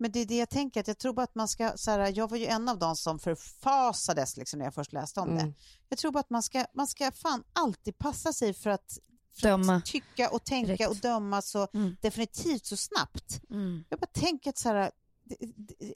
Men 0.00 0.12
det 0.12 0.20
är 0.20 0.26
det 0.26 0.36
jag 0.36 0.50
tänker, 0.50 0.80
att 0.80 0.88
jag 0.88 0.98
tror 0.98 1.12
bara 1.12 1.22
att 1.22 1.34
man 1.34 1.48
ska, 1.48 1.72
så 1.76 1.90
här, 1.90 2.12
jag 2.16 2.30
var 2.30 2.36
ju 2.36 2.46
en 2.46 2.68
av 2.68 2.78
dem 2.78 2.96
som 2.96 3.18
förfasades 3.18 4.36
liksom 4.36 4.58
när 4.58 4.66
jag 4.66 4.74
först 4.74 4.92
läste 4.92 5.20
om 5.20 5.34
det. 5.36 5.52
Jag 5.88 5.98
tror 5.98 6.12
bara 6.12 6.20
att 6.20 6.30
man 6.30 6.42
ska, 6.42 6.64
man 6.74 6.86
ska 6.86 7.12
fan 7.12 7.44
alltid 7.52 7.98
passa 7.98 8.32
sig 8.32 8.54
för 8.54 8.70
att, 8.70 8.98
för 9.40 9.48
att 9.72 9.84
tycka 9.86 10.30
och 10.30 10.44
tänka 10.44 10.66
Direkt. 10.72 10.90
och 10.90 10.96
döma 10.96 11.42
så 11.42 11.68
Mm. 11.74 11.96
definitivt 12.00 12.66
så 12.66 12.76
snabbt. 12.76 13.40
Mm. 13.50 13.84
Jag 13.88 13.98
bara 14.00 14.06
tänker 14.06 14.50
att 14.50 14.58
så 14.58 14.68
här, 14.68 14.90
det, 15.24 15.36
det, 15.56 15.94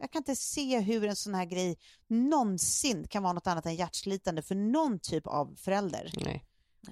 jag 0.00 0.12
kan 0.12 0.20
inte 0.20 0.36
se 0.36 0.80
hur 0.80 1.04
en 1.04 1.16
sån 1.16 1.34
här 1.34 1.44
grej 1.44 1.78
någonsin 2.08 3.06
kan 3.08 3.22
vara 3.22 3.32
något 3.32 3.46
annat 3.46 3.66
än 3.66 3.74
hjärtslitande 3.74 4.42
för 4.42 4.54
någon 4.54 4.98
typ 4.98 5.26
av 5.26 5.54
förälder. 5.56 6.12
Nej. 6.16 6.44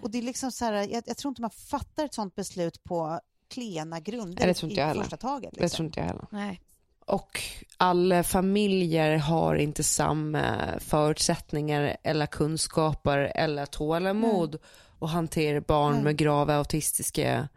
Och 0.02 0.10
det 0.10 0.18
är 0.18 0.22
liksom 0.22 0.52
så 0.52 0.64
här, 0.64 0.72
jag, 0.72 1.02
jag 1.06 1.16
tror 1.16 1.30
inte 1.30 1.42
man 1.42 1.50
fattar 1.50 2.04
ett 2.04 2.14
sånt 2.14 2.34
beslut 2.34 2.84
på 2.84 3.20
klena 3.48 4.00
grunder 4.00 4.38
Nej, 4.44 4.48
det 4.48 4.54
tror 4.54 4.70
inte 4.70 4.80
jag 4.80 4.86
i 4.86 4.88
heller. 4.88 5.02
första 5.02 5.16
taget. 5.16 5.50
Det 5.54 5.60
Liksom. 5.60 5.76
tror 5.76 5.86
inte 5.86 6.00
jag 6.00 6.06
heller. 6.06 6.26
Nej. 6.30 6.60
Och 7.06 7.40
alla 7.76 8.22
familjer 8.22 9.16
har 9.16 9.54
inte 9.54 9.82
samma 9.82 10.56
förutsättningar 10.78 11.96
eller 12.02 12.26
kunskaper 12.26 13.32
eller 13.34 13.66
tålamod 13.66 14.58
att 15.00 15.10
hantera 15.10 15.60
barn 15.60 15.94
Nej. 15.94 16.04
med 16.04 16.16
grava 16.16 16.54
autistiska 16.56 17.48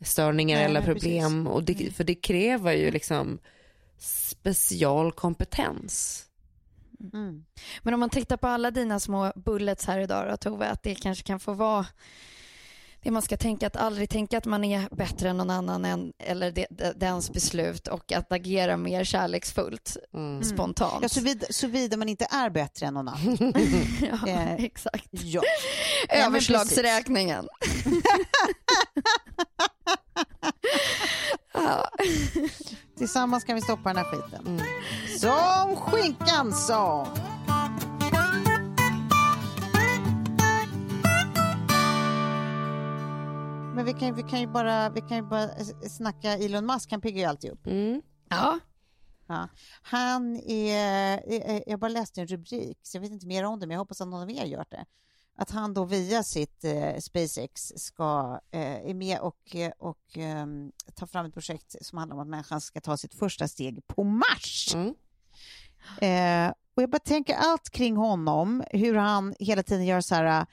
störningar 0.00 0.56
Nej, 0.56 0.64
eller 0.64 0.82
problem. 0.82 1.46
Och 1.46 1.64
det, 1.64 1.94
för 1.94 2.04
det 2.04 2.14
kräver 2.14 2.72
ju 2.72 2.90
liksom 2.90 3.38
specialkompetens. 3.98 6.24
Mm. 7.12 7.44
Men 7.82 7.94
om 7.94 8.00
man 8.00 8.10
tittar 8.10 8.36
på 8.36 8.46
alla 8.48 8.70
dina 8.70 9.00
små 9.00 9.32
bullets 9.36 9.86
här 9.86 9.98
idag 9.98 10.28
då 10.30 10.36
Tove, 10.36 10.68
att 10.70 10.82
det 10.82 10.94
kanske 10.94 11.24
kan 11.24 11.40
få 11.40 11.52
vara 11.52 11.86
det 13.02 13.10
man 13.10 13.22
ska 13.22 13.36
tänka, 13.36 13.66
att 13.66 13.76
aldrig 13.76 14.10
tänka 14.10 14.38
att 14.38 14.44
man 14.46 14.64
är 14.64 14.88
bättre 14.96 15.28
än 15.28 15.36
någon 15.36 15.50
annan 15.50 15.84
än, 15.84 16.12
eller 16.18 16.50
det, 16.52 16.66
det, 16.70 16.92
dens 16.96 17.32
beslut 17.32 17.88
och 17.88 18.12
att 18.12 18.32
agera 18.32 18.76
mer 18.76 19.04
kärleksfullt, 19.04 19.96
Mm. 20.14 20.42
spontant. 20.44 21.02
Ja, 21.02 21.08
såvida, 21.08 21.46
såvida 21.50 21.96
man 21.96 22.08
inte 22.08 22.26
är 22.30 22.50
bättre 22.50 22.86
än 22.86 22.94
någon 22.94 23.08
annan. 23.08 23.38
ja, 24.00 24.28
eh, 24.28 24.54
exakt. 24.64 25.08
Ja. 25.10 25.42
Överslagsräkningen. 26.08 27.48
ja. 31.54 31.88
Tillsammans 33.02 33.44
kan 33.44 33.54
vi 33.54 33.60
stoppa 33.60 33.88
den 33.88 33.96
här 33.96 34.04
skiten. 34.04 34.60
Som 35.18 35.76
skinkan 35.76 36.52
sa. 36.52 37.08
Men 43.74 43.84
vi 43.84 43.92
kan, 43.92 44.14
vi 44.14 44.22
kan 44.22 44.40
ju 44.40 44.46
bara, 44.46 44.90
vi 44.90 45.00
kan 45.00 45.16
ju 45.16 45.22
bara 45.22 45.48
snacka 45.88 46.32
Elon 46.32 46.66
Musk, 46.66 46.90
han 46.90 47.00
piggar 47.00 47.20
ju 47.20 47.24
alltid 47.24 47.50
upp. 47.50 47.66
Mm. 47.66 48.02
ja. 48.28 48.58
Ja. 49.26 49.48
Han 49.82 50.36
är, 50.36 51.70
jag 51.70 51.80
bara 51.80 51.88
läste 51.88 52.20
en 52.20 52.26
rubrik, 52.26 52.78
så 52.82 52.96
jag 52.96 53.02
vet 53.02 53.10
inte 53.10 53.26
mer 53.26 53.44
om 53.44 53.60
det, 53.60 53.66
men 53.66 53.74
jag 53.74 53.80
hoppas 53.80 54.00
att 54.00 54.08
någon 54.08 54.22
av 54.22 54.30
er 54.30 54.44
gjort 54.44 54.70
det. 54.70 54.84
Att 55.42 55.50
han 55.50 55.74
då 55.74 55.84
via 55.84 56.22
sitt 56.22 56.64
eh, 56.64 56.98
SpaceX 56.98 57.72
ska, 57.76 58.40
eh, 58.50 58.60
är 58.90 58.94
med 58.94 59.20
och, 59.20 59.56
eh, 59.56 59.72
och 59.78 60.18
eh, 60.18 60.46
ta 60.94 61.06
fram 61.06 61.26
ett 61.26 61.34
projekt 61.34 61.76
som 61.80 61.98
handlar 61.98 62.16
om 62.16 62.22
att 62.22 62.28
människan 62.28 62.60
ska 62.60 62.80
ta 62.80 62.96
sitt 62.96 63.14
första 63.14 63.48
steg 63.48 63.86
på 63.86 64.04
Mars. 64.04 64.74
Mm. 64.74 64.94
Eh, 66.00 66.54
och 66.74 66.82
jag 66.82 66.90
bara 66.90 66.98
tänker 66.98 67.34
allt 67.34 67.70
kring 67.70 67.96
honom, 67.96 68.64
hur 68.70 68.94
han 68.94 69.34
hela 69.38 69.62
tiden 69.62 69.86
gör 69.86 70.00
så 70.00 70.14
här 70.14 70.40
eh, 70.40 70.46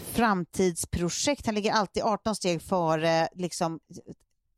framtidsprojekt. 0.00 1.46
Han 1.46 1.54
ligger 1.54 1.72
alltid 1.72 2.02
18 2.02 2.36
steg 2.36 2.62
före 2.62 3.28
liksom, 3.34 3.80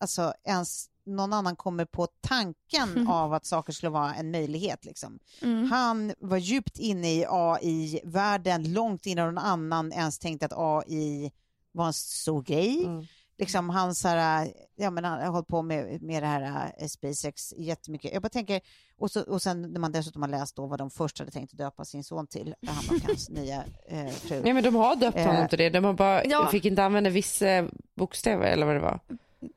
alltså 0.00 0.34
ens 0.44 0.86
någon 1.06 1.32
annan 1.32 1.56
kommer 1.56 1.84
på 1.84 2.06
tanken 2.20 3.06
av 3.08 3.34
att 3.34 3.46
saker 3.46 3.72
skulle 3.72 3.90
vara 3.90 4.14
en 4.14 4.30
möjlighet. 4.30 4.84
Liksom. 4.84 5.18
Mm. 5.42 5.70
Han 5.70 6.12
var 6.18 6.36
djupt 6.36 6.78
inne 6.78 7.12
i 7.14 7.24
AI-världen 7.28 8.72
långt 8.72 9.06
innan 9.06 9.26
någon 9.34 9.44
annan 9.44 9.92
ens 9.92 10.18
tänkte 10.18 10.46
att 10.46 10.52
AI 10.56 11.32
var 11.72 11.86
en 11.86 11.92
stor 11.92 12.42
grej. 12.42 12.84
Mm. 12.84 13.04
Liksom 13.38 13.70
han, 13.70 13.94
så 13.94 14.08
här, 14.08 14.52
ja, 14.76 14.90
men 14.90 15.04
han 15.04 15.20
har 15.20 15.28
hållit 15.28 15.48
på 15.48 15.62
med, 15.62 16.02
med 16.02 16.22
det 16.22 16.26
här 16.26 16.72
eh, 16.78 16.86
SpaceX 16.86 17.54
jättemycket. 17.56 18.12
Jag 18.12 18.22
bara 18.22 18.28
tänker, 18.28 18.60
och, 18.98 19.10
så, 19.10 19.22
och 19.22 19.42
sen 19.42 19.62
när 19.62 19.80
man 19.80 19.92
dessutom 19.92 20.22
har 20.22 20.28
läst 20.28 20.56
då 20.56 20.66
vad 20.66 20.78
de 20.78 20.90
först 20.90 21.18
hade 21.18 21.30
tänkt 21.30 21.52
att 21.52 21.58
döpa 21.58 21.84
sin 21.84 22.04
son 22.04 22.26
till, 22.26 22.54
han 22.66 22.96
och 22.96 23.02
hans 23.06 23.28
nya 23.30 23.64
eh, 23.88 24.06
fru. 24.08 24.40
Nej 24.42 24.52
men 24.52 24.62
de 24.62 24.74
har 24.74 24.96
döpt 24.96 25.16
Eh. 25.16 25.26
honom 25.26 25.48
till 25.48 25.58
det. 25.58 25.70
De 25.70 25.84
har 25.84 25.92
bara, 25.92 26.24
Ja. 26.24 26.48
fick 26.50 26.64
inte 26.64 26.84
använda 26.84 27.10
vissa 27.10 27.68
bokstäver 27.96 28.46
eller 28.46 28.66
vad 28.66 28.74
det 28.76 28.80
var. 28.80 29.00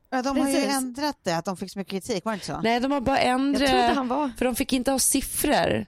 Ja, 0.09 0.21
de 0.21 0.37
har 0.37 0.47
ju 0.49 0.53
Precis. 0.55 0.73
ändrat 0.75 1.17
det, 1.23 1.37
att 1.37 1.45
de 1.45 1.57
fick 1.57 1.71
så 1.71 1.79
mycket 1.79 1.91
kritik, 1.91 2.25
var 2.25 2.31
det 2.31 2.35
inte 2.35 2.45
så? 2.45 2.61
Nej 2.61 2.79
de 2.79 2.91
har 2.91 3.01
bara 3.01 3.19
ändrat, 3.19 3.95
han 3.95 4.07
var... 4.07 4.31
för 4.37 4.45
de 4.45 4.55
fick 4.55 4.73
inte 4.73 4.91
ha 4.91 4.99
siffror. 4.99 5.85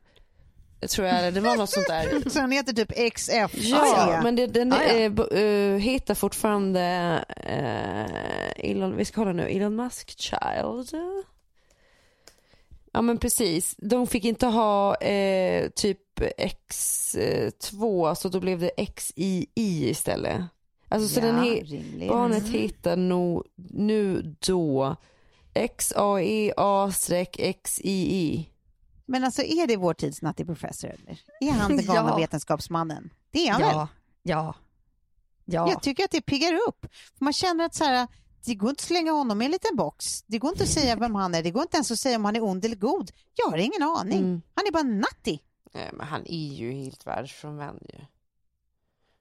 Tror 0.90 1.08
jag, 1.08 1.34
det 1.34 1.40
var 1.42 1.56
något 1.58 1.70
sånt 1.70 1.88
där. 1.88 2.30
Så 2.30 2.40
han 2.40 2.52
heter 2.52 2.74
typ 2.74 3.14
XF. 3.16 3.52
Ja, 3.56 4.20
men 4.24 4.36
det, 4.36 4.48
den 4.48 4.74
Ah, 4.74 4.84
ja. 4.84 5.28
eh, 5.38 5.78
heter 5.78 6.14
fortfarande 6.14 6.82
eh, 7.38 8.70
Elon, 8.72 8.96
vi 8.98 9.06
ska 9.06 9.16
kolla 9.16 9.34
nu, 9.34 9.48
Elon 9.48 9.76
Musk 9.76 10.20
Child. 10.20 10.90
Ja 12.94 13.02
men 13.02 13.18
precis, 13.18 13.76
de 13.78 14.08
fick 14.08 14.26
inte 14.26 14.46
ha 14.48 14.96
eh, 14.96 15.70
typ 15.70 16.20
X2 16.20 18.16
så 18.16 18.30
då 18.30 18.40
blev 18.40 18.60
det 18.60 18.72
XII 18.96 19.48
istället. 19.56 20.42
Alltså 20.90 21.08
så 21.08 21.20
ja, 21.20 21.26
den 21.26 21.46
rimligt. 21.46 22.10
barnet 22.10 22.48
heter 22.48 22.96
nog 22.96 23.44
nu 23.56 24.36
då 24.48 24.96
XAEA-XII. 27.18 28.46
Men 29.06 29.24
alltså 29.24 29.42
är 29.42 29.68
det 29.68 29.78
vår 29.78 29.94
tids 29.94 30.22
Nutty 30.22 30.46
Professor 30.46 30.90
eller? 30.90 31.20
Är 31.42 31.52
han 31.52 31.76
den 31.78 31.86
galna 31.96 32.10
Ja. 32.10 32.16
vetenskapsmannen? 32.18 33.10
Det 33.32 33.48
är 33.48 33.52
han 33.52 33.62
väl? 33.62 33.72
Ja, 33.74 33.88
ja, 34.24 34.56
ja. 35.46 35.70
Jag 35.70 35.84
tycker 35.84 36.04
att 36.04 36.12
det 36.12 36.22
piggar 36.22 36.54
upp. 36.68 36.86
Man 37.20 37.34
känner 37.34 37.66
att 37.66 37.76
så 37.76 37.84
här, 37.84 38.08
det 38.46 38.56
går 38.56 38.70
inte 38.70 38.80
att 38.82 38.86
slänga 38.88 39.12
honom 39.12 39.42
i 39.42 39.46
en 39.46 39.52
liten 39.52 39.76
box. 39.76 40.24
Det 40.28 40.38
går 40.40 40.50
inte 40.52 40.64
att 40.64 40.70
säga 40.70 40.96
vem 40.96 41.16
han 41.16 41.36
är. 41.36 41.44
Det 41.44 41.52
går 41.52 41.62
inte 41.62 41.78
ens 41.78 41.92
att 41.92 42.00
säga 42.00 42.16
om 42.16 42.26
han 42.26 42.36
är 42.36 42.44
ond 42.44 42.66
eller 42.66 42.76
god. 42.76 43.12
Jag 43.36 43.46
har 43.52 43.58
ingen 43.58 43.84
aning. 43.84 44.18
Mm. 44.20 44.42
Han 44.56 44.68
är 44.68 44.72
bara 44.72 44.84
nutty. 44.84 45.38
Nej, 45.74 45.90
men 45.94 46.08
han 46.08 46.22
är 46.26 46.54
ju 46.54 46.72
helt 46.72 47.08
världsfrånvänd 47.08 47.80
ju. 47.94 48.00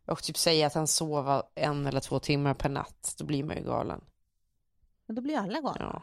Och 0.07 0.23
typ 0.23 0.37
säga 0.37 0.67
att 0.67 0.75
han 0.75 0.87
sover 0.87 1.43
en 1.55 1.87
eller 1.87 2.01
två 2.01 2.19
timmar 2.19 2.55
per 2.55 2.69
natt, 2.69 3.15
då 3.19 3.25
blir 3.25 3.45
man 3.45 3.57
ju 3.57 3.63
galen. 3.65 4.05
Men 5.07 5.17
då 5.17 5.23
blir 5.23 5.37
alla 5.39 5.61
galna. 5.61 5.77
Ja. 5.81 6.03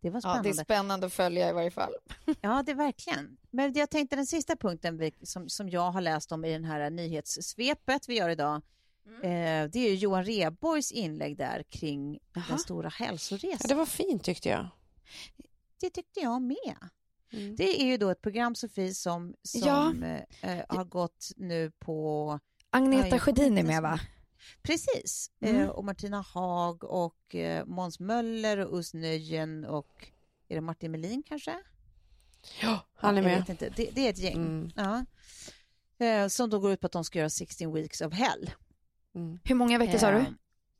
Det 0.00 0.10
var 0.10 0.16
ja, 0.16 0.20
spännande. 0.20 0.48
det 0.48 0.60
är 0.60 0.64
spännande 0.64 1.06
att 1.06 1.12
följa 1.12 1.50
i 1.50 1.52
varje 1.52 1.70
fall. 1.70 1.92
Ja, 2.40 2.62
det 2.66 2.72
är 2.72 2.76
verkligen. 2.76 3.36
Men 3.50 3.72
jag 3.72 3.90
tänkte 3.90 4.16
den 4.16 4.26
sista 4.26 4.56
punkten 4.56 4.98
vi, 4.98 5.12
som, 5.22 5.48
som 5.48 5.68
jag 5.68 5.90
har 5.90 6.00
läst 6.00 6.32
om 6.32 6.44
i 6.44 6.52
den 6.52 6.64
här 6.64 6.90
nyhetssvepet 6.90 8.08
vi 8.08 8.14
gör 8.16 8.28
idag. 8.28 8.62
Eh, 9.22 9.68
det 9.72 9.76
är 9.78 9.88
ju 9.90 9.94
Johan 9.94 10.24
Rheborgs 10.24 10.92
inlägg 10.92 11.36
där 11.36 11.62
kring 11.68 12.18
den 12.48 12.58
stora 12.58 12.88
hälsoresan. 12.88 13.58
ja, 13.62 13.68
det 13.68 13.74
var 13.74 13.86
fint 13.86 14.24
tyckte 14.24 14.48
jag. 14.48 14.68
Det 15.80 15.90
tyckte 15.90 16.20
jag 16.20 16.42
med. 16.42 16.76
Mm. 17.32 17.56
Det 17.56 17.82
är 17.82 17.86
ju 17.86 17.96
då 17.96 18.08
ett 18.10 18.22
program, 18.22 18.54
Sofie, 18.54 18.94
som, 18.94 19.34
som 19.42 19.60
Ja. 20.00 20.06
eh, 20.42 20.58
eh, 20.58 20.64
har 20.68 20.84
gått 20.84 21.28
nu 21.36 21.70
på 21.78 22.40
Agneta 22.72 23.04
kommer 23.08 23.18
Sjödin 23.18 23.58
är 23.58 23.62
med 23.62 23.82
va? 23.82 24.00
Precis. 24.62 25.30
Mm. 25.40 25.60
Eh, 25.62 25.68
och 25.68 25.84
Martina 25.84 26.20
Haag 26.20 26.84
och 26.84 27.34
eh, 27.34 27.64
Måns 27.66 28.00
Möller 28.00 28.58
och 28.58 28.76
Us 28.78 28.94
Nöjen 28.94 29.64
och 29.64 30.06
är 30.48 30.54
det 30.54 30.60
Martin 30.60 30.90
Melin 30.90 31.22
kanske? 31.26 31.58
Ja, 32.62 32.86
han 32.94 33.18
är 33.18 33.22
Jag 33.22 33.28
med. 33.30 33.38
vet 33.38 33.48
inte. 33.48 33.68
Det, 33.76 33.90
det 33.92 34.06
är 34.06 34.10
ett 34.10 34.18
gäng. 34.18 34.36
Mm. 34.36 34.70
Ja. 34.76 35.04
Eh, 36.06 36.28
som 36.28 36.50
då 36.50 36.58
går 36.60 36.72
ut 36.72 36.80
på 36.80 36.86
att 36.86 36.92
de 36.92 37.04
ska 37.04 37.18
göra 37.18 37.30
16 37.30 37.72
weeks 37.74 38.00
of 38.00 38.12
hell. 38.14 38.50
Mm. 39.14 39.38
Hur 39.44 39.54
många 39.54 39.78
veckor 39.78 39.98
sa 39.98 40.10
Eh, 40.10 40.18
du? 40.24 40.24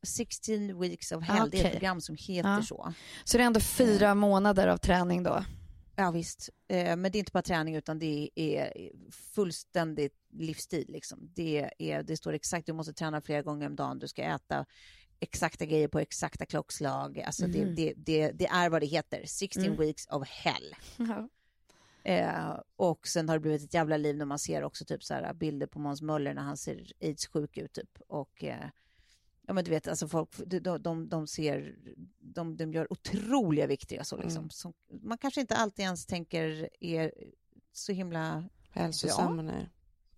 16 0.07 0.80
weeks 0.80 1.12
of 1.12 1.24
hell, 1.24 1.51
det 1.51 1.61
är 1.61 1.64
ett 1.66 1.72
program 1.72 2.01
som 2.01 2.16
heter 2.18 2.51
Ja. 2.51 2.62
så. 2.62 2.93
Så 3.24 3.36
det 3.36 3.43
är 3.43 3.47
ändå 3.47 3.61
fyra 3.61 4.14
månader 4.14 4.68
av 4.68 4.76
träning 4.76 5.22
då? 5.22 5.45
Ja 5.97 6.11
visst, 6.11 6.51
eh, 6.68 6.97
men 6.97 7.03
det 7.12 7.18
är 7.18 7.20
inte 7.20 7.32
bara 7.32 7.43
träning 7.43 7.74
utan 7.76 7.99
det 7.99 8.30
är 8.34 8.72
fullständigt 9.11 10.14
livsstil. 10.33 10.85
Liksom. 10.89 11.30
Det, 11.35 11.70
är, 11.78 12.03
det 12.03 12.16
står 12.16 12.33
exakt, 12.33 12.66
du 12.66 12.72
måste 12.72 12.93
träna 12.93 13.20
flera 13.20 13.43
gånger 13.43 13.66
om 13.66 13.76
dagen, 13.76 13.99
du 13.99 14.09
ska 14.09 14.22
äta 14.22 14.66
exakta 15.20 15.66
grejer 15.66 15.89
på 15.89 15.99
exakta 15.99 16.47
klockslag. 16.47 17.20
Alltså 17.20 17.47
det, 17.47 17.64
Mhm. 17.64 17.74
det, 17.74 17.95
det, 17.97 18.30
det 18.33 18.47
är 18.47 18.70
vad 18.70 18.83
det 18.83 18.87
heter, 18.87 19.24
16 19.26 19.64
Mm. 19.64 19.76
weeks 19.78 20.07
of 20.07 20.28
hell. 20.28 20.74
Ja. 20.97 21.28
Eh, 22.05 22.61
och 22.76 23.07
sen 23.09 23.28
har 23.28 23.37
det 23.37 23.41
blivit 23.41 23.62
ett 23.62 23.74
jävla 23.74 23.97
liv 23.97 24.16
när 24.16 24.24
man 24.24 24.39
ser 24.39 24.62
också 24.64 24.85
typ 24.85 25.05
så 25.05 25.14
här 25.14 25.35
bilder 25.35 25.66
på 25.66 25.78
Måns 25.78 26.03
Möller 26.03 26.35
när 26.35 26.43
han 26.43 26.57
ser 26.57 26.93
aids-sjuk 27.01 27.59
ut 27.59 27.72
typ. 27.72 27.99
Och 28.09 28.45
eh, 28.45 28.66
ja 29.47 29.53
men 29.53 29.64
du 29.64 29.70
vet, 29.70 29.89
alltså 29.89 30.09
folk, 30.09 30.30
de, 30.47 30.59
de, 30.83 31.09
de, 31.09 31.26
ser, 31.26 31.76
de, 32.18 32.57
de 32.57 32.72
gör 32.72 32.93
otroliga 32.93 33.66
viktiga 33.66 34.05
så 34.05 34.16
liksom. 34.16 34.39
Mm. 34.39 34.51
Som 34.51 34.72
man 35.03 35.18
kanske 35.18 35.41
inte 35.41 35.57
alltid 35.57 35.85
ens 35.85 36.07
tänker 36.07 36.68
är 36.80 37.12
så 37.72 37.93
himla 37.93 38.45
Hälsosamma, 38.70 39.43
nej. 39.43 39.70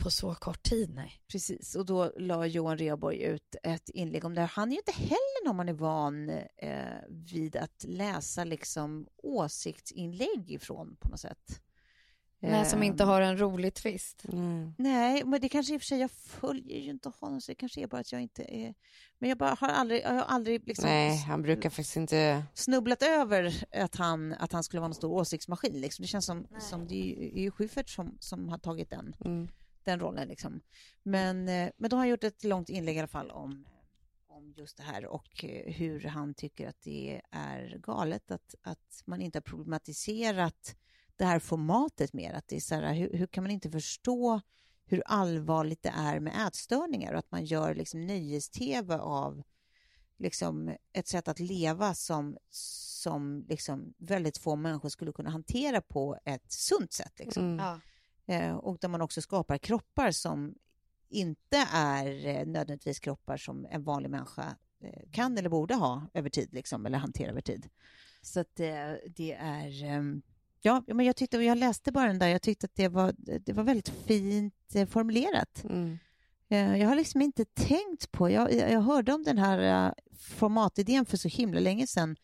På 0.04 0.10
så 0.10 0.34
kort 0.34 0.62
tid, 0.62 0.90
nej. 0.94 1.12
Precis, 1.28 1.74
och 1.74 1.86
då 1.86 2.12
la 2.16 2.46
Johan 2.46 2.78
Rheborg 2.78 3.22
ut 3.22 3.56
ett 3.62 3.88
inlägg 3.88 4.24
om 4.24 4.34
det. 4.34 4.40
Han 4.40 4.68
är 4.68 4.72
ju 4.72 4.78
inte 4.78 4.92
heller 4.92 5.46
någon 5.46 5.56
man 5.56 5.68
är 5.68 5.72
van 5.72 6.28
eh, 6.56 6.84
vid 7.08 7.56
att 7.56 7.84
läsa 7.88 8.44
liksom 8.44 9.06
åsiktsinlägg 9.22 10.50
ifrån 10.50 10.96
på 11.00 11.08
något 11.08 11.20
sätt. 11.20 11.60
Nej, 12.40 12.64
som 12.64 12.82
inte 12.82 13.04
har 13.04 13.20
en 13.20 13.38
rolig 13.40 13.74
twist. 13.74 14.22
nej. 14.28 14.72
Nej, 14.78 15.24
men 15.24 15.40
det 15.40 15.48
kanske 15.48 15.74
i 15.74 15.76
och 15.76 15.80
för 15.80 15.86
sig, 15.86 16.00
jag 16.00 16.10
följer 16.10 16.78
ju 16.80 16.90
inte 16.90 17.12
honom 17.20 17.40
så 17.40 17.50
det 17.52 17.54
kanske 17.54 17.80
är 17.80 17.86
bara 17.86 18.00
att 18.00 18.12
jag 18.12 18.22
inte 18.22 18.42
är... 18.54 18.74
Men 19.18 19.28
jag 19.28 19.38
bara 19.38 19.56
har 19.60 19.68
aldrig, 19.68 20.02
jag 20.02 20.10
har 20.10 20.22
aldrig 20.22 20.66
liksom 20.68 20.84
Nej, 20.84 21.16
han 21.18 21.42
brukar 21.42 21.70
faktiskt 21.70 21.96
inte... 21.96 22.44
snubblat 22.54 23.02
över 23.02 23.64
att 23.72 23.94
han, 23.96 24.32
att 24.32 24.52
han 24.52 24.62
skulle 24.62 24.80
vara 24.80 24.88
en 24.88 24.94
stor 24.94 25.12
åsiktsmaskin. 25.12 25.80
Liksom. 25.80 26.02
Det 26.02 26.06
känns 26.08 26.26
som, 26.26 26.46
som 26.60 26.86
det 26.86 26.94
är 26.94 27.04
ju- 27.04 27.28
är 27.38 27.42
ju 27.42 27.50
Schyffert 27.50 27.88
som, 27.88 28.16
som 28.20 28.48
har 28.48 28.58
tagit 28.58 28.90
den, 28.90 29.16
Mm. 29.24 29.48
Den 29.84 30.00
rollen. 30.00 30.28
Liksom. 30.28 30.60
Men, 31.02 31.48
eh, 31.48 31.70
men 31.76 31.90
då 31.90 31.96
har 31.96 31.98
han 32.00 32.08
gjort 32.08 32.24
ett 32.24 32.44
långt 32.44 32.68
inlägg 32.68 32.96
i 32.96 32.98
alla 32.98 33.08
fall 33.08 33.30
om, 33.30 33.66
om 34.26 34.52
just 34.56 34.76
det 34.76 34.82
här 34.82 35.06
och 35.06 35.44
eh, 35.44 35.72
hur 35.72 36.00
han 36.00 36.34
tycker 36.34 36.68
att 36.68 36.82
det 36.82 37.22
är 37.30 37.78
galet 37.78 38.30
att, 38.30 38.54
att 38.62 39.02
man 39.04 39.20
inte 39.20 39.38
har 39.38 39.42
problematiserat 39.42 40.76
det 41.16 41.24
här 41.24 41.38
formatet 41.38 42.12
mer. 42.12 42.32
Att 42.32 42.48
det 42.48 42.56
är 42.56 42.60
så 42.60 42.74
här, 42.74 42.94
hur, 42.94 43.12
hur 43.12 43.26
kan 43.26 43.44
man 43.44 43.50
inte 43.50 43.70
förstå 43.70 44.40
hur 44.86 45.02
allvarligt 45.06 45.82
det 45.82 45.92
är 45.96 46.20
med 46.20 46.46
ätstörningar 46.46 47.12
och 47.12 47.18
att 47.18 47.30
man 47.30 47.44
gör 47.44 47.74
liksom 47.74 48.06
nöjes-tv 48.06 48.98
av 48.98 49.42
liksom 50.18 50.76
ett 50.92 51.08
sätt 51.08 51.28
att 51.28 51.40
leva 51.40 51.94
som, 51.94 52.36
som 52.50 53.44
liksom 53.48 53.94
väldigt 53.98 54.38
få 54.38 54.56
människor 54.56 54.88
skulle 54.88 55.12
kunna 55.12 55.30
hantera 55.30 55.80
på 55.80 56.18
ett 56.24 56.52
sunt 56.52 56.92
sätt. 56.92 57.18
Liksom. 57.18 57.44
Mm. 57.44 57.58
Ja. 57.58 57.80
Eh, 58.26 58.56
och 58.56 58.78
där 58.80 58.88
man 58.88 59.00
också 59.00 59.22
skapar 59.22 59.58
kroppar 59.58 60.10
som 60.10 60.54
inte 61.08 61.56
är 61.72 62.26
eh, 62.26 62.46
nödvändigtvis 62.46 62.98
kroppar 62.98 63.36
som 63.36 63.66
en 63.70 63.84
vanlig 63.84 64.10
människa 64.10 64.56
eh, 64.80 65.02
kan 65.10 65.38
eller 65.38 65.48
borde 65.48 65.74
ha 65.74 66.06
över 66.14 66.28
tid, 66.28 66.48
liksom, 66.52 66.86
eller 66.86 66.98
hantera 66.98 67.30
över 67.30 67.40
tid. 67.40 67.68
Så 68.22 68.40
att 68.40 68.60
eh, 68.60 68.92
det 69.06 69.32
är... 69.32 69.84
ehm, 69.84 70.22
ja, 70.60 70.84
men 70.86 71.06
jag 71.06 71.16
tyckte, 71.16 71.36
jag 71.36 71.58
läste 71.58 71.92
bara 71.92 72.06
den 72.06 72.18
där, 72.18 72.28
jag 72.28 72.42
tyckte 72.42 72.64
att 72.64 72.74
det 72.74 72.88
var, 72.88 73.14
det 73.16 73.52
var 73.52 73.64
väldigt 73.64 73.88
fint 73.88 74.54
formulerat. 74.88 75.64
Mm. 75.64 75.98
Jag 76.48 76.88
har 76.88 76.96
liksom 76.96 77.22
inte 77.22 77.44
tänkt 77.44 78.12
på, 78.12 78.30
jag, 78.30 78.52
jag 78.52 78.80
hörde 78.80 79.12
om 79.12 79.22
den 79.22 79.38
här 79.38 79.94
formatidén 80.18 81.06
för 81.06 81.16
så 81.16 81.28
himla 81.28 81.60
länge 81.60 81.86
sedan 81.86 82.16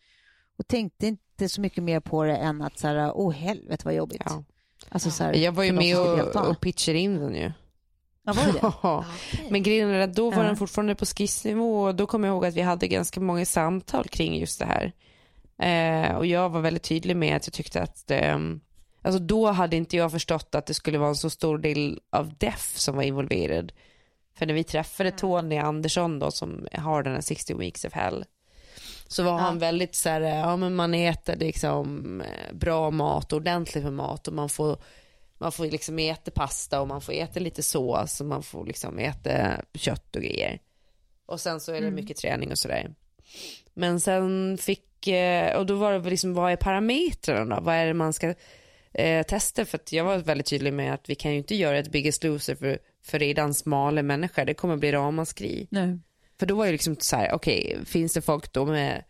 och 0.57 0.67
tänkte 0.67 1.07
inte 1.07 1.49
så 1.49 1.61
mycket 1.61 1.83
mer 1.83 1.99
på 1.99 2.23
det 2.23 2.35
än 2.37 2.61
att 2.61 2.79
så 2.79 2.87
här, 2.87 3.11
åh 3.15 3.33
helvete 3.33 3.85
vad 3.85 3.93
jobbigt. 3.93 4.21
Ja. 4.25 4.43
Alltså, 4.91 5.11
så 5.11 5.23
här, 5.23 5.33
Jag 5.33 5.51
var 5.51 5.63
ju 5.63 5.71
med 5.71 5.97
och, 5.99 6.49
och 6.49 6.61
pitchade 6.61 6.99
in 6.99 7.19
den 7.19 7.35
ju. 7.35 7.51
Ja, 8.25 8.33
var 8.33 8.45
det? 8.53 8.59
Ja. 8.83 9.05
Men 9.49 9.63
grejen 9.63 9.89
är 9.89 9.99
att 9.99 10.13
då 10.15 10.29
var 10.31 10.37
Ja. 10.37 10.43
den 10.43 10.55
fortfarande 10.57 10.95
på 10.95 11.05
skissnivå 11.05 11.83
och 11.83 11.95
då 11.95 12.07
kommer 12.07 12.27
jag 12.27 12.35
ihåg 12.35 12.45
att 12.45 12.53
vi 12.55 12.61
hade 12.61 12.87
ganska 12.87 13.19
många 13.19 13.45
samtal 13.45 14.07
kring 14.07 14.39
just 14.39 14.59
det 14.59 14.65
här. 14.65 14.91
Eh, 15.61 16.15
och 16.15 16.25
jag 16.25 16.49
var 16.49 16.61
väldigt 16.61 16.83
tydlig 16.83 17.17
med 17.17 17.35
att 17.35 17.47
jag 17.47 17.53
tyckte 17.53 17.81
att 17.81 18.07
det, 18.07 18.39
alltså 19.01 19.19
då 19.19 19.47
hade 19.51 19.75
inte 19.75 19.97
jag 19.97 20.11
förstått 20.11 20.55
att 20.55 20.65
det 20.65 20.73
skulle 20.73 20.97
vara 20.97 21.09
en 21.09 21.15
så 21.15 21.29
stor 21.29 21.57
del 21.57 21.99
av 22.11 22.33
DEF 22.37 22.77
som 22.77 22.95
var 22.95 23.03
involverad. 23.03 23.71
För 24.37 24.45
när 24.45 24.53
vi 24.53 24.63
träffade 24.63 25.11
Tony 25.11 25.57
Andersson 25.57 26.19
då 26.19 26.31
som 26.31 26.67
har 26.73 27.03
den 27.03 27.13
här 27.13 27.21
60 27.21 27.53
weeks 27.53 27.85
of 27.85 27.93
hell 27.93 28.25
så 29.11 29.23
var 29.23 29.37
han 29.37 29.59
väldigt 29.59 29.95
så 29.95 30.09
här, 30.09 30.21
ja 30.21 30.55
men 30.57 30.75
man 30.75 30.93
äter 30.93 31.35
liksom 31.35 32.21
eh, 32.21 32.53
bra 32.53 32.91
mat, 32.91 33.33
ordentligt 33.33 33.83
med 33.83 33.93
mat 33.93 34.27
och 34.27 34.33
man 34.33 34.49
får 34.49 34.77
man 35.37 35.51
får 35.51 35.65
liksom 35.65 35.99
äta 35.99 36.31
pasta 36.31 36.81
och 36.81 36.87
man 36.87 37.01
får 37.01 37.13
äta 37.13 37.39
lite 37.39 37.63
sås 37.63 38.21
och 38.21 38.27
man 38.27 38.43
får 38.43 38.65
liksom 38.65 38.99
äta 38.99 39.61
kött 39.73 40.15
och 40.15 40.21
grejer. 40.21 40.59
Och 41.25 41.41
sen 41.41 41.59
så 41.59 41.71
är 41.71 41.81
det 41.81 41.91
mycket 41.91 42.17
träning 42.17 42.51
och 42.51 42.59
sådär. 42.59 42.95
Men 43.73 43.99
sen 43.99 44.57
fick, 44.57 45.07
eh, 45.07 45.57
och 45.57 45.65
då 45.65 45.75
var 45.75 45.93
det 45.93 46.09
liksom, 46.09 46.33
vad 46.33 46.51
är 46.51 46.55
parametrarna 46.55 47.55
då? 47.55 47.61
Vad 47.61 47.75
är 47.75 47.85
det 47.85 47.93
man 47.93 48.13
ska 48.13 48.33
eh, 48.93 49.25
testa? 49.25 49.65
För 49.65 49.77
att 49.77 49.91
jag 49.91 50.03
var 50.03 50.17
väldigt 50.17 50.47
tydlig 50.47 50.73
med 50.73 50.93
att 50.93 51.09
vi 51.09 51.15
kan 51.15 51.31
ju 51.31 51.37
inte 51.37 51.55
göra 51.55 51.77
ett 51.77 51.91
Biggest 51.91 52.23
Loser 52.23 52.55
för, 52.55 52.79
för 53.03 53.19
redan 53.19 53.53
smala 53.53 54.03
människor. 54.03 54.45
Det 54.45 54.53
kommer 54.53 54.77
bli 54.77 54.91
ramaskri. 54.91 55.67
Nej. 55.71 55.99
För 56.41 56.45
då 56.45 56.55
var 56.55 56.65
det 56.65 56.71
liksom 56.71 56.95
så 56.99 57.15
här, 57.15 57.33
okej, 57.33 57.79
finns 57.85 58.13
det 58.13 58.21
folk 58.21 58.53
då 58.53 58.65
med, 58.65 59.03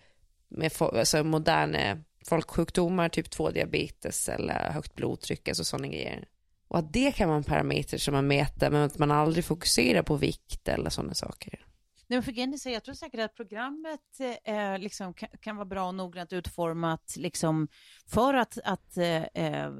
med 0.49 0.71
alltså 0.82 1.23
moderna 1.23 1.97
folksjukdomar, 2.27 3.09
typ 3.09 3.29
2 3.29 3.51
diabetes 3.51 4.29
eller 4.29 4.71
högt 4.71 4.95
blodtryck, 4.95 5.47
alltså 5.47 5.63
sådana 5.63 5.88
grejer. 5.88 6.27
Och 6.67 6.79
att 6.79 6.93
det 6.93 7.11
kan 7.11 7.27
vara 7.27 7.38
en 7.38 7.43
parameter 7.43 7.97
som 7.97 8.13
man 8.13 8.27
mäter, 8.27 8.69
men 8.69 8.82
att 8.82 8.97
man 8.97 9.11
aldrig 9.11 9.45
fokuserar 9.45 10.03
på 10.03 10.15
vikt 10.15 10.67
eller 10.67 10.89
sådana 10.89 11.13
saker. 11.13 11.65
Nej, 12.07 12.17
men 12.17 12.23
för 12.23 12.32
grejen 12.32 12.59
säger 12.59 12.75
jag 12.75 12.84
tror 12.84 12.95
säkert 12.95 13.19
att 13.19 13.36
programmet 13.36 14.19
eh, 14.43 14.77
liksom 14.77 15.13
kan, 15.13 15.29
kan 15.41 15.55
vara 15.55 15.65
bra 15.65 15.88
och 15.88 15.95
noggrant 15.95 16.34
utformat 16.34 17.13
liksom, 17.17 17.67
för 18.07 18.34
att, 18.34 18.57
att 18.63 18.97
eh, 18.97 19.23
eh 19.23 19.71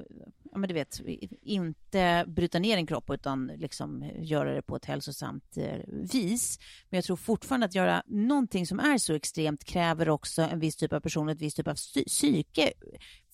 ja, 0.52 0.58
men 0.58 0.68
du 0.68 0.74
vet, 0.74 1.02
inte 1.42 2.26
bryta 2.28 2.60
ner 2.60 2.78
en 2.78 2.88
kropp 2.88 3.10
utan 3.10 3.48
liksom 3.48 4.12
göra 4.20 4.54
det 4.54 4.62
på 4.62 4.76
ett 4.76 4.86
hälsosamt 4.86 5.58
eh, 5.58 5.80
vis. 5.88 6.60
Men 6.90 6.98
jag 6.98 7.04
tror 7.04 7.16
fortfarande 7.16 7.66
att 7.66 7.76
göra 7.76 8.04
någonting 8.08 8.68
som 8.68 8.80
är 8.80 8.98
så 8.98 9.14
extremt 9.14 9.64
kräver 9.64 10.10
också 10.10 10.42
en 10.42 10.60
viss 10.60 10.76
typ 10.76 10.94
av 10.94 11.00
person, 11.00 11.30
ett 11.30 11.42
viss 11.42 11.54
typ 11.54 11.68
av 11.68 11.76
psy- 11.76 12.08
psyke 12.08 12.74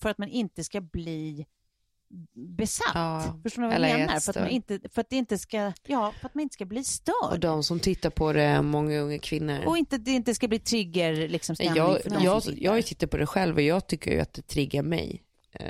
för 0.00 0.08
att 0.08 0.18
man 0.18 0.28
inte 0.28 0.64
ska 0.64 0.80
bli 0.80 1.46
besatt. 2.34 2.92
Ja, 2.94 3.40
Förstår 3.42 3.62
ni 3.62 3.68
vad 3.68 3.74
jag 3.74 3.98
menar? 3.98 4.20
För 4.20 4.30
att, 4.30 4.36
man 4.36 4.48
inte, 4.48 4.80
för, 4.92 5.00
att 5.00 5.10
det 5.10 5.16
inte 5.16 5.38
ska, 5.38 5.72
ja, 5.86 6.12
för 6.20 6.26
att 6.26 6.34
man 6.34 6.42
inte 6.42 6.52
ska 6.52 6.64
bli 6.64 6.84
störd. 6.84 7.32
Och 7.32 7.40
de 7.40 7.62
som 7.62 7.80
tittar 7.80 8.10
på 8.10 8.32
det 8.32 8.62
många 8.62 8.98
unga 9.00 9.18
kvinnor. 9.18 9.64
Och 9.66 9.78
inte, 9.78 9.98
det 9.98 10.10
inte 10.10 10.34
ska 10.34 10.48
bli 10.48 10.58
trigger 10.58 11.28
liksom, 11.28 11.56
jag, 11.58 11.76
jag, 12.20 12.42
tittar. 12.42 12.58
jag 12.60 12.86
tittat 12.86 13.10
på 13.10 13.16
det 13.16 13.26
själv 13.26 13.54
och 13.56 13.62
jag 13.62 13.86
tycker 13.86 14.10
ju 14.10 14.20
att 14.20 14.32
det 14.32 14.42
triggar 14.42 14.82
mig. 14.82 15.22
Eh, 15.52 15.66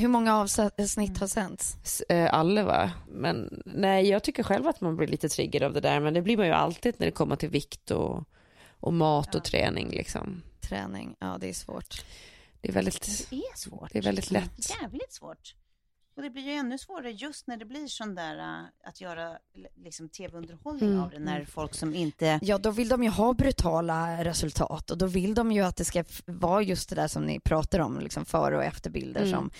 Hur 0.00 0.08
många 0.08 0.36
avsnitt 0.36 1.18
har 1.18 1.26
sänts? 1.26 2.00
eh, 2.00 2.34
alla 2.34 2.64
va? 2.64 2.92
Men 3.08 3.62
nej, 3.66 4.08
jag 4.08 4.22
tycker 4.22 4.42
själv 4.42 4.66
att 4.66 4.80
man 4.80 4.96
blir 4.96 5.08
lite 5.08 5.28
triggad 5.28 5.62
av 5.62 5.72
det 5.72 5.80
där, 5.80 6.00
men 6.00 6.14
det 6.14 6.22
blir 6.22 6.36
man 6.36 6.46
ju 6.46 6.52
alltid 6.52 6.94
när 6.98 7.06
det 7.06 7.12
kommer 7.12 7.36
till 7.36 7.48
vikt 7.48 7.90
och, 7.90 8.24
och 8.70 8.92
mat 8.92 9.34
och 9.34 9.44
träning 9.44 9.90
liksom. 9.90 10.42
Träning, 10.60 11.16
ja 11.20 11.36
det 11.40 11.48
är 11.48 11.52
svårt. 11.52 12.04
Det 12.60 12.68
är 12.68 12.72
väldigt, 12.72 13.26
Det 13.30 13.36
är 13.36 13.56
svårt. 13.56 13.92
det 13.92 13.98
är 13.98 14.02
väldigt 14.02 14.30
lätt. 14.30 14.70
Jävligt 14.82 15.12
svårt. 15.12 15.54
Och 16.18 16.24
det 16.24 16.30
blir 16.30 16.42
ju 16.42 16.52
ännu 16.52 16.78
svårare 16.78 17.10
just 17.10 17.46
när 17.46 17.56
det 17.56 17.64
blir 17.64 17.86
sån 17.86 18.14
där 18.14 18.38
äh, 18.38 18.88
att 18.88 19.00
göra 19.00 19.38
liksom 19.76 20.08
tv-underhållning 20.08 20.88
Mm, 20.88 21.00
av 21.00 21.10
det 21.10 21.18
när 21.18 21.44
folk 21.44 21.74
som 21.74 21.94
inte... 21.94 22.38
Ja, 22.42 22.58
då 22.58 22.70
vill 22.70 22.88
de 22.88 23.02
ju 23.02 23.08
ha 23.10 23.32
brutala 23.32 24.24
resultat 24.24 24.90
och 24.90 24.98
då 24.98 25.06
vill 25.06 25.34
de 25.34 25.52
ju 25.52 25.60
att 25.62 25.76
det 25.76 25.84
ska 25.84 26.04
vara 26.26 26.62
just 26.62 26.88
det 26.88 26.94
där 26.94 27.08
som 27.08 27.22
ni 27.22 27.40
pratar 27.40 27.78
om, 27.78 28.00
liksom 28.00 28.24
före 28.24 28.56
och 28.56 28.64
efterbilder 28.64 29.20
Mm. 29.20 29.32
som, 29.32 29.50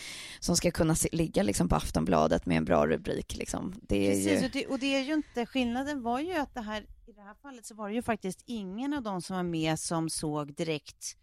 som 0.41 0.57
ska 0.57 0.71
kunna 0.71 0.95
se, 0.95 1.09
ligga 1.13 1.43
liksom 1.43 1.69
på 1.69 1.77
Aftonbladet 1.77 2.47
med 2.47 2.57
en 2.57 2.65
bra 2.65 2.87
rubrik. 2.87 3.37
Liksom. 3.37 3.75
Det 3.83 4.07
är 4.09 4.11
Precis, 4.13 4.43
ju... 4.43 4.47
och 4.47 4.53
det, 4.53 4.67
och 4.67 4.79
det 4.79 4.95
är 4.97 5.03
ju 5.03 5.15
inte, 5.15 5.47
skillnaden 5.47 6.03
var 6.03 6.21
ju 6.21 6.35
att 6.35 6.55
det 6.55 6.61
här, 6.61 6.83
i 7.07 7.13
det 7.13 7.23
här 7.23 7.35
fallet 7.43 7.67
så 7.67 7.75
var 7.75 7.89
det 7.89 7.95
ju 7.95 8.03
faktiskt 8.03 8.43
ingen 8.47 8.93
av 8.93 9.03
dem 9.03 9.23
som 9.23 9.37
var 9.37 9.43
med 9.43 9.79
som 9.79 10.11
såg 10.11 10.55
direkt 10.55 11.17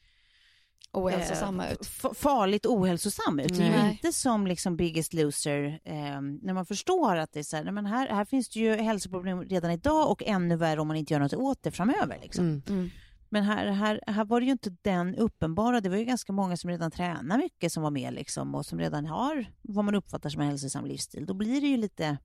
ohälsosamma 0.91 1.69
ut. 1.69 1.79
f- 1.81 2.05
farligt 2.17 2.65
ohälsosam 2.65 3.39
ut. 3.39 3.57
Det 3.57 3.63
är 3.63 3.69
Nej. 3.83 3.91
inte 3.91 4.13
som 4.13 4.47
liksom 4.47 4.77
Biggest 4.77 5.13
Loser 5.13 5.79
eh, 5.83 6.21
när 6.41 6.53
man 6.53 6.65
förstår 6.65 7.15
att 7.15 7.33
det 7.33 7.39
är 7.39 7.43
så 7.43 7.55
här, 7.57 7.63
nej, 7.63 7.73
men 7.73 7.85
här, 7.85 8.07
här 8.09 8.25
finns 8.25 8.49
det 8.49 8.59
ju 8.59 8.75
hälsoproblem 8.75 9.41
redan 9.43 9.71
idag 9.71 10.11
och 10.11 10.23
ännu 10.25 10.55
värre 10.55 10.81
om 10.81 10.87
man 10.87 10.97
inte 10.97 11.13
gör 11.13 11.19
något 11.19 11.33
åt 11.33 11.63
det 11.63 11.71
framöver. 11.71 12.19
Liksom. 12.21 12.45
Mm. 12.45 12.61
Mm. 12.69 12.89
Men 13.29 13.43
här, 13.43 13.65
här, 13.67 14.01
här 14.07 14.25
var 14.25 14.39
det 14.39 14.45
ju 14.45 14.51
inte 14.51 14.75
den 14.81 15.15
uppenbara. 15.15 15.81
Det 15.81 15.89
var 15.89 15.97
ju 15.97 16.05
ganska 16.05 16.33
många 16.33 16.57
som 16.57 16.69
redan 16.69 16.91
tränar 16.91 17.37
mycket 17.37 17.71
som 17.71 17.83
var 17.83 17.91
med 17.91 18.13
liksom, 18.13 18.55
och 18.55 18.65
som 18.65 18.79
redan 18.79 19.05
har 19.05 19.45
vad 19.61 19.85
man 19.85 19.95
uppfattar 19.95 20.29
som 20.29 20.41
en 20.41 20.47
hälsosam 20.47 20.85
livsstil. 20.85 21.25
Då 21.25 21.33
blir 21.33 21.61
det 21.61 21.67
ju 21.67 21.77
lite, 21.77 22.17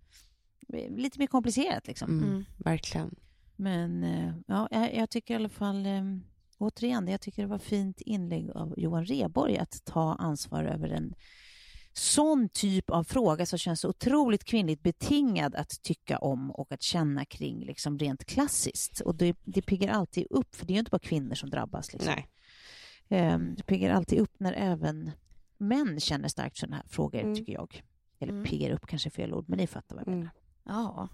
lite 0.96 1.18
mer 1.18 1.26
komplicerat. 1.26 1.86
Liksom. 1.86 2.10
Mm. 2.10 2.28
Mm. 2.30 2.44
Verkligen. 2.58 3.14
Men 3.56 4.04
eh, 4.04 4.32
ja, 4.46 4.68
jag, 4.70 4.94
jag 4.96 5.10
tycker 5.10 5.34
i 5.34 5.36
alla 5.36 5.48
fall, 5.48 5.86
eh, 5.86 6.02
återigen, 6.60 7.08
jag 7.08 7.20
tycker 7.20 7.42
det 7.42 7.48
var 7.48 7.58
fint 7.58 8.00
inlägg 8.00 8.50
av 8.50 8.74
Johan 8.76 9.04
Reborg 9.04 9.58
att 9.58 9.84
ta 9.84 10.14
ansvar 10.14 10.64
över 10.64 10.88
en 10.88 11.14
sån 11.92 12.48
typ 12.48 12.90
av 12.90 13.04
fråga 13.04 13.46
som 13.46 13.58
känns 13.58 13.84
otroligt 13.84 14.44
kvinnligt 14.44 14.82
betingad 14.82 15.54
att 15.54 15.82
tycka 15.82 16.18
om 16.18 16.50
och 16.50 16.72
att 16.72 16.82
känna 16.82 17.24
kring 17.24 17.64
liksom 17.64 17.98
rent 17.98 18.24
klassiskt. 18.24 19.00
Och 19.00 19.14
det, 19.14 19.36
det 19.44 19.62
piggar 19.62 19.88
alltid 19.88 20.26
upp, 20.30 20.54
för 20.54 20.66
det 20.66 20.72
är 20.72 20.74
ju 20.74 20.78
inte 20.78 20.90
bara 20.90 20.98
kvinnor 20.98 21.34
som 21.34 21.50
drabbas. 21.50 21.92
Liksom. 21.92 22.14
Nej. 22.14 22.28
Eh, 23.20 23.38
det 23.38 23.62
piggar 23.62 23.90
alltid 23.90 24.18
upp 24.18 24.40
när 24.40 24.52
även 24.52 25.10
män 25.58 26.00
känner 26.00 26.28
starkt 26.28 26.56
för 26.56 26.60
sådana 26.60 26.76
här 26.76 26.84
frågor, 26.88 27.20
Mm. 27.20 27.34
tycker 27.34 27.52
jag. 27.52 27.82
Eller 28.18 28.32
Mm. 28.32 28.44
piggar 28.44 28.70
upp 28.70 28.86
kanske 28.86 29.08
är 29.08 29.10
fel 29.10 29.34
ord, 29.34 29.44
men 29.48 29.56
ni 29.58 29.66
fattar 29.66 29.96
vad 29.96 30.02
jag 30.02 30.08
menar. 30.10 30.22
Mm. 30.22 30.30
Ja. 30.64 31.08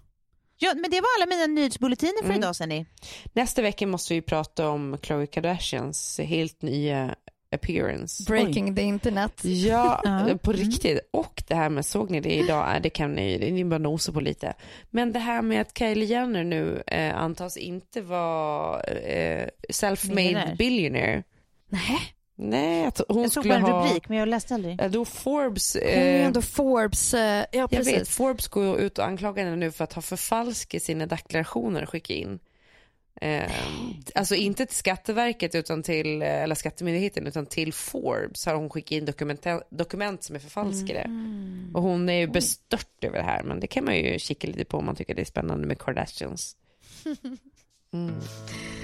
Ja, 0.57 0.73
men 0.73 0.91
det 0.91 1.01
var 1.01 1.07
alla 1.17 1.25
mina 1.35 1.47
nyhetsbulletiner 1.47 2.17
för 2.21 2.25
Mm. 2.29 2.37
idag, 2.37 2.55
Senni. 2.55 2.85
Nästa 3.33 3.61
vecka 3.61 3.87
måste 3.87 4.13
vi 4.13 4.21
prata 4.21 4.69
om 4.69 4.97
Khloe 5.01 5.27
Kardashians 5.27 6.19
helt 6.23 6.61
nya 6.61 7.15
appearance. 7.55 8.23
Breaking 8.23 8.75
the 8.75 8.81
internet. 8.81 9.41
Ja, 9.43 10.01
Ja. 10.03 10.37
på 10.43 10.51
Mm. 10.51 10.63
riktigt. 10.65 10.99
Och 11.13 11.43
det 11.47 11.55
här 11.55 11.69
med, 11.69 11.85
såg 11.85 12.09
ni 12.09 12.19
det 12.21 12.35
idag? 12.35 12.79
Det 12.83 12.89
kan 12.89 13.11
ni, 13.13 13.37
det 13.37 13.51
ni 13.51 13.65
bara 13.65 13.77
nosa 13.77 14.11
på 14.11 14.19
lite. 14.19 14.53
Men 14.89 15.13
det 15.13 15.19
här 15.19 15.41
med 15.41 15.61
att 15.61 15.77
Kylie 15.77 16.05
Jenner 16.05 16.43
nu 16.43 16.83
eh, 16.87 17.17
antas 17.17 17.57
inte 17.57 18.01
vara 18.01 18.81
eh, 18.83 19.47
self-made 19.69 20.55
billionaire. 20.57 21.23
Nej. 21.69 21.99
Nej, 22.39 22.85
att 22.85 23.01
hon 23.07 23.21
Jag 23.21 23.31
såg 23.31 23.43
bara 23.43 23.55
en 23.55 23.61
ha... 23.61 23.87
rubrik, 23.87 24.09
men 24.09 24.17
jag 24.17 24.27
läste 24.27 24.53
aldrig. 24.53 24.81
Eh, 24.81 24.91
Då 24.91 25.05
Forbes... 25.05 25.73
Hon 25.73 25.83
är 25.83 26.19
Eh, 26.19 26.25
ändå 26.25 26.41
Forbes, 26.41 27.13
eh, 27.13 27.45
ja 27.51 27.67
jag 27.71 27.83
vet, 27.83 28.07
Forbes 28.07 28.47
går 28.47 28.79
ut 28.79 28.97
och 28.97 29.05
anklagar 29.05 29.43
henne 29.43 29.55
nu 29.55 29.71
för 29.71 29.83
att 29.83 29.93
ha 29.93 30.01
förfalskat 30.01 30.83
sina 30.83 31.05
deklarationer 31.05 31.83
och 31.83 31.89
skicka 31.89 32.13
in. 32.13 32.39
Eh, 33.21 33.51
alltså 34.15 34.35
inte 34.35 34.65
till 34.65 34.75
Skatteverket 34.75 35.55
utan 35.55 35.83
till, 35.83 36.21
eh, 36.21 36.43
eller 36.43 36.55
Skattemyndigheten 36.55 37.27
utan 37.27 37.45
till 37.45 37.73
Forbes 37.73 38.45
har 38.45 38.55
hon 38.55 38.69
skickat 38.69 38.91
in 38.91 39.05
dokument, 39.05 39.45
dokument 39.69 40.23
som 40.23 40.35
är 40.35 40.39
förfalskade. 40.39 40.99
Mm. 40.99 41.71
Och 41.73 41.81
hon 41.81 42.09
är 42.09 42.19
ju 42.19 42.27
bestört 42.27 43.03
över 43.03 43.17
det 43.17 43.23
här 43.23 43.43
men 43.43 43.59
det 43.59 43.67
kan 43.67 43.85
man 43.85 43.97
ju 43.97 44.19
kika 44.19 44.47
lite 44.47 44.65
på 44.65 44.77
om 44.77 44.85
man 44.85 44.95
tycker 44.95 45.15
det 45.15 45.21
är 45.21 45.25
spännande 45.25 45.67
med 45.67 45.79
Kardashians. 45.79 46.55
Mm. 47.97 48.15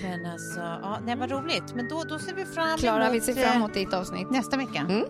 Men 0.03 0.25
alltså, 0.31 0.59
ja, 0.59 0.99
det 1.07 1.15
var 1.15 1.27
roligt. 1.27 1.75
Men 1.75 1.87
då, 1.87 2.03
då 2.03 2.19
ser 2.19 2.33
vi 2.33 2.45
fram 2.45 2.67
emot, 2.67 2.79
Klara, 2.79 3.09
vi 3.09 3.21
ser 3.21 3.33
fram 3.33 3.43
eh, 3.51 3.55
emot 3.55 3.73
ditt 3.73 3.93
avsnitt. 3.93 4.31
nästa 4.31 4.57
vecka. 4.57 4.87
Mm. 4.89 5.05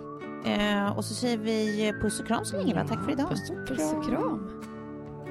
Eh, 0.46 0.98
och 0.98 1.06
så 1.06 1.14
säger 1.14 1.38
vi 1.38 1.88
eh, 1.88 1.94
puss 2.02 2.20
och 2.20 2.28
kram 2.28 2.46
så 2.46 2.58
länge. 2.58 2.86
Tack 2.88 3.04
för 3.06 3.12
idag. 3.12 3.30
Puss 3.30 3.50
och 3.50 3.68
Puss 3.68 3.94
och 3.94 4.06
kram. 4.10 4.62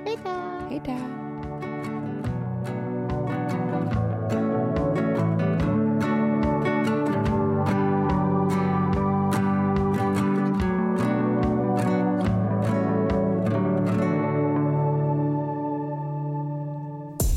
Hej 0.05 0.18
då. 0.25 0.31
Hej 0.68 0.83
då. 0.85 0.99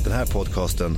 Den 0.04 0.14
här 0.14 0.26
podcasten 0.34 0.98